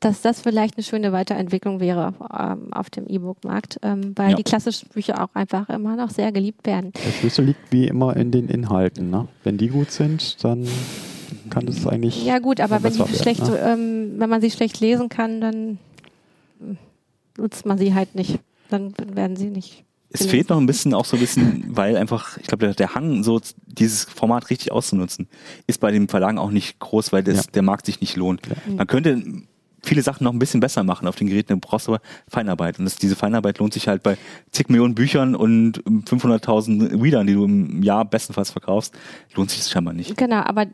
dass 0.01 0.20
das 0.22 0.40
vielleicht 0.40 0.76
eine 0.76 0.84
schöne 0.84 1.12
Weiterentwicklung 1.12 1.80
wäre 1.80 2.14
ähm, 2.38 2.72
auf 2.72 2.90
dem 2.90 3.07
E-Book-Markt, 3.07 3.78
ähm, 3.82 4.12
weil 4.16 4.30
Ja. 4.30 4.36
die 4.36 4.42
klassischen 4.44 4.88
Bücher 4.90 5.22
auch 5.22 5.34
einfach 5.34 5.68
immer 5.68 5.96
noch 5.96 6.11
sehr 6.11 6.32
geliebt 6.32 6.66
werden. 6.66 6.92
Der 6.92 7.12
Schlüssel 7.12 7.46
liegt 7.46 7.72
wie 7.72 7.86
immer 7.88 8.16
in 8.16 8.30
den 8.30 8.49
Inhalten. 8.49 9.11
Ne? 9.11 9.28
Wenn 9.44 9.59
die 9.59 9.68
gut 9.68 9.90
sind, 9.90 10.42
dann 10.44 10.66
kann 11.51 11.66
es 11.68 11.86
eigentlich. 11.86 12.24
Ja 12.24 12.38
gut, 12.38 12.61
aber 12.61 12.82
wenn, 12.82 12.99
werden, 12.99 13.14
schlecht, 13.14 13.42
ne? 13.42 13.59
ähm, 13.59 14.14
wenn 14.18 14.30
man 14.30 14.40
sie 14.40 14.51
schlecht 14.51 14.80
lesen 14.80 15.09
kann, 15.09 15.40
dann 15.40 15.78
hm, 16.61 16.78
nutzt 17.36 17.66
man 17.66 17.78
sie 17.78 17.94
halt 17.94 18.14
nicht. 18.14 18.38
Dann 18.70 18.92
werden 19.14 19.36
sie 19.36 19.49
nicht. 19.51 19.84
Es 20.11 20.24
fehlt 20.24 20.49
noch 20.49 20.57
ein 20.59 20.64
bisschen, 20.66 20.94
auch 20.94 21.05
so 21.05 21.16
ein 21.16 21.20
bisschen, 21.20 21.64
weil 21.68 21.96
einfach, 21.96 22.38
ich 22.38 22.46
glaube, 22.46 22.64
der, 22.64 22.74
der 22.74 22.94
Hang, 22.94 23.22
so 23.24 23.40
dieses 23.66 24.05
Format 24.05 24.49
richtig 24.49 24.72
auszunutzen, 24.72 25.28
ist 25.66 25.80
bei 25.80 25.90
den 25.90 26.09
Verlagen 26.09 26.38
auch 26.38 26.51
nicht 26.51 26.78
groß, 26.78 27.12
weil 27.12 27.22
das, 27.22 27.36
Ja. 27.46 27.53
der 27.53 27.62
Markt 27.62 27.84
sich 27.84 28.01
nicht 28.01 28.16
lohnt. 28.16 28.40
Man 28.74 28.86
könnte 28.86 29.22
viele 29.89 30.03
Sachen 30.03 30.24
noch 30.24 30.32
ein 30.32 30.39
bisschen 30.39 30.61
besser 30.61 30.84
machen 30.84 31.09
auf 31.09 31.16
den 31.16 31.26
Geräten, 31.26 31.55
du 31.55 31.59
brauchst 31.59 31.89
aber 31.89 32.01
Feinarbeit. 32.28 32.78
Und 32.78 32.84
das, 32.84 32.97
diese 32.97 33.16
Feinarbeit 33.16 33.59
lohnt 33.59 33.72
sich 33.72 33.89
halt 33.89 34.03
bei 34.03 34.16
zig 34.53 34.68
Millionen 34.68 34.95
Büchern 34.95 35.34
und 35.34 35.82
500.000 35.84 37.03
Readern, 37.03 37.26
die 37.26 37.34
du 37.34 37.45
im 37.45 37.82
Jahr 37.82 38.05
bestenfalls 38.05 38.51
verkaufst, 38.51 38.95
lohnt 39.34 39.51
sich 39.51 39.61
das 39.61 39.70
scheinbar 39.70 39.95
nicht. 39.95 40.16
Genau, 40.16 40.43
aber 40.43 40.66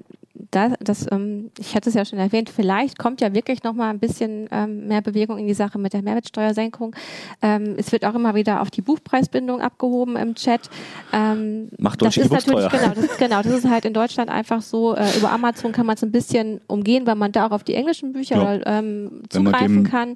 da, 0.50 0.74
das, 0.80 1.06
ähm, 1.10 1.50
ich 1.58 1.74
hatte 1.74 1.88
es 1.88 1.94
ja 1.94 2.04
schon 2.04 2.18
erwähnt, 2.18 2.50
vielleicht 2.50 2.98
kommt 2.98 3.20
ja 3.20 3.34
wirklich 3.34 3.62
noch 3.62 3.72
mal 3.72 3.90
ein 3.90 3.98
bisschen 3.98 4.48
ähm, 4.50 4.88
mehr 4.88 5.02
Bewegung 5.02 5.38
in 5.38 5.46
die 5.46 5.54
Sache 5.54 5.78
mit 5.78 5.92
der 5.92 6.02
Mehrwertsteuersenkung. 6.02 6.94
Ähm, 7.42 7.74
es 7.76 7.92
wird 7.92 8.04
auch 8.04 8.14
immer 8.14 8.34
wieder 8.34 8.60
auf 8.60 8.70
die 8.70 8.82
Buchpreisbindung 8.82 9.60
abgehoben 9.60 10.16
im 10.16 10.34
Chat. 10.34 10.68
Ähm, 11.12 11.68
Macht 11.78 12.02
das 12.02 12.14
deutsche 12.14 12.20
ist 12.22 12.26
E-Books 12.26 12.46
natürlich 12.46 12.70
genau 12.70 12.94
das, 12.94 13.18
genau, 13.18 13.42
das 13.42 13.52
ist 13.52 13.68
halt 13.68 13.84
in 13.84 13.94
Deutschland 13.94 14.30
einfach 14.30 14.62
so. 14.62 14.94
Äh, 14.94 15.16
über 15.16 15.30
Amazon 15.32 15.72
kann 15.72 15.86
man 15.86 15.96
es 15.96 16.02
ein 16.02 16.12
bisschen 16.12 16.60
umgehen, 16.66 17.06
weil 17.06 17.14
man 17.16 17.32
da 17.32 17.46
auch 17.46 17.52
auf 17.52 17.64
die 17.64 17.74
englischen 17.74 18.12
Bücher 18.12 18.36
Ja. 18.36 18.78
ähm, 18.78 19.22
zugreifen 19.28 19.84
kann. 19.84 20.14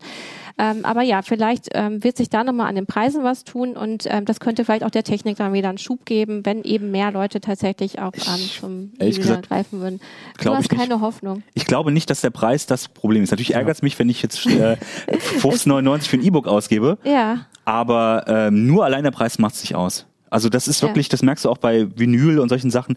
Ähm, 0.61 0.85
aber 0.85 1.03
ja, 1.03 1.23
vielleicht 1.23 1.69
ähm, 1.75 2.03
wird 2.03 2.17
sich 2.17 2.31
da 2.31 2.43
nochmal 2.43 2.69
an 2.69 2.75
den 2.75 2.87
Preisen 2.87 3.23
was 3.23 3.45
tun 3.45 3.77
und 3.77 4.07
ähm, 4.11 4.25
das 4.25 4.41
könnte 4.41 4.65
vielleicht 4.65 4.83
auch 4.83 4.91
der 4.91 5.05
Technik 5.05 5.37
dann 5.37 5.53
wieder 5.53 5.69
einen 5.69 5.79
Schub 5.79 6.05
geben, 6.05 6.45
wenn 6.45 6.65
eben 6.65 6.91
mehr 6.91 7.13
Leute 7.13 7.41
tatsächlich 7.41 8.01
auch 8.01 8.13
ähm, 8.15 8.41
zum 8.61 8.93
ehrlich 8.99 9.19
gesagt, 9.21 9.49
greifen 9.49 9.81
würden. 9.81 10.01
Du 10.43 10.51
hast 10.55 10.65
ich 10.67 10.71
nicht. 10.71 10.81
keine 10.81 11.01
Hoffnung. 11.01 11.43
Ich 11.55 11.67
glaube 11.67 11.91
nicht, 11.93 12.09
dass 12.11 12.21
der 12.21 12.31
Preis 12.31 12.67
das 12.67 12.89
Problem 12.89 13.23
ist. 13.23 13.31
Natürlich 13.31 13.55
ärgert 13.55 13.77
es 13.77 13.83
mich, 13.83 13.99
wenn 13.99 14.09
ich 14.09 14.23
jetzt 14.23 14.47
äh, 14.47 14.77
15,99 15.41 16.09
für 16.09 16.17
ein 16.17 16.23
E-Book 16.25 16.47
ausgebe, 16.47 16.99
Ja, 17.05 17.47
aber 17.65 18.25
ähm, 18.29 18.67
nur 18.67 18.85
allein 18.85 19.05
der 19.05 19.11
Preis 19.11 19.39
macht 19.39 19.57
sich 19.57 19.75
aus. 19.75 20.07
Also 20.31 20.49
das 20.49 20.69
ist 20.69 20.83
Ja. 20.83 20.89
wirklich, 20.89 21.09
das 21.09 21.23
merkst 21.23 21.45
du 21.45 21.51
auch 21.51 21.59
bei 21.59 21.87
Vinyl 21.97 22.39
und 22.39 22.49
solchen 22.51 22.71
Sachen. 22.71 22.97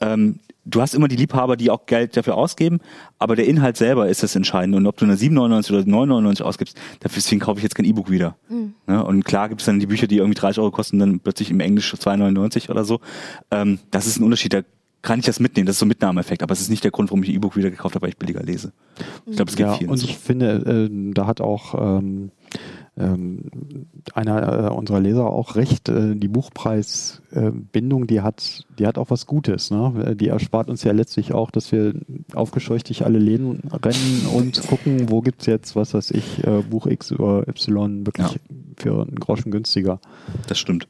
Ähm, 0.00 0.40
du 0.64 0.80
hast 0.80 0.94
immer 0.94 1.06
die 1.08 1.14
Liebhaber, 1.16 1.56
die 1.56 1.70
auch 1.70 1.86
Geld 1.86 2.16
dafür 2.16 2.36
ausgeben, 2.36 2.80
aber 3.18 3.36
der 3.36 3.46
Inhalt 3.46 3.76
selber 3.76 4.08
ist 4.08 4.22
das 4.24 4.34
Entscheidende. 4.34 4.78
Und 4.78 4.86
ob 4.86 4.96
du 4.96 5.04
eine 5.04 5.14
7,99 5.14 5.70
oder 5.72 5.80
9,99 5.82 6.42
ausgibst, 6.42 6.76
deswegen 7.02 7.40
kaufe 7.40 7.58
ich 7.60 7.62
jetzt 7.62 7.74
kein 7.76 7.86
E-Book 7.86 8.10
wieder. 8.10 8.36
Ne? 8.86 9.04
Und 9.04 9.24
klar 9.24 9.48
gibt 9.48 9.60
es 9.60 9.66
dann 9.66 9.78
die 9.78 9.86
Bücher, 9.86 10.06
die 10.08 10.16
irgendwie 10.18 10.34
30 10.34 10.58
Euro 10.58 10.70
kosten, 10.72 10.98
dann 10.98 11.20
plötzlich 11.20 11.50
im 11.50 11.60
Englisch 11.60 11.94
2,99 11.94 12.70
oder 12.70 12.84
so. 12.84 13.00
Ähm, 13.52 13.78
das 13.92 14.06
ist 14.06 14.18
ein 14.18 14.24
Unterschied. 14.24 14.52
Da 14.54 14.62
kann 15.04 15.20
ich 15.20 15.26
das 15.26 15.38
mitnehmen. 15.38 15.66
Das 15.66 15.74
ist 15.74 15.80
so 15.80 15.84
ein 15.84 15.88
Mitnahmeeffekt. 15.88 16.42
Aber 16.42 16.52
es 16.52 16.60
ist 16.60 16.70
nicht 16.70 16.82
der 16.82 16.90
Grund, 16.90 17.10
warum 17.10 17.22
ich 17.22 17.28
ein 17.28 17.36
E-Book 17.36 17.56
wieder 17.56 17.70
gekauft 17.70 17.94
habe, 17.94 18.02
weil 18.02 18.08
ich 18.10 18.16
billiger 18.16 18.42
lese. 18.42 18.72
Ich 19.26 19.36
glaube, 19.36 19.50
es 19.50 19.56
gibt 19.56 19.68
Ja, 19.68 19.74
vielen 19.74 19.90
und 19.90 19.98
so. 19.98 20.06
ich 20.06 20.18
finde, 20.18 20.88
äh, 20.90 21.12
da 21.12 21.26
hat 21.26 21.40
auch 21.40 21.98
ähm, 21.98 22.30
ähm, 22.96 23.50
einer 24.14 24.70
äh, 24.70 24.74
unserer 24.74 25.00
Leser 25.00 25.26
auch 25.26 25.56
recht, 25.56 25.90
äh, 25.90 26.14
die 26.16 26.28
Buchpreisbindung, 26.28 28.06
die 28.06 28.22
hat, 28.22 28.64
die 28.78 28.86
hat 28.86 28.96
auch 28.96 29.10
was 29.10 29.26
Gutes. 29.26 29.70
Ne? 29.70 30.16
Die 30.18 30.28
erspart 30.28 30.70
uns 30.70 30.82
ja 30.84 30.92
letztlich 30.92 31.34
auch, 31.34 31.50
dass 31.50 31.70
wir 31.70 31.94
aufgescheucht 32.32 32.88
durch 32.88 33.04
alle 33.04 33.18
Läden 33.18 33.60
rennen 33.70 34.26
und 34.32 34.66
gucken, 34.66 35.10
wo 35.10 35.20
gibt 35.20 35.42
es 35.42 35.46
jetzt, 35.46 35.76
was 35.76 35.92
weiß 35.92 36.12
ich, 36.12 36.44
äh, 36.44 36.62
Buch 36.62 36.86
X 36.86 37.12
oder 37.12 37.46
Y 37.46 38.06
wirklich 38.06 38.26
ja. 38.26 38.38
für 38.76 39.02
einen 39.02 39.16
Groschen 39.16 39.50
günstiger. 39.50 40.00
Das 40.46 40.58
stimmt. 40.58 40.88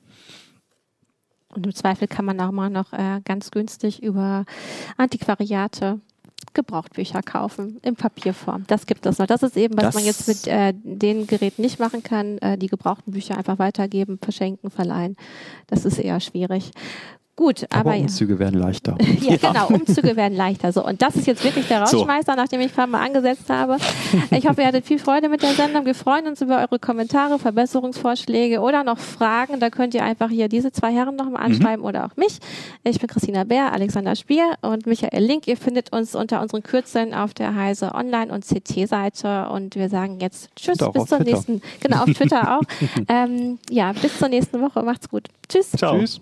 Und 1.54 1.66
im 1.66 1.74
Zweifel 1.74 2.08
kann 2.08 2.24
man 2.24 2.40
auch 2.40 2.50
mal 2.50 2.70
noch 2.70 2.92
äh, 2.92 3.20
ganz 3.24 3.50
günstig 3.50 4.02
über 4.02 4.44
Antiquariate 4.96 6.00
Gebrauchtbücher 6.52 7.22
kaufen 7.22 7.78
in 7.82 7.96
Papierform. 7.96 8.64
Das 8.66 8.86
gibt 8.86 9.06
es 9.06 9.18
noch. 9.18 9.26
Das 9.26 9.42
ist 9.42 9.56
eben, 9.56 9.76
was 9.76 9.84
das 9.84 9.94
man 9.94 10.04
jetzt 10.04 10.28
mit 10.28 10.46
äh, 10.46 10.72
den 10.74 11.26
Geräten 11.26 11.62
nicht 11.62 11.80
machen 11.80 12.02
kann. 12.02 12.38
Äh, 12.38 12.58
die 12.58 12.68
gebrauchten 12.68 13.12
Bücher 13.12 13.36
einfach 13.36 13.58
weitergeben, 13.58 14.18
verschenken, 14.20 14.70
verleihen. 14.70 15.16
Das 15.66 15.84
ist 15.84 15.98
eher 15.98 16.20
schwierig. 16.20 16.70
Gut, 17.36 17.66
aber, 17.70 17.90
aber 17.90 18.00
Umzüge 18.00 18.34
ja. 18.34 18.38
werden 18.38 18.60
leichter. 18.60 18.96
ja, 19.20 19.36
genau, 19.36 19.66
Umzüge 19.66 20.14
werden 20.14 20.36
leichter. 20.36 20.70
So, 20.70 20.86
und 20.86 21.02
das 21.02 21.16
ist 21.16 21.26
jetzt 21.26 21.42
wirklich 21.42 21.66
der 21.66 21.82
Rausschmeißer, 21.82 22.32
so. 22.36 22.36
nachdem 22.36 22.60
ich 22.60 22.68
ein 22.68 22.74
paar 22.74 22.86
Mal 22.86 23.04
angesetzt 23.04 23.50
habe. 23.50 23.76
Ich 24.30 24.46
hoffe, 24.46 24.60
ihr 24.60 24.68
hattet 24.68 24.86
viel 24.86 25.00
Freude 25.00 25.28
mit 25.28 25.42
der 25.42 25.52
Sendung. 25.54 25.84
Wir 25.84 25.96
freuen 25.96 26.28
uns 26.28 26.40
über 26.40 26.58
eure 26.58 26.78
Kommentare, 26.78 27.40
Verbesserungsvorschläge 27.40 28.60
oder 28.60 28.84
noch 28.84 28.98
Fragen. 28.98 29.58
Da 29.58 29.70
könnt 29.70 29.94
ihr 29.94 30.04
einfach 30.04 30.30
hier 30.30 30.48
diese 30.48 30.70
zwei 30.70 30.92
Herren 30.92 31.16
nochmal 31.16 31.40
mhm. 31.40 31.54
anschreiben 31.54 31.80
mhm. 31.80 31.86
oder 31.88 32.04
auch 32.06 32.16
mich. 32.16 32.38
Ich 32.84 33.00
bin 33.00 33.08
Christina 33.08 33.42
Bär, 33.42 33.72
Alexander 33.72 34.14
Spier 34.14 34.54
und 34.62 34.86
Michael 34.86 35.24
Link. 35.24 35.48
Ihr 35.48 35.56
findet 35.56 35.92
uns 35.92 36.14
unter 36.14 36.40
unseren 36.40 36.62
Kürzeln 36.62 37.14
auf 37.14 37.34
der 37.34 37.56
Heise 37.56 37.94
Online- 37.94 38.32
und 38.32 38.44
CT-Seite. 38.44 39.48
Und 39.48 39.74
wir 39.74 39.88
sagen 39.88 40.20
jetzt 40.20 40.50
Tschüss, 40.54 40.78
bis 40.78 41.06
zur 41.06 41.18
Twitter. 41.18 41.24
nächsten. 41.24 41.62
Genau, 41.80 42.04
auf 42.04 42.12
Twitter 42.12 42.58
auch. 42.58 42.62
ähm, 43.08 43.58
ja, 43.70 43.92
bis 43.92 44.18
zur 44.18 44.28
nächsten 44.28 44.60
Woche. 44.60 44.82
Macht's 44.82 45.08
gut. 45.08 45.28
Tschüss. 45.48 45.72
Ciao. 45.72 45.98
Tschüss. 45.98 46.20